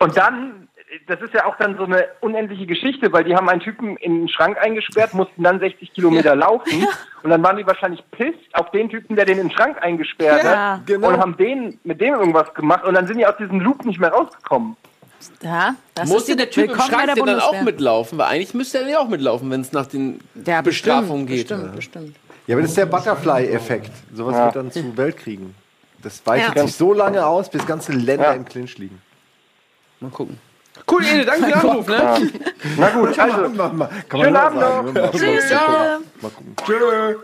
Und 0.00 0.16
dann, 0.16 0.59
das 1.06 1.20
ist 1.22 1.32
ja 1.34 1.46
auch 1.46 1.56
dann 1.56 1.76
so 1.76 1.84
eine 1.84 2.04
unendliche 2.20 2.66
Geschichte, 2.66 3.12
weil 3.12 3.24
die 3.24 3.34
haben 3.34 3.48
einen 3.48 3.60
Typen 3.60 3.96
in 3.98 4.20
den 4.20 4.28
Schrank 4.28 4.58
eingesperrt, 4.58 5.14
mussten 5.14 5.42
dann 5.42 5.60
60 5.60 5.92
Kilometer 5.92 6.34
laufen 6.34 6.86
und 7.22 7.30
dann 7.30 7.42
waren 7.42 7.56
die 7.56 7.66
wahrscheinlich 7.66 8.02
pisst 8.10 8.38
auf 8.54 8.70
den 8.72 8.88
Typen, 8.88 9.16
der 9.16 9.24
den 9.24 9.38
in 9.38 9.48
den 9.48 9.54
Schrank 9.56 9.80
eingesperrt 9.80 10.42
Ja, 10.44 10.74
hat 10.74 10.86
genau. 10.86 11.08
und 11.08 11.18
haben 11.18 11.36
den 11.36 11.78
mit 11.84 12.00
dem 12.00 12.14
irgendwas 12.14 12.52
gemacht 12.54 12.84
und 12.84 12.94
dann 12.94 13.06
sind 13.06 13.18
die 13.18 13.26
aus 13.26 13.36
diesem 13.38 13.60
Loop 13.60 13.84
nicht 13.84 14.00
mehr 14.00 14.10
rausgekommen. 14.10 14.76
Ja, 15.42 15.74
das 15.94 16.08
Musste 16.08 16.32
ist 16.32 16.40
der 16.40 16.50
Typ 16.50 16.70
im 16.70 16.76
Schrank 16.80 17.06
der 17.14 17.24
dann 17.24 17.40
auch 17.40 17.60
mitlaufen? 17.62 18.18
Weil 18.18 18.26
eigentlich 18.26 18.54
müsste 18.54 18.78
er 18.78 18.88
ja 18.88 18.98
auch 19.00 19.08
mitlaufen, 19.08 19.50
wenn 19.50 19.60
es 19.60 19.72
nach 19.72 19.86
den 19.86 20.20
Ja, 20.46 20.62
Bestrafungen 20.62 21.26
geht. 21.26 21.48
Bestimmt, 21.48 21.76
bestimmt. 21.76 22.16
Ja, 22.46 22.54
aber 22.54 22.62
das 22.62 22.70
ist 22.70 22.78
der 22.78 22.86
Butterfly-Effekt. 22.86 23.90
Sowas 24.14 24.34
Ja. 24.34 24.46
wird 24.46 24.56
dann 24.56 24.72
zu 24.72 24.96
Weltkriegen. 24.96 25.54
Das 26.02 26.26
weitet 26.26 26.56
Ja. 26.56 26.62
sich 26.62 26.74
so 26.74 26.94
lange 26.94 27.24
aus, 27.24 27.50
bis 27.50 27.66
ganze 27.66 27.92
Länder 27.92 28.28
Ja. 28.28 28.32
im 28.32 28.46
Clinch 28.46 28.78
liegen. 28.78 29.00
Mal 30.00 30.10
gucken. 30.10 30.38
Cool, 30.90 31.04
Ede, 31.04 31.24
danke 31.24 31.44
für 31.44 31.50
den 31.50 31.70
Anruf. 31.70 31.86
Ne? 31.86 32.30
Na 32.76 32.90
gut, 32.90 33.18
also, 33.18 33.36
Schönen 34.10 34.36
Abend 34.36 34.94
noch. 34.94 35.12
Tschüss. 35.12 35.44
Tschö. 36.66 37.16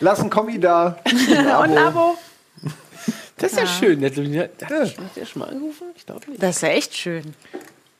Lass 0.00 0.20
ein 0.20 0.30
Kommi 0.30 0.58
da. 0.58 0.98
Und 1.62 1.78
Abo. 1.78 2.16
Das 3.36 3.52
ist 3.52 3.58
ja, 3.58 3.66
schön. 3.66 4.00
Der 4.00 4.10
Hat, 4.10 4.62
hat, 4.62 4.98
hat 4.98 5.16
der 5.16 5.24
schon 5.26 5.40
mal 5.40 5.48
angerufen? 5.48 5.88
Ich 5.96 6.06
glaube 6.06 6.30
nicht. 6.30 6.42
Das 6.42 6.56
ist 6.56 6.62
ja 6.62 6.68
echt 6.68 6.96
schön. 6.96 7.34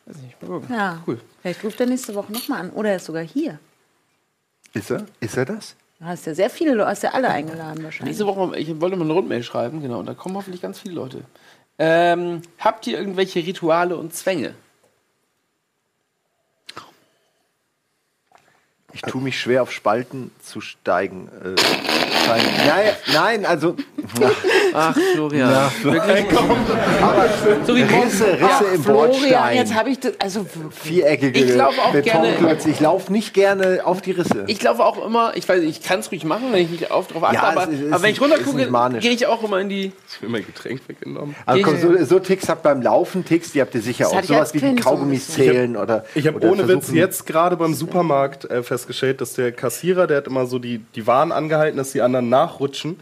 Weiß 0.07 0.17
nicht. 0.19 0.41
Mal 0.43 0.49
gucken. 0.49 0.75
Ja. 0.75 1.03
Cool. 1.07 1.21
Vielleicht 1.43 1.65
ruft 1.65 1.81
er 1.81 1.87
nächste 1.87 2.15
Woche 2.15 2.33
nochmal 2.33 2.61
an. 2.61 2.71
Oder 2.71 2.91
er 2.91 2.97
ist 2.97 3.07
sogar 3.07 3.23
hier. 3.23 3.59
Ist 4.75 4.91
er? 4.91 5.07
Ist 5.21 5.37
er 5.37 5.45
das? 5.45 5.77
Du 5.99 6.07
hast 6.07 6.27
ja 6.27 6.35
sehr 6.35 6.51
viele 6.51 6.75
Leute, 6.75 6.91
hast 6.91 7.03
ja 7.03 7.11
alle 7.11 7.29
eingeladen 7.29 7.83
wahrscheinlich. 7.85 8.19
Nächste 8.19 8.27
Woche, 8.27 8.57
ich 8.59 8.69
wollte 8.81 8.97
mal 8.97 9.05
eine 9.05 9.13
Rundmail 9.13 9.43
schreiben, 9.43 9.81
genau, 9.81 10.01
und 10.01 10.07
da 10.07 10.15
kommen 10.15 10.37
hoffentlich 10.37 10.61
ganz 10.61 10.81
viele 10.81 10.97
Leute. 10.97 11.23
Ähm, 11.79 12.43
habt 12.59 12.87
ihr 12.87 12.99
irgendwelche 12.99 13.41
Rituale 13.41 13.97
und 13.97 14.13
Zwänge? 14.15 14.55
Ich 18.95 19.03
tue 19.03 19.21
mich 19.21 19.39
schwer 19.41 19.63
auf 19.63 19.73
Spalten 19.73 20.31
zu 20.43 20.61
steigen. 20.61 21.29
Äh, 21.45 21.55
nein, 22.67 22.93
nein, 23.13 23.47
also 23.47 23.75
Ach, 24.73 24.97
Florian. 25.15 25.51
Wirklich? 25.83 26.25
So 27.67 27.75
wie 27.77 27.83
Risse, 27.83 28.25
Risse 28.35 28.65
im 28.75 28.83
Florian, 28.83 29.11
Bordstein. 29.11 29.57
jetzt 29.57 29.75
habe 29.75 29.91
ich 29.91 30.01
das, 30.01 30.13
also. 30.21 30.47
Viereckige 30.71 31.39
Ich 31.39 31.55
laufe 31.55 31.81
auch. 31.83 31.95
Ich 32.67 32.81
laufe 32.81 33.13
nicht 33.13 33.35
gerne 33.35 33.81
auf 33.85 34.01
die 34.01 34.13
Risse. 34.13 34.45
Ich 34.47 34.63
laufe 34.63 34.85
auch 34.85 35.05
immer, 35.05 35.37
ich 35.37 35.49
weiß, 35.49 35.63
ich 35.63 35.83
kann 35.83 36.01
es 36.01 36.11
ruhig 36.11 36.25
machen, 36.25 36.45
wenn 36.53 36.63
ich 36.63 36.71
nicht 36.71 36.91
auf, 36.91 37.07
drauf 37.09 37.25
achte, 37.25 37.35
Ja, 37.37 37.43
aber, 37.45 37.69
ist- 37.69 37.93
aber 37.93 38.03
wenn 38.03 38.11
ich 38.11 38.17
ist- 38.17 38.23
runter 38.23 38.37
ist 38.39 38.45
gucke, 38.45 38.57
nicht 38.59 38.71
manisch. 38.71 39.03
gehe 39.03 39.13
ich 39.13 39.27
auch 39.27 39.43
immer 39.43 39.61
in 39.61 39.69
die. 39.69 39.93
Ist 40.07 40.23
mir 40.23 40.29
mein 40.29 40.47
Getränk 40.47 40.81
weggenommen. 40.87 41.35
Aber 41.47 41.61
komm, 41.63 41.81
so, 41.81 42.05
so 42.05 42.19
Ticks 42.21 42.49
habt 42.49 42.63
beim 42.63 42.83
Laufen, 42.83 43.25
Ticks, 43.25 43.53
die 43.53 43.61
habt 43.61 43.75
ihr 43.75 43.83
sicher 43.83 44.07
auch. 44.09 44.13
ich 44.13 44.17
als 44.19 44.27
Sowas 44.29 44.55
wie 44.55 44.61
die 44.61 44.69
so 44.69 44.89
Kaugummis 44.89 45.29
zählen 45.29 45.77
oder. 45.77 46.05
Ich 46.15 46.27
habe 46.27 46.41
ohne 46.49 46.67
Witz 46.69 46.91
jetzt 46.93 47.27
gerade 47.27 47.57
beim 47.57 47.75
Supermarkt 47.75 48.45
äh, 48.47 48.63
festgestellt, 48.63 48.84
dass 48.87 49.35
der 49.35 49.53
Kassierer, 49.53 50.07
der 50.07 50.19
hat 50.19 50.27
immer 50.27 50.47
so 50.47 50.59
die, 50.59 50.79
die 50.95 51.07
Waren 51.07 51.33
angehalten, 51.33 51.77
dass 51.79 51.93
die 51.93 52.03
anderen 52.03 52.29
nachrutschen. 52.29 53.01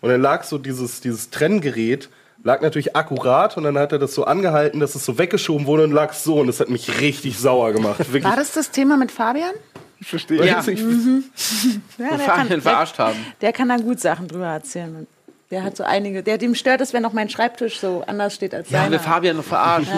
Und 0.00 0.10
dann 0.10 0.20
lag 0.20 0.44
so 0.44 0.58
dieses, 0.58 1.00
dieses 1.00 1.30
Trenngerät, 1.30 2.08
lag 2.42 2.60
natürlich 2.60 2.94
akkurat 2.94 3.56
und 3.56 3.64
dann 3.64 3.78
hat 3.78 3.92
er 3.92 3.98
das 3.98 4.14
so 4.14 4.24
angehalten, 4.24 4.80
dass 4.80 4.94
es 4.94 5.04
so 5.04 5.16
weggeschoben 5.18 5.66
wurde 5.66 5.84
und 5.84 5.92
lag 5.92 6.12
so. 6.12 6.36
Und 6.40 6.46
das 6.48 6.60
hat 6.60 6.68
mich 6.68 7.00
richtig 7.00 7.38
sauer 7.38 7.72
gemacht. 7.72 7.98
Wirklich. 8.12 8.24
War 8.24 8.36
das 8.36 8.52
das 8.52 8.70
Thema 8.70 8.96
mit 8.96 9.10
Fabian? 9.10 9.52
Ich 10.00 10.06
verstehe. 10.08 10.44
Ja. 10.44 10.58
Weiß 10.58 10.68
ich- 10.68 10.80
Ja, 10.80 12.08
Und 12.10 12.20
Fabian 12.22 12.60
verarscht 12.60 12.98
haben. 12.98 13.16
Der 13.40 13.52
kann 13.52 13.68
da 13.70 13.76
gut 13.76 14.00
Sachen 14.00 14.28
drüber 14.28 14.46
erzählen. 14.48 15.06
Der 15.54 15.62
hat 15.62 15.76
so 15.76 15.84
einige, 15.84 16.24
der 16.24 16.36
dem 16.36 16.56
stört 16.56 16.80
es, 16.80 16.92
wenn 16.92 17.04
auch 17.04 17.12
mein 17.12 17.28
Schreibtisch 17.28 17.78
so 17.78 18.02
anders 18.08 18.34
steht 18.34 18.52
als 18.52 18.70
Ja, 18.70 18.90
wir 18.90 18.98
seiner. 18.98 18.98
Fabian 18.98 19.36
noch 19.36 19.44
verarscht. 19.44 19.88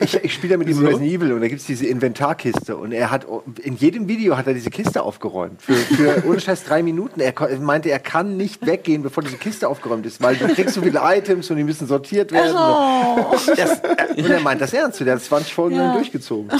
Ich, 0.00 0.14
ich 0.14 0.32
spiele 0.32 0.52
ja 0.52 0.56
mit 0.56 0.66
ihm 0.66 0.78
Resident 0.78 1.02
Evil 1.12 1.32
und 1.34 1.42
da 1.42 1.48
gibt 1.48 1.60
es 1.60 1.66
diese 1.66 1.84
Inventarkiste 1.84 2.74
und 2.74 2.90
er 2.90 3.10
hat 3.10 3.26
in 3.62 3.76
jedem 3.76 4.08
Video 4.08 4.38
hat 4.38 4.46
er 4.46 4.54
diese 4.54 4.70
Kiste 4.70 5.02
aufgeräumt. 5.02 5.60
Für, 5.60 5.74
für 5.74 6.24
ohne 6.26 6.40
Scheiß 6.40 6.64
drei 6.64 6.82
Minuten. 6.82 7.20
Er 7.20 7.34
meinte, 7.60 7.90
er 7.90 7.98
kann 7.98 8.38
nicht 8.38 8.64
weggehen, 8.64 9.02
bevor 9.02 9.22
diese 9.22 9.36
Kiste 9.36 9.68
aufgeräumt 9.68 10.06
ist, 10.06 10.22
weil 10.22 10.36
du 10.36 10.48
kriegst 10.48 10.74
so 10.74 10.80
viele 10.80 11.00
Items 11.04 11.50
und 11.50 11.58
die 11.58 11.64
müssen 11.64 11.86
sortiert 11.86 12.32
werden. 12.32 12.54
Das, 12.54 13.82
und 14.16 14.30
er 14.30 14.40
meint 14.40 14.62
das 14.62 14.72
ernst. 14.72 15.00
Der 15.00 15.16
hat 15.16 15.22
20 15.22 15.52
Folgen 15.52 15.76
lang 15.76 15.92
durchgezogen. 15.92 16.50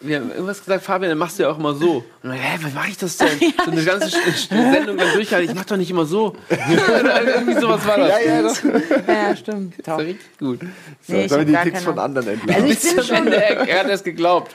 Wir 0.00 0.16
haben 0.18 0.30
irgendwas 0.30 0.58
gesagt, 0.58 0.84
Fabian, 0.84 1.08
dann 1.08 1.18
machst 1.18 1.38
du 1.38 1.44
ja 1.44 1.50
auch 1.50 1.58
immer 1.58 1.74
so. 1.74 2.04
Und 2.22 2.30
dann, 2.30 2.32
hä, 2.32 2.58
wie 2.60 2.74
mache 2.74 2.90
ich 2.90 2.98
das 2.98 3.16
denn? 3.16 3.28
so 3.64 3.70
eine 3.70 3.82
ganze 3.82 4.10
Sendung 4.50 4.98
dann 4.98 5.12
durchhalten. 5.14 5.48
Ich 5.48 5.54
mach 5.54 5.64
doch 5.64 5.78
nicht 5.78 5.90
immer 5.90 6.04
so. 6.04 6.36
Irgendwie 6.50 7.58
sowas 7.58 7.85
war 7.86 7.98
das. 7.98 8.08
Ja, 8.08 8.18
ja, 8.20 8.42
das, 8.42 8.62
Ja, 8.62 9.28
ja, 9.28 9.36
stimmt. 9.36 9.74
Das 9.78 9.86
war 9.86 9.98
richtig 9.98 10.38
gut. 10.38 10.60
Nee, 11.06 11.24
ich 11.24 11.30
sollen 11.30 11.46
die 11.46 11.56
Ticks 11.56 11.84
von 11.84 11.98
anderen 11.98 12.28
entladen. 12.28 12.64
Also 12.64 12.88
ich 12.88 12.94
bin 12.94 13.04
schon, 13.04 13.26
er, 13.28 13.68
er 13.68 13.80
hat 13.80 13.90
es 13.90 14.04
geglaubt. 14.04 14.54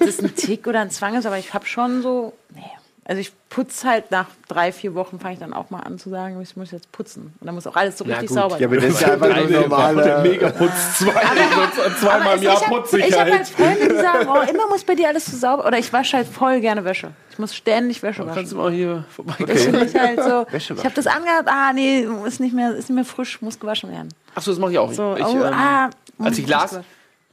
dass 0.00 0.08
es 0.08 0.22
ein 0.22 0.34
Tick 0.34 0.66
oder 0.66 0.80
ein 0.80 0.90
Zwang 0.90 1.14
ist, 1.14 1.26
aber 1.26 1.38
ich 1.38 1.54
habe 1.54 1.66
schon 1.66 2.02
so, 2.02 2.32
nee. 2.54 2.62
Also 3.06 3.20
ich 3.20 3.32
putze 3.50 3.86
halt 3.86 4.10
nach 4.10 4.26
drei, 4.48 4.72
vier 4.72 4.94
Wochen, 4.94 5.20
fange 5.20 5.34
ich 5.34 5.40
dann 5.40 5.52
auch 5.52 5.68
mal 5.68 5.80
an 5.80 5.98
zu 5.98 6.08
sagen, 6.08 6.40
ich 6.40 6.56
muss 6.56 6.70
jetzt 6.70 6.90
putzen. 6.90 7.34
Und 7.38 7.46
dann 7.46 7.54
muss 7.54 7.66
auch 7.66 7.76
alles 7.76 7.98
so 7.98 8.04
Ja, 8.06 8.12
richtig 8.14 8.30
gut. 8.30 8.38
sauber 8.38 8.58
ja, 8.58 8.60
sein. 8.60 8.66
aber 8.66 8.76
das 8.76 8.94
ist 8.94 9.00
ja 9.02 9.12
einfach 9.12 9.36
nur 9.36 9.46
Der 9.46 9.60
normaler. 9.60 10.22
Megaputz 10.22 10.98
zwei, 10.98 11.10
zweimal 12.00 12.22
Aber 12.22 12.34
im 12.36 12.42
Jahr 12.42 12.54
ich 12.54 12.60
habe 12.60 12.64
hab 12.64 12.70
halt 12.70 12.82
Putzsicherheit. 12.90 13.48
Freunde, 13.48 13.88
die 13.88 13.94
sagen, 13.96 14.28
oh, 14.28 14.50
immer 14.50 14.68
muss 14.68 14.84
bei 14.84 14.94
dir 14.94 15.08
alles 15.08 15.26
so 15.26 15.36
sauber. 15.36 15.66
Oder 15.66 15.78
ich 15.78 15.92
wasche 15.92 16.16
halt 16.16 16.26
voll 16.28 16.60
gerne 16.60 16.82
Wäsche. 16.84 17.10
Ich 17.30 17.38
muss 17.38 17.54
ständig 17.54 18.02
Wäsche 18.02 18.22
Kannst 18.24 18.36
waschen. 18.36 18.50
du 18.50 18.56
mal 18.56 18.72
hier 18.72 19.04
vorbei. 19.10 19.34
Das 19.46 19.62
finde 19.64 19.84
ich 19.84 19.94
halt 19.94 20.22
so. 20.22 20.46
Ich 20.52 20.70
habe 20.84 20.94
das 20.94 21.06
angehabt, 21.06 21.46
ah 21.48 21.72
nee, 21.74 22.06
ist 22.26 22.40
nicht 22.40 22.54
mehr, 22.54 22.70
ist 22.70 22.88
nicht 22.88 22.94
mehr 22.96 23.04
frisch, 23.04 23.42
muss 23.42 23.60
gewaschen 23.60 23.90
werden. 23.90 24.08
Achso, 24.34 24.50
das 24.50 24.58
mache 24.58 24.72
ich 24.72 24.78
auch. 24.78 24.90
So, 24.92 25.14
ich, 25.16 25.24
oh, 25.24 25.44
ähm, 25.44 25.52
ah, 25.52 25.90
als 26.20 26.38
ich 26.38 26.46
gewaschen. 26.46 26.84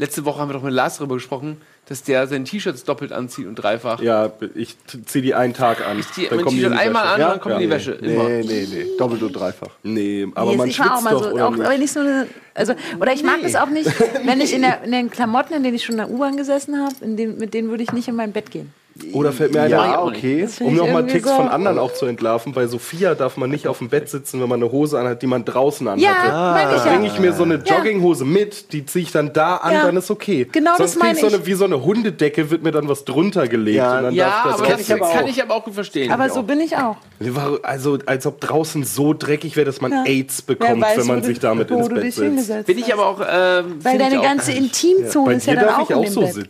Letzte 0.02 0.26
Woche 0.26 0.40
haben 0.42 0.50
wir 0.50 0.54
doch 0.56 0.64
mit 0.64 0.74
Lars 0.74 0.98
darüber 0.98 1.16
gesprochen, 1.16 1.62
dass 1.88 2.04
der 2.04 2.28
seine 2.28 2.44
T-Shirts 2.44 2.84
doppelt 2.84 3.12
anzieht 3.12 3.48
und 3.48 3.56
dreifach. 3.56 4.02
Ja, 4.02 4.32
ich 4.56 4.76
ziehe 5.06 5.22
die 5.22 5.34
einen 5.36 5.54
Tag 5.54 5.86
an. 5.88 6.00
Ich 6.00 6.12
ziehe 6.12 6.28
mein 6.34 6.46
T-Shirt 6.46 6.74
einmal 6.74 7.06
an, 7.08 7.20
Ja? 7.20 7.30
dann 7.30 7.40
kommt 7.40 7.54
Ja. 7.54 7.60
in 7.62 7.64
die 7.68 7.70
Wäsche. 7.70 7.92
Immer. 7.94 8.24
Nee, 8.26 8.44
nee, 8.44 8.68
nee. 8.70 8.86
Doppelt 8.98 9.22
und 9.24 9.32
dreifach. 9.34 9.70
Nee, 9.84 10.28
aber 10.36 10.52
Nee, 10.52 10.58
man 10.58 10.68
ich 10.68 10.80
war 10.80 10.88
auch 10.88 10.92
schwitzt 11.02 11.04
mal 11.06 11.12
doch, 11.12 11.24
so, 11.24 11.30
oder 11.32 11.48
auch, 11.48 11.52
nicht? 11.52 11.66
aber 11.66 11.78
nicht 11.78 11.94
so 11.94 12.00
eine, 12.02 12.28
also, 12.54 12.74
oder 13.00 13.14
ich 13.14 13.24
mag 13.24 13.42
das 13.44 13.56
auch 13.56 13.70
nicht, 13.70 13.90
wenn 14.26 14.42
ich 14.42 14.54
in, 14.54 14.62
der, 14.62 14.84
in 14.84 14.92
den 14.92 15.10
Klamotten, 15.10 15.54
in 15.54 15.64
denen 15.64 15.76
ich 15.76 15.84
schon 15.86 15.94
in 15.94 16.00
der 16.00 16.10
U-Bahn 16.10 16.36
gesessen 16.38 16.78
habe, 16.84 17.06
mit 17.06 17.54
denen 17.54 17.70
würde 17.70 17.84
ich 17.84 17.92
nicht 17.94 18.08
in 18.08 18.16
mein 18.16 18.32
Bett 18.32 18.52
gehen. 18.52 18.74
Oder 19.14 19.32
fällt 19.32 19.54
mir 19.54 19.62
einer 19.62 19.70
Ja, 19.70 20.02
ein, 20.02 20.08
okay. 20.08 20.42
Das 20.44 20.56
find 20.56 20.70
um 20.70 20.76
ich 20.76 20.82
nochmal 20.82 21.08
Ticks 21.08 21.28
so- 21.30 21.36
von 21.36 21.48
anderen 21.48 21.78
auch 21.80 21.94
zu 21.94 22.06
entlarven. 22.06 22.54
Bei 22.54 22.68
Sophia 22.68 23.16
darf 23.16 23.38
man 23.38 23.50
nicht 23.50 23.68
auf 23.68 23.80
dem 23.80 23.90
Bett 23.90 24.10
sitzen, 24.10 24.42
wenn 24.42 24.50
man 24.50 24.62
eine 24.62 24.72
Hose 24.72 25.00
anhat, 25.00 25.22
die 25.22 25.28
man 25.28 25.44
draußen 25.46 25.88
anhatte. 25.88 26.04
Ja, 26.04 26.76
ich 26.76 26.82
Da 26.84 26.90
bringe 26.92 27.08
ich 27.08 27.20
mir 27.20 27.34
so 27.34 27.44
eine 27.44 27.56
Jogginghose 27.56 28.26
mit, 28.26 28.72
die 28.74 28.86
ziehe 28.86 29.04
ich 29.04 29.12
dann 29.12 29.34
da 29.34 29.58
an, 29.58 29.74
Ja. 29.74 29.86
dann 29.86 29.98
ist 29.98 30.10
okay. 30.12 30.48
Genau 30.52 30.76
Sonst 30.78 30.96
das 30.96 31.00
meine 31.02 31.14
ich 31.16 31.20
so 31.22 31.28
eine, 31.28 31.38
ich. 31.38 31.46
wie 31.46 31.54
so 31.54 31.66
eine 31.66 31.84
Hundedecke, 31.84 32.50
wird 32.52 32.64
mir 32.64 32.72
dann 32.72 32.88
was 32.88 33.06
drunter 33.06 33.48
gelegt. 33.48 33.78
Ja. 33.78 33.98
und 33.98 34.04
dann 34.04 34.14
Ja, 34.14 34.26
darf 34.26 34.44
das 34.44 34.54
aber 34.54 34.64
auch 34.64 34.72
das 34.72 34.82
ich 34.82 34.88
kann 34.88 35.02
auch. 35.02 35.28
ich 35.28 35.42
aber 35.42 35.56
auch 35.56 35.64
gut 35.66 35.74
verstehen. 35.74 36.12
Aber 36.12 36.30
so 36.30 36.44
bin 36.44 36.60
ich 36.60 36.78
auch. 36.78 36.98
War- 37.20 37.60
Also, 37.64 37.98
als 38.06 38.26
ob 38.26 38.40
draußen 38.42 38.84
so 38.84 39.14
dreckig 39.14 39.56
wäre, 39.56 39.66
dass 39.66 39.82
man 39.82 39.92
Ja. 39.92 40.04
AIDS 40.06 40.42
bekommt, 40.42 40.82
weiß, 40.82 40.98
wenn 41.00 41.08
man 41.08 41.24
sich 41.24 41.40
damit 41.40 41.70
ins 41.72 41.90
Bett 41.90 42.14
setzt. 42.14 42.68
Bin 42.68 42.78
ich 42.78 42.94
aber 42.94 43.06
auch. 43.06 43.20
Ähm, 43.22 43.76
Weil 43.84 43.98
deine 43.98 44.14
ich 44.16 44.20
auch- 44.20 44.24
ganze 44.24 44.52
Intimzone 44.54 45.26
Bei 45.26 45.34
ist 45.36 45.46
ja 45.46 45.54
dir 45.54 45.60
dann 45.60 45.68
darf 45.70 45.78
auch 45.80 45.84
ich 45.84 45.90
in 45.92 45.96
auch 45.98 46.04
dem 46.04 46.14
so 46.14 46.22
Bett. 46.22 46.50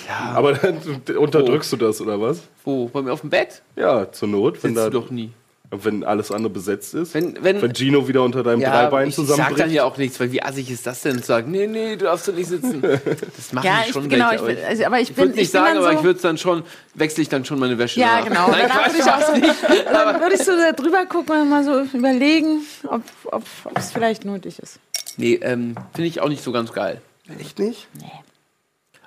Sitzen. 0.00 0.12
Aber 0.34 0.52
dann 0.54 0.78
unterdrückst 1.16 1.72
du 1.72 1.76
das, 1.76 2.00
oder 2.00 2.20
was? 2.20 2.40
Wo? 2.64 2.88
Bei 2.88 3.02
mir 3.02 3.12
auf 3.12 3.20
dem 3.22 3.30
Bett? 3.30 3.62
Ja, 3.76 4.10
zur 4.12 4.28
Not. 4.28 4.62
Wenn 4.62 4.70
Sitzt 4.74 4.86
da, 4.86 4.90
du 4.90 5.00
doch 5.00 5.10
nie. 5.10 5.30
Wenn 5.70 6.02
alles 6.02 6.32
andere 6.32 6.48
besetzt 6.48 6.94
ist. 6.94 7.12
Wenn- 7.12 7.36
wenn- 7.44 7.74
Gino 7.74 8.08
wieder 8.08 8.22
unter 8.22 8.42
deinem 8.42 8.62
Ja, 8.62 8.70
Dreibein 8.70 9.08
ich 9.08 9.14
sag 9.16 9.26
zusammenbricht. 9.26 9.60
dann 9.60 9.70
ja 9.70 9.84
auch 9.84 9.98
nichts, 9.98 10.18
weil 10.18 10.32
wie 10.32 10.42
assig 10.42 10.70
ist 10.70 10.86
das 10.86 11.02
denn 11.02 11.18
zu 11.18 11.26
sagen, 11.26 11.50
nee, 11.50 11.66
nee, 11.66 11.94
du 11.96 12.06
darfst 12.06 12.26
doch 12.26 12.32
nicht 12.32 12.48
sitzen. 12.48 12.80
Das 13.36 13.52
machen 13.52 13.66
Ja, 13.66 13.82
ich, 13.86 13.92
schon 13.92 14.08
genau, 14.08 14.30
welche, 14.30 14.50
ich, 14.50 14.56
bin- 14.56 14.64
also, 14.66 14.84
aber 14.86 15.00
ich, 15.00 15.10
Ich 15.10 15.14
bin, 15.14 15.24
würde 15.26 15.34
nicht 15.34 15.42
ich 15.42 15.52
bin 15.52 15.60
sagen, 15.60 15.74
dann 15.74 15.84
aber 15.84 15.92
so, 15.92 15.98
ich 15.98 16.04
würde 16.04 16.16
es 16.16 16.22
dann 16.22 16.38
schon, 16.38 16.62
wechsle 16.94 17.22
ich 17.22 17.28
dann 17.28 17.44
schon 17.44 17.58
meine 17.58 17.76
Wäsche. 17.76 18.00
Ja, 18.00 18.22
danach. 18.24 18.46
genau. 18.46 18.48
Nein, 18.50 18.66
Quatsch, 18.70 18.86
würde 18.94 18.98
ich 18.98 19.12
auch 19.12 19.20
so, 19.20 19.82
dann 19.92 20.20
würde 20.22 20.34
ich 20.36 20.42
so 20.42 20.52
da 20.56 20.72
drüber 20.72 21.04
gucken 21.04 21.42
und 21.42 21.50
mal 21.50 21.62
so 21.62 21.82
überlegen, 21.94 22.62
ob 22.84 23.02
ob- 23.26 23.42
ob 23.64 23.78
es 23.78 23.92
vielleicht 23.92 24.24
nötig 24.24 24.60
ist. 24.60 24.78
Nee, 25.18 25.34
ähm, 25.42 25.74
finde 25.94 26.08
ich 26.08 26.22
auch 26.22 26.28
nicht 26.30 26.42
so 26.42 26.50
ganz 26.50 26.72
geil. 26.72 27.02
Echt 27.38 27.58
nicht? 27.58 27.88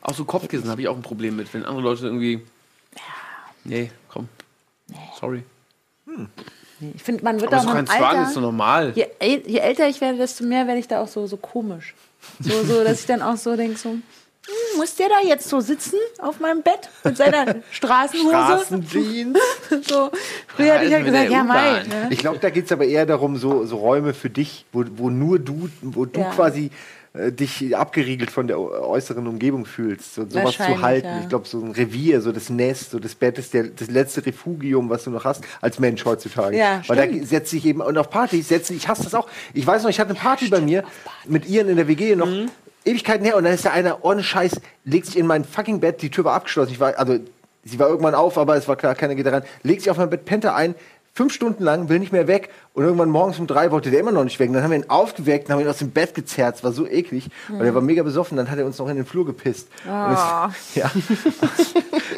Auch 0.02 0.14
so 0.16 0.26
Kopfkissen 0.26 0.70
habe 0.70 0.82
ich 0.82 0.88
auch 0.88 0.96
ein 0.96 1.02
Problem 1.02 1.36
mit, 1.36 1.54
wenn 1.54 1.66
andere 1.66 1.84
Leute 1.84 2.06
irgendwie. 2.06 2.42
Nee, 3.64 3.92
komm. 4.10 4.28
Sorry. 5.20 5.44
Nee, 6.06 6.92
Ich 6.96 7.04
finde, 7.04 7.24
man 7.24 7.40
wird 7.40 7.54
Aber 7.54 7.62
auch 7.62 7.66
so 7.66 7.70
im 7.78 7.86
kein 7.86 7.88
Zwang 7.88 8.24
ist 8.24 8.34
so 8.34 8.40
normal. 8.40 8.94
je, 8.96 9.06
je 9.22 9.60
älter 9.60 9.88
ich 9.88 10.02
werde, 10.02 10.18
desto 10.18 10.44
mehr 10.44 10.66
werde 10.68 10.80
ich 10.80 10.88
da 10.88 11.02
auch 11.02 11.08
so, 11.08 11.28
so 11.28 11.38
komisch. 11.38 11.94
So, 12.40 12.64
so, 12.64 12.84
dass 12.84 13.02
ich 13.02 13.06
dann 13.06 13.22
auch 13.22 13.38
so 13.38 13.56
denke, 13.56 13.78
so, 13.78 13.90
hm, 13.92 14.02
muss 14.78 14.96
der 14.96 15.10
da 15.10 15.20
jetzt 15.28 15.48
so 15.48 15.60
sitzen 15.62 15.98
auf 16.20 16.40
meinem 16.40 16.64
Bett 16.64 16.90
mit 17.04 17.16
seiner 17.18 17.56
Straßenhose? 17.72 18.32
Straßenjeans. 18.36 19.38
So, 19.88 20.12
früher 20.48 20.74
hätte 20.74 20.86
ich 20.86 20.94
halt 20.94 21.06
gesagt, 21.06 21.30
ja, 21.30 21.44
mei. 21.44 21.84
Ne? 21.84 22.08
Ich 22.10 22.20
glaube, 22.20 22.40
da 22.40 22.50
geht 22.50 22.66
es 22.66 22.72
aber 22.74 22.84
eher 22.86 23.06
darum, 23.06 23.38
so, 23.38 23.66
so 23.66 23.78
Räume 23.78 24.14
für 24.14 24.30
dich, 24.30 24.66
wo, 24.74 24.84
wo 24.98 25.10
nur 25.10 25.40
du, 25.40 25.70
wo 25.82 26.04
du 26.06 26.20
Ja. 26.20 26.30
quasi 26.32 26.72
äh, 27.14 27.32
dich 27.32 27.76
abgeriegelt 27.76 28.32
von 28.32 28.48
der 28.48 28.58
äußeren 28.60 29.28
Umgebung 29.28 29.66
fühlst. 29.66 30.16
So, 30.16 30.26
sowas 30.28 30.56
zu 30.56 30.82
halten. 30.82 31.08
ja. 31.08 31.20
Ich 31.22 31.30
glaube, 31.30 31.48
so 31.48 31.60
ein 31.60 31.72
Revier, 31.72 32.22
so 32.22 32.32
das 32.32 32.50
Nest, 32.50 32.92
so 32.92 33.00
das 33.00 33.16
Bett 33.16 33.38
ist 33.38 33.54
der, 33.54 33.64
das 33.66 33.90
letzte 33.90 34.26
Refugium, 34.26 34.90
was 34.90 35.04
du 35.04 35.10
noch 35.10 35.26
hast 35.26 35.44
als 35.60 35.80
Mensch 35.80 36.06
heutzutage. 36.06 36.58
Ja, 36.58 36.82
Weil 36.88 36.96
da 36.96 37.04
stimmt. 37.04 37.28
setzt 37.28 37.52
sich 37.52 37.66
eben, 37.66 37.82
und 37.82 37.98
auf 37.98 38.10
Partys 38.10 38.48
setzen, 38.48 38.78
ich 38.78 38.88
hasse 38.88 39.04
das 39.04 39.14
auch. 39.14 39.28
Ich 39.54 39.68
weiß 39.68 39.84
noch, 39.84 39.90
ich 39.90 40.00
hatte 40.00 40.12
eine 40.12 40.20
Party 40.20 40.48
bei 40.48 40.62
mir 40.62 40.86
mit 41.28 41.48
ihren 41.48 41.68
in 41.68 41.76
der 41.76 41.88
WG 41.88 42.16
noch. 42.16 42.28
Mhm. 42.28 42.50
Ewigkeiten 42.86 43.26
her 43.26 43.36
und 43.38 43.44
dann 43.44 43.54
ist 43.54 43.66
da 43.66 43.72
einer 43.72 44.04
ohne 44.04 44.24
Scheiß, 44.24 44.60
legt 44.86 45.06
sich 45.06 45.18
in 45.18 45.28
mein 45.28 45.44
fucking 45.46 45.80
Bett, 45.82 46.02
die 46.02 46.10
Tür 46.10 46.24
war 46.24 46.34
abgeschlossen. 46.34 46.72
Ich 46.72 46.80
war, 46.80 46.98
also, 46.98 47.20
sie 47.64 47.78
war 47.78 47.90
irgendwann 47.90 48.16
auf, 48.16 48.38
aber 48.38 48.56
es 48.56 48.68
war 48.68 48.76
klar, 48.76 48.96
keiner 48.96 49.16
geht 49.16 49.26
da 49.26 49.32
rein. 49.32 49.44
Legt 49.64 49.82
sich 49.82 49.92
auf 49.92 49.98
mein 49.98 50.10
Bett, 50.10 50.26
pennt 50.26 50.46
da 50.46 50.56
ein, 50.56 50.74
fünf 51.22 51.34
Stunden 51.34 51.64
lang, 51.64 51.88
will 51.88 52.00
nicht 52.00 52.12
mehr 52.12 52.28
weg. 52.28 52.50
Und 52.74 52.84
irgendwann 52.84 53.10
morgens 53.10 53.38
um 53.38 53.46
drei 53.48 53.70
wollte 53.72 53.92
der 53.92 54.00
immer 54.00 54.12
noch 54.12 54.24
nicht 54.24 54.40
weg. 54.40 54.48
Und 54.50 54.54
dann 54.56 54.64
haben 54.64 54.72
wir 54.72 54.78
ihn 54.80 54.90
aufgeweckt 54.90 55.48
und 55.48 55.54
haben 55.54 55.62
ihn 55.62 55.68
aus 55.68 55.78
dem 55.78 55.92
Bett 55.92 56.14
gezerrt. 56.16 56.56
Es 56.56 56.64
war 56.64 56.72
so 56.72 56.88
eklig, 56.88 57.30
weil 57.50 57.58
Mhm. 57.60 57.66
er 57.66 57.76
war 57.76 57.82
mega 57.82 58.02
besoffen. 58.04 58.38
Dann 58.38 58.50
hat 58.50 58.58
er 58.58 58.66
uns 58.66 58.78
noch 58.80 58.88
in 58.90 58.96
den 58.96 59.06
Flur 59.06 59.26
gepisst. 59.26 59.68
Und 59.86 59.92
Ah. 59.92 60.52
es, 60.52 60.76
ja. 60.82 60.90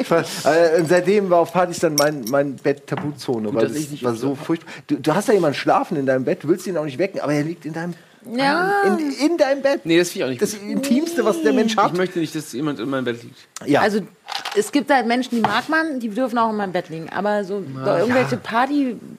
War- 0.08 0.24
äh, 0.44 0.80
und 0.80 0.88
seitdem 0.88 1.28
war 1.30 1.40
auf 1.40 1.52
Partys 1.52 1.80
dann 1.80 1.94
mein, 1.96 2.24
mein 2.30 2.56
Bett 2.56 2.86
Tabuzone. 2.86 3.52
weil 3.54 3.64
dass 3.64 3.72
das 3.72 3.82
ich 3.82 3.90
nicht 3.90 4.04
war 4.04 4.14
so 4.14 4.34
furchtbar. 4.34 4.70
Du, 4.86 4.96
du 4.96 5.14
hast 5.14 5.28
da 5.28 5.32
jemanden 5.32 5.56
schlafen 5.56 5.96
in 5.96 6.06
deinem 6.06 6.24
Bett, 6.24 6.44
du 6.44 6.48
willst 6.48 6.66
ihn 6.66 6.76
auch 6.76 6.84
nicht 6.84 6.98
wecken, 6.98 7.20
aber 7.20 7.32
er 7.34 7.42
liegt 7.44 7.64
in 7.66 7.72
deinem, 7.72 7.94
Ja. 8.32 8.82
in, 8.86 9.10
in 9.32 9.36
deinem 9.36 9.62
Bett. 9.62 9.80
Nee, 9.84 9.98
das 9.98 10.10
finde 10.10 10.18
ich 10.18 10.24
auch 10.24 10.30
nicht 10.30 10.42
Das 10.42 10.58
gut. 10.58 10.68
Intimste, 10.70 11.24
was 11.24 11.42
der 11.42 11.52
Mensch 11.52 11.76
hat. 11.76 11.92
Ich 11.92 11.98
möchte 11.98 12.18
nicht, 12.18 12.34
dass 12.34 12.52
jemand 12.52 12.80
in 12.80 12.88
meinem 12.88 13.04
Bett 13.04 13.22
liegt. 13.22 13.36
Ja. 13.66 13.80
Also 13.80 14.00
es 14.56 14.72
gibt 14.72 14.90
halt 14.92 15.06
Menschen, 15.06 15.36
die 15.36 15.40
mag 15.40 15.68
man, 15.68 16.00
die 16.00 16.08
dürfen 16.08 16.38
auch 16.38 16.50
in 16.50 16.56
meinem 16.56 16.72
Bett 16.72 16.88
liegen. 16.88 17.08
Aber 17.10 17.44
so 17.44 17.62
irgendwelche 17.84 18.36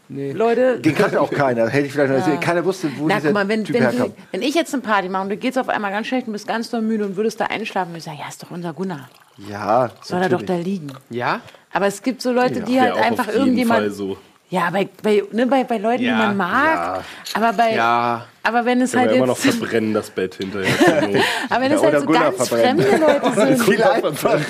Party-Leute. 0.09 0.79
Den 0.79 0.95
kannte 0.95 1.19
auch 1.21 1.31
keiner. 1.31 1.67
Hätte 1.67 1.87
ich 1.87 1.93
vielleicht 1.93 2.11
noch 2.13 2.27
Ja. 2.27 2.35
Keiner 2.37 2.65
wusste, 2.65 2.89
wo 2.97 3.07
Na, 3.07 3.15
dieser 3.15 3.29
guck 3.29 3.33
mal, 3.33 3.47
wenn, 3.47 3.63
Typ 3.63 3.75
wenn, 3.75 3.83
herkam. 3.83 4.07
du, 4.09 4.13
wenn 4.31 4.41
ich 4.41 4.55
jetzt 4.55 4.73
eine 4.73 4.81
Party 4.83 5.09
mache 5.09 5.23
und 5.23 5.29
du 5.29 5.37
gehst 5.37 5.57
auf 5.57 5.69
einmal 5.69 5.91
ganz 5.91 6.07
schlecht 6.07 6.27
und 6.27 6.33
bist 6.33 6.47
ganz 6.47 6.69
doll 6.69 6.81
müde 6.81 7.05
und 7.05 7.15
würdest 7.15 7.39
da 7.39 7.45
einschlafen, 7.45 7.91
würde 7.91 7.99
ich 7.99 8.03
sagen, 8.03 8.17
ja, 8.21 8.27
ist 8.27 8.41
doch 8.43 8.51
unser 8.51 8.73
Gunnar. 8.73 9.09
Ja, 9.49 9.91
Soll 10.03 10.21
er 10.21 10.29
doch 10.29 10.41
natürlich. 10.41 10.63
da 10.63 10.69
liegen. 10.69 10.91
Ja? 11.09 11.41
Aber 11.73 11.87
es 11.87 12.01
gibt 12.01 12.21
so 12.21 12.31
Leute, 12.31 12.61
die 12.61 12.73
Wär 12.75 12.81
halt 12.83 12.93
auch 12.93 12.97
einfach 13.01 13.27
auf 13.27 13.33
jeden 13.35 13.67
Fall 13.67 13.83
irgendjemand. 13.83 13.93
so. 13.93 14.17
Ja, 14.55 14.69
bei, 14.69 14.87
bei, 15.03 15.23
ne, 15.33 15.45
bei, 15.47 15.63
bei 15.65 15.77
Leuten, 15.77 16.03
Ja, 16.03 16.13
die 16.13 16.17
man 16.27 16.37
mag. 16.37 17.03
Aber 17.33 17.51
bei. 17.53 17.75
Ja. 17.75 18.25
Aber 18.41 18.63
wenn 18.63 18.79
es 18.79 18.91
Können 18.91 19.01
halt 19.01 19.11
wir 19.11 19.17
immer 19.17 19.25
noch 19.27 19.37
verbrennen, 19.37 19.93
das 19.93 20.09
Bett 20.09 20.35
hinterher. 20.35 20.69
Aber 21.49 21.61
wenn 21.61 21.71
es 21.73 21.81
Ja, 21.81 21.87
halt 21.87 21.93
oder 21.95 21.99
so 21.99 22.05
Gunnar 22.05 22.31
ganz 22.31 22.47
verbrennen. 22.47 22.85
fremde 22.85 23.05
Leute 23.05 23.33
sind. 23.57 23.63
Viel. 23.63 23.77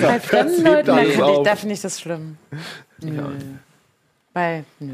Bei 0.06 0.20
fremden 0.20 0.64
Leuten, 0.64 0.86
da 0.86 0.96
finde 0.96 1.32
ich, 1.32 1.38
da 1.44 1.56
finde 1.56 1.74
ich 1.74 1.80
das 1.80 2.00
schlimm. 2.00 2.36
Nö. 3.00 3.22
Weil, 4.32 4.64
nö. 4.78 4.92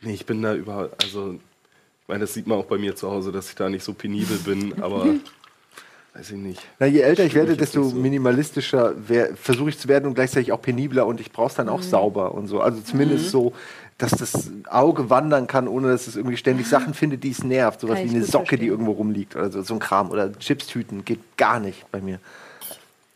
nee, 0.00 0.14
ich 0.14 0.26
bin 0.26 0.42
da 0.42 0.54
überhaupt, 0.54 1.04
also, 1.04 1.34
ich 1.34 2.08
meine, 2.08 2.20
das 2.20 2.34
sieht 2.34 2.46
man 2.46 2.58
auch 2.58 2.64
bei 2.64 2.78
mir 2.78 2.96
zu 2.96 3.10
Hause, 3.10 3.30
dass 3.32 3.48
ich 3.50 3.54
da 3.54 3.68
nicht 3.68 3.84
so 3.84 3.92
penibel 3.92 4.38
bin, 4.38 4.82
aber 4.82 5.04
weiß 6.14 6.30
ich 6.30 6.36
nicht. 6.36 6.62
Na, 6.78 6.86
je 6.86 7.00
älter 7.00 7.24
ich 7.24 7.34
werde, 7.34 7.56
desto 7.56 7.82
so. 7.82 7.94
minimalistischer 7.96 8.94
versuche 9.34 9.68
ich 9.68 9.78
zu 9.78 9.88
werden 9.88 10.06
und 10.06 10.14
gleichzeitig 10.14 10.52
auch 10.52 10.62
penibler 10.62 11.06
und 11.06 11.20
ich 11.20 11.30
brauche 11.32 11.48
es 11.48 11.54
dann 11.54 11.66
Mhm. 11.66 11.72
auch 11.72 11.82
sauber 11.82 12.32
und 12.32 12.46
so. 12.46 12.60
Also 12.62 12.80
zumindest 12.80 13.30
so, 13.30 13.52
dass 13.98 14.12
das 14.12 14.50
Auge 14.68 15.08
wandern 15.08 15.46
kann, 15.46 15.68
ohne 15.68 15.88
dass 15.88 16.06
es 16.06 16.16
irgendwie 16.16 16.36
ständig 16.36 16.68
Sachen 16.68 16.92
findet, 16.92 17.24
die 17.24 17.30
es 17.30 17.42
nervt. 17.42 17.80
Sowas 17.80 17.98
wie 17.98 18.02
ich 18.02 18.10
eine 18.14 18.24
Socke, 18.24 18.44
die 18.44 18.48
verstehen. 18.48 18.70
irgendwo 18.70 18.92
rumliegt 18.92 19.36
oder 19.36 19.50
so, 19.50 19.62
so 19.62 19.74
ein 19.74 19.80
Kram. 19.80 20.10
Oder 20.10 20.32
Chipstüten 20.38 21.04
geht 21.04 21.20
gar 21.36 21.60
nicht 21.60 21.90
bei 21.90 22.00
mir. 22.00 22.20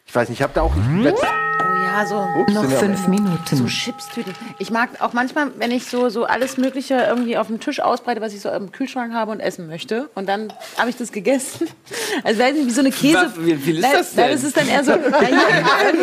Ich 0.07 0.15
weiß 0.15 0.29
nicht, 0.29 0.39
ich 0.39 0.43
habe 0.43 0.55
da 0.55 0.63
auch. 0.63 0.75
Ich 0.75 1.13
Oh 1.13 1.70
ja, 1.99 2.07
so. 2.07 2.17
ups, 2.41 2.53
Noch 2.53 2.71
ja- 2.71 2.79
fünf 2.79 3.05
So 3.05 3.11
Minuten. 3.11 3.67
Chipstüten. 3.67 4.35
Ich 4.59 4.71
mag 4.71 4.91
auch 5.01 5.13
manchmal, 5.13 5.49
wenn 5.59 5.71
ich 5.71 5.87
so, 5.87 6.09
so 6.09 6.25
alles 6.25 6.57
Mögliche 6.57 6.95
irgendwie 7.09 7.37
auf 7.37 7.47
dem 7.49 7.61
Tisch 7.61 7.81
ausbreite, 7.81 8.21
was 8.21 8.33
ich 8.33 8.41
so 8.41 8.49
im 8.51 8.73
Kühlschrank 8.73 9.13
habe 9.15 9.31
und 9.33 9.41
essen 9.41 9.67
möchte. 9.69 10.09
Und 10.15 10.29
dann 10.29 10.53
habe 10.79 10.91
ich 10.91 10.97
das 10.97 11.13
gegessen. 11.13 11.69
Also 12.25 12.41
weiß 12.43 12.55
nicht, 12.55 12.67
wie 12.67 12.71
so 12.71 12.81
eine 12.81 12.91
Käse. 12.91 13.17
Was? 13.19 13.45
Wie 13.47 13.55
viel 13.55 13.77
ist 13.77 13.83
Nein, 13.83 13.93
das 13.93 14.15
denn? 14.15 14.25
nein, 14.25 14.33
Das 14.33 14.43
ist 14.45 14.57
dann 14.57 14.69
eher 14.69 14.83
so. 14.85 14.93
na 15.11 15.23
ja, 15.29 15.29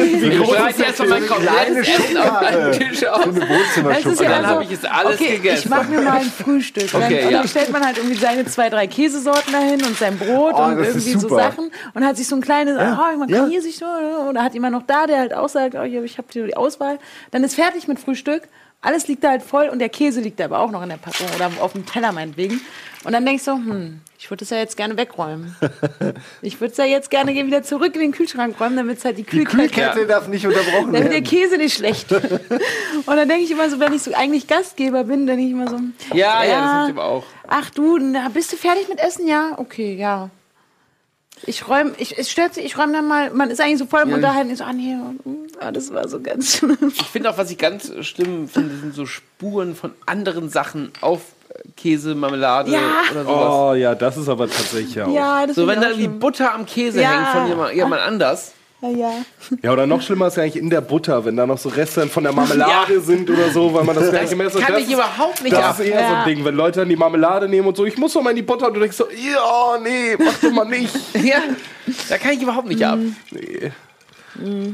Ich 0.01 0.47
bereite 0.49 0.83
erst 0.83 0.99
mal 0.99 1.07
mein 1.09 1.27
komplettes 1.27 1.87
Essen 1.89 2.17
auf 2.17 2.41
meinem 2.41 2.71
Tisch 2.71 3.05
aus. 3.05 3.23
so 3.25 3.29
eine 3.29 3.39
Das 3.39 3.43
ist 3.43 3.49
Wohnzimmerschuppe. 3.49 4.23
ja 4.23 4.29
dann 4.29 4.43
so, 4.43 4.49
hab 4.55 4.61
ich 4.61 4.71
es 4.71 4.85
alles 4.85 5.15
okay, 5.15 5.35
gegessen. 5.35 5.61
Ich 5.65 5.69
mache 5.69 5.85
mir 5.89 6.01
mal 6.01 6.17
ein 6.19 6.31
Frühstück. 6.31 6.93
Und, 6.93 7.03
Okay, 7.03 7.15
dann, 7.17 7.25
und 7.27 7.31
ja. 7.33 7.37
dann 7.39 7.47
stellt 7.49 7.71
man 7.71 7.85
halt 7.85 7.97
irgendwie 7.97 8.15
seine 8.17 8.45
zwei, 8.45 8.69
drei 8.69 8.87
Käsesorten 8.87 9.51
dahin 9.51 9.83
und 9.83 9.97
sein 9.97 10.17
Brot 10.17 10.53
Oh, 10.55 10.63
und 10.63 10.77
irgendwie 10.83 11.11
so. 11.13 11.27
Sachen. 11.29 11.71
Und 11.93 12.05
hat 12.05 12.15
sich 12.17 12.27
so 12.27 12.35
ein 12.35 12.41
kleines, 12.41 12.77
oh, 12.77 13.17
man 13.17 13.27
kann 13.27 13.29
ja. 13.29 13.45
hier 13.47 13.61
sich 13.61 13.77
so, 13.77 13.85
oder 14.29 14.43
hat 14.43 14.53
jemand 14.53 14.73
noch 14.73 14.83
da, 14.87 15.07
der 15.07 15.19
halt 15.19 15.33
auch 15.33 15.49
sagt, 15.49 15.75
oh, 15.81 15.85
hier, 15.85 16.03
ich 16.03 16.17
habe 16.17 16.27
die 16.33 16.55
Auswahl. 16.55 16.99
Dann 17.31 17.43
ist 17.43 17.55
fertig 17.55 17.87
mit 17.87 17.99
Frühstück. 17.99 18.43
Alles 18.79 19.07
liegt 19.07 19.23
da 19.23 19.29
halt 19.31 19.41
voll 19.41 19.69
und 19.69 19.79
der 19.79 19.89
Käse 19.89 20.21
liegt 20.21 20.39
da 20.39 20.45
aber 20.45 20.59
auch 20.59 20.69
noch 20.69 20.83
in 20.83 20.89
der 20.89 20.97
Packung 20.97 21.25
oder 21.35 21.49
auf 21.61 21.73
dem 21.73 21.85
Teller 21.87 22.11
meinetwegen. 22.11 22.61
Und 23.03 23.11
dann 23.11 23.25
denkst 23.25 23.45
du, 23.45 23.53
hm, 23.53 24.01
ich 24.19 24.29
würde 24.29 24.41
das 24.41 24.51
ja 24.51 24.57
jetzt 24.57 24.77
gerne 24.77 24.95
wegräumen. 24.97 25.55
Ich 26.43 26.61
würde 26.61 26.71
es 26.71 26.77
ja 26.77 26.85
jetzt 26.85 27.09
gerne 27.09 27.33
wieder 27.33 27.63
zurück 27.63 27.95
in 27.95 28.01
den 28.01 28.11
Kühlschrank 28.11 28.59
räumen, 28.59 28.77
damit 28.77 28.99
es 28.99 29.05
halt 29.05 29.17
die, 29.17 29.23
Die 29.23 29.29
Kühlkette 29.29 29.69
Kühlkette 29.69 30.05
darf 30.05 30.27
nicht 30.27 30.45
unterbrochen 30.45 30.93
damit 30.93 31.05
der 31.05 31.11
werden. 31.11 31.23
Käse 31.23 31.57
nicht 31.57 31.75
schlecht 31.75 32.09
wird. 32.11 32.31
Und 33.05 33.15
dann 33.15 33.27
denke 33.27 33.43
ich 33.43 33.51
immer 33.51 33.69
so, 33.69 33.79
wenn 33.79 33.93
ich 33.93 34.03
so 34.03 34.13
eigentlich 34.13 34.45
Gastgeber 34.47 35.03
bin, 35.05 35.25
dann 35.25 35.37
denke 35.37 35.43
ich 35.43 35.51
immer 35.51 35.67
so, 35.69 35.79
Ja, 36.15 36.43
ja, 36.43 36.61
das 36.61 36.71
hab 36.71 36.85
ich 36.89 36.93
aber 36.93 37.05
auch. 37.05 37.23
ach 37.47 37.69
du, 37.71 37.97
na, 37.97 38.29
bist 38.29 38.53
du 38.53 38.57
fertig 38.57 38.87
mit 38.89 38.99
Essen? 38.99 39.27
Ja, 39.27 39.53
okay, 39.57 39.95
ja. 39.95 40.29
Ich 41.45 41.67
räume, 41.67 41.91
ich, 41.97 42.17
es 42.17 42.29
stört 42.31 42.53
sich, 42.55 42.65
ich 42.65 42.77
räume 42.77 42.93
dann 42.93 43.07
mal, 43.07 43.29
man 43.31 43.49
ist 43.49 43.61
eigentlich 43.61 43.77
so 43.79 43.85
voll 43.85 44.01
im 44.01 44.13
Unterhalten, 44.13 44.49
ich 44.51 44.57
so, 44.57 44.63
ah 44.63 44.73
nee, 44.73 44.95
ah, 45.59 45.71
das 45.71 45.93
war 45.93 46.07
so 46.07 46.19
ganz 46.19 46.57
schlimm. 46.57 46.77
Ich 46.95 47.03
finde 47.07 47.29
auch, 47.29 47.37
was 47.37 47.51
ich 47.51 47.57
ganz 47.57 47.91
schlimm 48.05 48.47
finde, 48.49 48.75
sind 48.77 48.95
so 48.95 49.05
Spuren 49.05 49.75
von 49.75 49.91
anderen 50.05 50.49
Sachen 50.49 50.91
auf 51.01 51.21
Käse, 51.75 52.15
Marmelade 52.15 52.71
Ja. 52.71 52.79
oder 53.11 53.23
sowas. 53.23 53.53
Oh 53.53 53.73
ja, 53.75 53.95
das 53.95 54.17
ist 54.17 54.27
aber 54.29 54.47
tatsächlich 54.49 54.95
ja 54.95 55.05
auch. 55.05 55.13
Ja, 55.13 55.45
das 55.47 55.55
So, 55.55 55.67
wenn 55.67 55.79
da 55.79 55.87
irgendwie 55.89 56.05
schlimm. 56.05 56.19
Butter 56.19 56.53
am 56.53 56.65
Käse 56.65 57.01
Ja. 57.01 57.11
hängt 57.11 57.27
von 57.29 57.47
jemand, 57.47 57.73
jemand 57.75 58.01
anders. 58.01 58.53
Ja, 58.79 58.89
ja. 58.89 59.11
Ja, 59.63 59.73
oder 59.73 59.87
noch 59.87 60.01
schlimmer 60.03 60.27
ist 60.27 60.37
ja 60.37 60.43
eigentlich 60.43 60.57
in 60.61 60.69
der 60.69 60.81
Butter, 60.81 61.25
wenn 61.25 61.35
da 61.35 61.47
noch 61.47 61.57
so 61.57 61.69
Reste 61.69 62.05
von 62.07 62.23
der 62.23 62.31
Marmelade 62.33 62.93
Ja. 62.93 62.99
sind 62.99 63.27
oder 63.29 63.49
so, 63.49 63.73
weil 63.73 63.83
man 63.83 63.95
das 63.95 64.11
gleiche 64.11 64.35
Messer 64.35 64.59
Kann 64.59 64.73
das 64.73 64.83
ich 64.83 64.87
ist- 64.89 64.93
überhaupt 64.93 65.41
nicht 65.43 65.55
Das 65.55 65.65
ab. 65.65 65.79
ist 65.79 65.85
eher 65.87 65.97
so 66.07 66.13
Ja. 66.13 66.23
ein 66.23 66.29
Ding, 66.29 66.45
wenn 66.45 66.55
Leute 66.55 66.81
dann 66.81 66.89
die 66.89 66.95
Marmelade 66.95 67.49
nehmen 67.49 67.67
und 67.67 67.75
so, 67.75 67.85
ich 67.85 67.97
muss 67.97 68.13
doch 68.13 68.21
mal 68.21 68.29
in 68.29 68.35
die 68.35 68.41
Butter 68.43 68.67
und 68.67 68.75
du 68.75 68.79
denkst 68.79 68.97
so, 68.97 69.05
ja, 69.09 69.79
nee, 69.81 70.15
mach 70.23 70.33
doch 70.39 70.51
mal 70.51 70.65
nicht. 70.65 70.93
Ja, 71.23 71.37
da 72.09 72.17
kann 72.19 72.33
ich 72.33 72.41
überhaupt 72.43 72.67
nicht 72.67 72.85
ab. 72.85 72.99
Nee. 73.31 73.71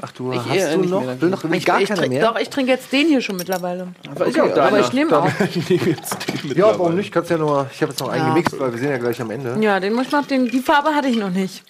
Ach 0.01 0.11
du, 0.11 0.31
Ich 0.33 0.39
hast 0.39 0.55
eher 0.55 0.75
du 0.77 0.83
noch? 0.83 1.01
mehr, 1.05 1.21
Will 1.21 1.29
noch 1.29 1.43
irgendwie 1.43 1.63
gar 1.65 1.81
ich 1.81 1.89
trink, 1.89 2.09
mehr? 2.09 2.21
Doch, 2.31 2.39
ich 2.39 2.49
trinke 2.49 2.71
jetzt 2.71 2.91
den 2.91 3.07
hier 3.07 3.21
schon 3.21 3.35
mittlerweile. 3.37 3.87
Aber 4.09 4.25
ist 4.25 4.35
ja 4.35 4.43
auch 4.43 4.57
Aber 4.57 4.79
ich 4.79 4.91
nehme 4.93 5.17
auch. 5.17 5.29
Ich 5.55 5.69
nehme 5.69 5.85
jetzt 5.85 6.17
den 6.43 6.57
Ja, 6.57 6.67
warum 6.77 6.95
nicht? 6.95 7.11
Kannst 7.11 7.29
ja 7.29 7.37
noch 7.37 7.49
mal, 7.49 7.69
ich 7.73 7.81
habe 7.81 7.91
jetzt 7.91 7.99
noch 7.99 8.09
einen 8.09 8.23
Ja. 8.23 8.29
gemixt, 8.29 8.59
weil 8.59 8.71
wir 8.71 8.79
sind 8.79 8.89
ja 8.89 8.97
gleich 8.97 9.21
am 9.21 9.31
Ende. 9.31 9.57
Ja, 9.61 9.79
den 9.79 9.93
muss 9.93 10.07
ich 10.07 10.11
noch, 10.11 10.25
den, 10.27 10.49
die 10.49 10.59
Farbe 10.59 10.89
hatte 10.95 11.07
ich 11.07 11.17
noch 11.17 11.29
nicht. 11.29 11.63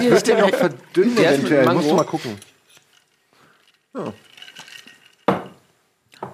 Die 0.00 0.06
Ist 0.06 0.26
der 0.26 0.40
noch 0.40 0.50
verdünnt 0.50 1.18
eventuell? 1.18 1.68
Musst 1.72 1.90
du 1.90 1.94
mal 1.94 2.04
gucken. 2.04 2.38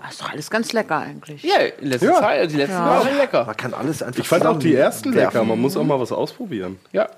Das 0.02 0.12
ist 0.12 0.20
doch 0.20 0.30
alles 0.30 0.50
ganz 0.50 0.72
lecker 0.72 0.98
eigentlich. 0.98 1.42
Ja, 1.42 1.56
in 1.80 1.88
letzter 1.88 2.06
Ja. 2.06 2.20
Zeit, 2.20 2.50
die 2.50 2.56
letzten 2.56 2.74
Ja. 2.74 2.86
waren 2.86 3.16
lecker. 3.16 3.44
Man 3.46 3.56
kann 3.56 3.74
alles 3.74 4.02
einfach 4.02 4.20
Ich 4.20 4.28
fand 4.28 4.46
auch 4.46 4.58
die 4.58 4.74
ersten 4.74 5.12
lecker, 5.12 5.44
man 5.44 5.58
muss 5.60 5.76
auch 5.76 5.84
mal 5.84 5.98
was 5.98 6.12
ausprobieren. 6.12 6.78
Ja. 6.92 7.08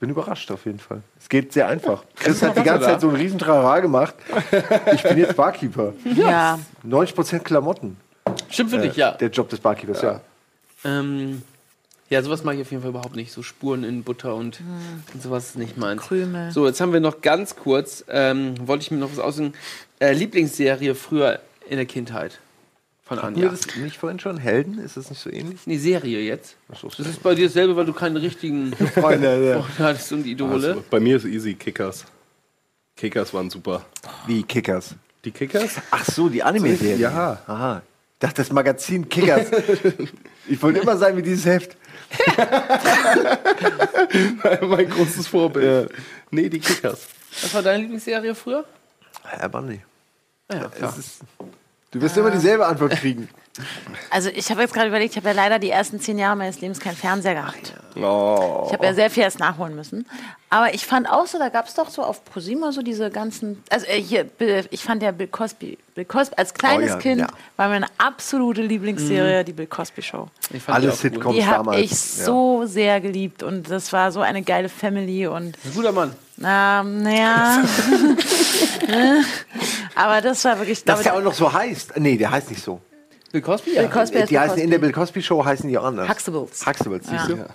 Bin 0.00 0.08
überrascht 0.08 0.50
auf 0.50 0.64
jeden 0.64 0.78
Fall. 0.78 1.02
Es 1.20 1.28
geht 1.28 1.52
sehr 1.52 1.68
einfach. 1.68 2.04
Chris 2.16 2.42
hat 2.42 2.56
die 2.56 2.62
ganze 2.62 2.86
da? 2.86 2.92
Zeit 2.92 3.02
so 3.02 3.08
einen 3.08 3.18
riesen 3.18 3.38
Trara 3.38 3.80
gemacht. 3.80 4.14
Ich 4.94 5.02
bin 5.02 5.18
jetzt 5.18 5.36
Barkeeper. 5.36 5.92
Ja. 6.16 6.58
90% 6.88 7.40
Klamotten. 7.40 7.98
Stimmt 8.48 8.70
für 8.70 8.78
dich, 8.78 8.96
ja. 8.96 9.12
Der 9.12 9.28
Job 9.28 9.50
des 9.50 9.60
Barkeepers, 9.60 10.00
ja. 10.00 10.22
Ähm, 10.84 11.42
ja, 12.08 12.22
sowas 12.22 12.42
mag 12.44 12.56
ich 12.56 12.62
auf 12.62 12.70
jeden 12.70 12.82
Fall 12.82 12.90
überhaupt 12.90 13.14
nicht. 13.14 13.30
So 13.30 13.42
Spuren 13.42 13.84
in 13.84 14.02
Butter 14.02 14.34
und, 14.34 14.62
und 15.12 15.22
sowas 15.22 15.50
ist 15.50 15.58
nicht 15.58 15.76
meins. 15.76 16.00
Krümel. 16.00 16.50
So, 16.50 16.66
jetzt 16.66 16.80
haben 16.80 16.94
wir 16.94 17.00
noch 17.00 17.20
ganz 17.20 17.54
kurz, 17.56 18.02
ähm, 18.08 18.54
wollte 18.66 18.82
ich 18.82 18.90
mir 18.90 18.96
noch 18.96 19.12
was 19.12 19.18
aussuchen. 19.18 19.52
Äh, 19.98 20.14
Lieblingsserie 20.14 20.94
früher 20.94 21.40
in 21.68 21.76
der 21.76 21.86
Kindheit. 21.86 22.40
Von 23.10 23.20
Hatten 23.20 23.34
wir 23.34 23.48
Anja. 23.48 23.58
das 23.66 23.76
nicht 23.76 23.98
vorhin 23.98 24.20
schon? 24.20 24.36
Helden? 24.36 24.78
Ist 24.78 24.96
das 24.96 25.10
nicht 25.10 25.20
so 25.20 25.30
ähnlich? 25.30 25.58
Die 25.66 25.78
Serie 25.78 26.20
jetzt. 26.20 26.54
Das 26.68 26.84
ist 27.00 27.20
bei 27.24 27.34
dir 27.34 27.48
dasselbe, 27.48 27.74
weil 27.74 27.84
du 27.84 27.92
keinen 27.92 28.16
richtigen 28.16 28.72
Freunde, 28.94 29.48
ja. 29.48 29.60
Freund 29.60 29.78
hattest 29.80 30.12
und 30.12 30.24
Idole. 30.24 30.68
Also, 30.68 30.84
bei 30.88 31.00
mir 31.00 31.16
ist 31.16 31.24
easy 31.24 31.54
Kickers. 31.54 32.04
Kickers 32.94 33.34
waren 33.34 33.50
super. 33.50 33.84
Wie 34.28 34.44
Kickers. 34.44 34.94
Die 35.24 35.32
Kickers? 35.32 35.78
Ach 35.90 36.04
so, 36.04 36.28
die 36.28 36.40
Anime-Serie. 36.40 36.98
Ja. 36.98 37.42
Aha. 37.48 37.82
Ich 38.12 38.20
dachte, 38.20 38.42
das 38.42 38.52
Magazin 38.52 39.08
Kickers. 39.08 39.48
ich 40.48 40.62
wollte 40.62 40.78
immer 40.78 40.96
sein 40.96 41.16
wie 41.16 41.22
dieses 41.22 41.46
Heft. 41.46 41.76
mein 44.62 44.88
großes 44.88 45.26
Vorbild. 45.26 45.90
Nee, 46.30 46.48
die 46.48 46.60
Kickers. 46.60 47.08
Was 47.42 47.54
war 47.54 47.62
deine 47.62 47.82
Lieblingsserie 47.82 48.36
früher? 48.36 48.64
Herr 49.24 49.48
Bunny. 49.48 49.80
Ja, 50.48 50.68
klar. 50.68 50.94
Du 51.90 52.00
wirst 52.00 52.16
immer 52.16 52.30
dieselbe 52.30 52.66
Antwort 52.66 52.92
kriegen. 52.92 53.28
Also 54.10 54.30
ich 54.32 54.48
habe 54.50 54.62
jetzt 54.62 54.72
gerade 54.72 54.88
überlegt, 54.88 55.10
ich 55.12 55.16
habe 55.16 55.28
ja 55.28 55.34
leider 55.34 55.58
die 55.58 55.70
ersten 55.70 56.00
zehn 56.00 56.18
Jahre 56.18 56.36
meines 56.36 56.60
Lebens 56.60 56.78
keinen 56.78 56.96
Fernseher 56.96 57.34
gehabt. 57.34 57.74
Oh. 57.96 58.64
Ich 58.66 58.72
habe 58.72 58.86
ja 58.86 58.94
sehr 58.94 59.10
viel 59.10 59.24
erst 59.24 59.40
nachholen 59.40 59.74
müssen. 59.74 60.06
Aber 60.48 60.72
ich 60.72 60.86
fand 60.86 61.10
auch 61.10 61.26
so, 61.26 61.36
da 61.38 61.48
gab 61.48 61.66
es 61.66 61.74
doch 61.74 61.90
so 61.90 62.02
auf 62.02 62.24
ProSieben 62.24 62.70
so 62.72 62.80
diese 62.82 63.10
ganzen, 63.10 63.62
also 63.68 63.86
äh, 63.86 64.00
hier, 64.00 64.26
ich 64.70 64.82
fand 64.82 65.02
ja 65.02 65.10
Bill 65.10 65.26
Cosby, 65.26 65.76
Bill 65.94 66.04
Cosby 66.04 66.36
als 66.36 66.54
kleines 66.54 66.90
Oh 66.90 66.94
ja, 66.94 66.98
Kind 67.00 67.20
ja. 67.22 67.26
war 67.56 67.68
meine 67.68 67.86
absolute 67.98 68.62
Lieblingsserie, 68.62 69.44
die 69.44 69.52
Bill 69.52 69.66
Cosby 69.66 70.00
Show. 70.02 70.28
Ich 70.52 70.62
fand 70.62 70.78
die 70.78 70.82
Alle 70.82 70.86
auch 70.88 70.92
gut. 70.92 71.00
Sitcoms 71.00 71.36
Die 71.36 71.44
habe 71.44 71.56
damals. 71.64 71.80
ich 71.82 71.94
so 72.00 72.64
sehr 72.66 73.00
geliebt 73.00 73.42
und 73.42 73.68
das 73.68 73.92
war 73.92 74.10
so 74.12 74.20
eine 74.20 74.42
geile 74.42 74.68
Family 74.68 75.26
und 75.26 75.56
Ein 75.64 75.74
guter 75.74 75.92
Mann. 75.92 76.14
ähm, 76.42 77.02
naja. 77.02 77.62
Aber 80.00 80.22
das 80.22 80.42
war 80.46 80.58
wirklich, 80.58 80.82
Dass 80.82 81.02
der 81.02 81.14
auch 81.14 81.20
noch 81.20 81.34
so 81.34 81.52
heißt. 81.52 81.98
Nee, 81.98 82.16
der 82.16 82.30
heißt 82.30 82.48
nicht 82.48 82.62
so. 82.62 82.80
Bill 83.32 83.42
Cosby? 83.42 83.74
Ja. 83.74 83.82
Bill 83.82 83.90
Cosby 83.90 84.18
heißt 84.18 84.30
Die 84.30 84.38
heißen 84.38 84.58
in 84.58 84.70
der. 84.70 84.78
Bill 84.78 84.92
Cosby 84.92 85.20
Show 85.22 85.44
heißen 85.44 85.68
die 85.68 85.76
anders. 85.76 86.08
Huxtables. 86.08 86.66
Huxtables, 86.66 87.06
siehst 87.06 87.28
du? 87.28 87.46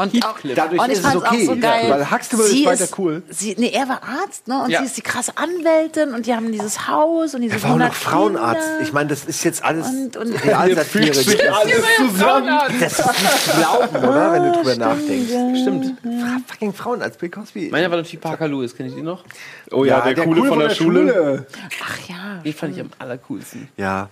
Und 0.00 0.24
auch, 0.24 0.36
Dadurch 0.54 0.80
und 0.80 0.86
ich 0.92 0.98
ist 0.98 1.04
es 1.04 1.16
okay. 1.16 1.26
auch 1.26 1.54
so 1.54 1.56
geil. 1.60 1.90
Weil 1.90 2.08
Huxtable 2.10 2.44
sie 2.46 2.64
ist 2.64 2.66
weiter 2.80 2.86
cool. 2.98 3.22
Sie, 3.30 3.56
nee, 3.58 3.70
er 3.74 3.88
war 3.88 4.00
Arzt, 4.04 4.46
ne? 4.46 4.62
Und 4.62 4.70
Ja. 4.70 4.78
sie 4.78 4.86
ist 4.86 4.96
die 4.96 5.00
krasse 5.02 5.32
Anwältin 5.36 6.14
und 6.14 6.24
die 6.26 6.34
haben 6.36 6.52
dieses 6.52 6.86
Haus 6.86 7.34
und 7.34 7.40
diese 7.40 7.56
Er 7.56 7.62
war 7.64 7.70
auch 7.70 7.74
100 7.74 7.88
noch 7.88 7.94
Frauenarzt. 7.96 8.62
Kinder. 8.62 8.80
Ich 8.82 8.92
meine, 8.92 9.08
das 9.08 9.24
ist 9.24 9.42
jetzt 9.42 9.64
alles 9.64 9.88
Und- 9.88 10.16
und- 10.16 10.44
Realsatire. 10.44 11.06
Das 11.08 11.18
ist 11.18 11.40
alles 11.48 11.82
zusammen. 11.98 12.58
das 12.78 12.98
ist 13.00 13.06
nicht 13.06 13.56
glauben, 13.58 13.96
oder? 13.96 14.32
Wenn 14.32 14.42
du 14.44 14.52
drüber 14.52 14.76
nachdenkst. 14.76 15.60
Stimmt. 15.62 15.86
Fra- 16.02 16.40
Fucking 16.46 16.72
Frauenarzt, 16.74 17.18
Bill 17.18 17.30
Cosby. 17.30 17.68
Meiner 17.72 17.90
war 17.90 17.96
natürlich 17.96 18.20
Parker 18.20 18.46
Lewis, 18.46 18.76
kennt 18.76 18.90
ihr 18.90 18.96
die 18.96 19.02
noch? 19.02 19.24
Oh 19.72 19.84
ja, 19.84 20.00
der, 20.00 20.14
coole 20.14 20.44
von 20.44 20.60
der, 20.60 20.70
Schule. 20.70 21.44
Ach 21.84 22.08
ja. 22.08 22.40
Die 22.44 22.52
fand 22.52 22.76
ich 22.76 22.80
am 22.82 22.90
allercoolsten. 23.00 23.68
Ja. 23.76 24.08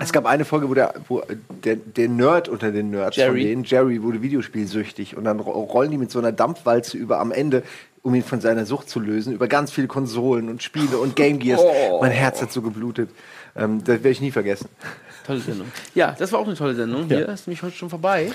Es 0.00 0.12
gab 0.12 0.26
eine 0.26 0.44
Folge, 0.44 0.68
wo 0.68 0.74
der, 0.74 0.94
wo 1.08 1.22
der, 1.64 1.76
der 1.76 2.08
Nerd 2.08 2.48
unter 2.48 2.70
den 2.72 2.90
Nerds 2.90 3.16
von 3.16 3.24
Jerry. 3.24 3.44
denen, 3.44 3.64
Jerry, 3.64 4.02
wurde 4.02 4.22
Videospielsüchtig 4.22 5.16
und 5.16 5.24
dann 5.24 5.40
ro- 5.40 5.50
rollen 5.64 5.90
die 5.90 5.98
mit 5.98 6.10
so 6.10 6.18
einer 6.18 6.32
Dampfwalze 6.32 6.96
über 6.96 7.20
am 7.20 7.32
Ende, 7.32 7.62
um 8.02 8.14
ihn 8.14 8.22
von 8.22 8.40
seiner 8.40 8.64
Sucht 8.66 8.88
zu 8.88 8.98
lösen, 9.00 9.32
über 9.34 9.46
ganz 9.48 9.70
viele 9.72 9.86
Konsolen 9.86 10.48
und 10.48 10.62
Spiele 10.62 10.96
und 10.98 11.16
Game 11.16 11.38
Gears. 11.38 11.60
Mein 12.00 12.12
Herz 12.12 12.40
hat 12.42 12.50
so 12.52 12.62
geblutet. 12.62 13.10
Ähm, 13.56 13.78
das 13.80 13.96
werde 13.96 14.10
ich 14.10 14.20
nie 14.20 14.30
vergessen. 14.30 14.68
Tolle 15.26 15.40
Sendung. 15.40 15.66
Ja, 15.94 16.16
das 16.18 16.32
war 16.32 16.40
auch 16.40 16.46
eine 16.46 16.56
tolle 16.56 16.74
Sendung. 16.74 17.06
Hier 17.06 17.28
ist 17.28 17.46
nämlich 17.46 17.62
heute 17.62 17.76
schon 17.76 17.90
vorbei. 17.90 18.32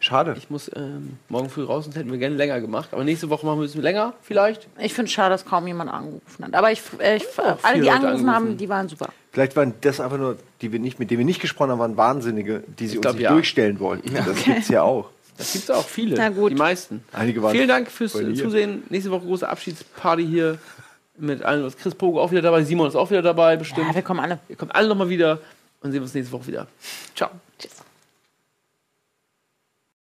Schade. 0.00 0.34
Ich 0.36 0.50
muss 0.50 0.70
ähm, 0.76 1.16
morgen 1.30 1.48
früh 1.48 1.62
raus, 1.64 1.84
sonst 1.84 1.96
hätten 1.96 2.10
wir 2.10 2.18
gerne 2.18 2.36
länger 2.36 2.60
gemacht. 2.60 2.90
Aber 2.92 3.04
nächste 3.04 3.30
Woche 3.30 3.46
machen 3.46 3.58
wir 3.58 3.62
ein 3.62 3.66
bisschen 3.66 3.80
länger, 3.82 4.12
vielleicht. 4.22 4.66
Ich 4.78 4.92
finde 4.92 5.06
es 5.06 5.12
schade, 5.12 5.30
dass 5.30 5.46
kaum 5.46 5.66
jemand 5.66 5.90
angerufen 5.90 6.44
hat. 6.44 6.54
Aber 6.54 6.70
ich, 6.70 6.82
äh, 6.98 7.16
ich 7.16 7.24
alle, 7.62 7.74
die 7.76 7.80
Leute 7.80 7.92
angerufen 7.92 8.26
haben, 8.26 8.34
angerufen. 8.36 8.58
die 8.58 8.68
waren 8.68 8.88
super. 8.88 9.08
Vielleicht 9.34 9.56
waren 9.56 9.74
das 9.80 9.98
einfach 9.98 10.16
nur, 10.16 10.38
die 10.60 10.70
wir 10.70 10.78
nicht, 10.78 11.00
mit 11.00 11.10
denen 11.10 11.18
wir 11.18 11.24
nicht 11.24 11.40
gesprochen 11.40 11.72
haben, 11.72 11.80
waren 11.80 11.96
Wahnsinnige, 11.96 12.62
die 12.78 12.86
sie 12.86 12.98
uns 12.98 13.02
glaub, 13.02 13.14
nicht 13.16 13.24
ja. 13.24 13.32
durchstellen 13.32 13.80
wollten. 13.80 14.14
Das 14.14 14.44
gibt's 14.44 14.68
ja 14.68 14.82
auch. 14.82 15.10
Das 15.36 15.52
gibt 15.52 15.64
es 15.64 15.70
auch 15.72 15.84
viele. 15.84 16.16
Na 16.16 16.28
gut. 16.28 16.52
Die 16.52 16.56
meisten. 16.56 17.02
Einige 17.12 17.42
waren 17.42 17.50
Vielen 17.50 17.66
Dank 17.66 17.90
fürs. 17.90 18.12
Zusehen. 18.12 18.84
Nächste 18.90 19.10
Woche 19.10 19.26
große 19.26 19.48
Abschiedsparty 19.48 20.24
hier 20.24 20.58
mit 21.18 21.42
allen. 21.42 21.68
Chris 21.76 21.96
Pogo 21.96 22.20
auch 22.20 22.30
wieder 22.30 22.42
dabei. 22.42 22.62
Simon 22.62 22.86
ist 22.86 22.94
auch 22.94 23.10
wieder 23.10 23.22
dabei, 23.22 23.56
bestimmt. 23.56 23.88
Ja, 23.88 23.94
wir 23.96 24.02
kommen 24.02 24.20
alle. 24.20 24.38
Ihr 24.48 24.54
kommt 24.54 24.72
alle 24.72 24.86
nochmal 24.86 25.08
wieder 25.08 25.40
und 25.80 25.90
sehen 25.90 26.02
uns 26.02 26.14
nächste 26.14 26.32
Woche 26.32 26.46
wieder. 26.46 26.68
Ciao. 27.16 27.30
Tschüss. 27.58 27.83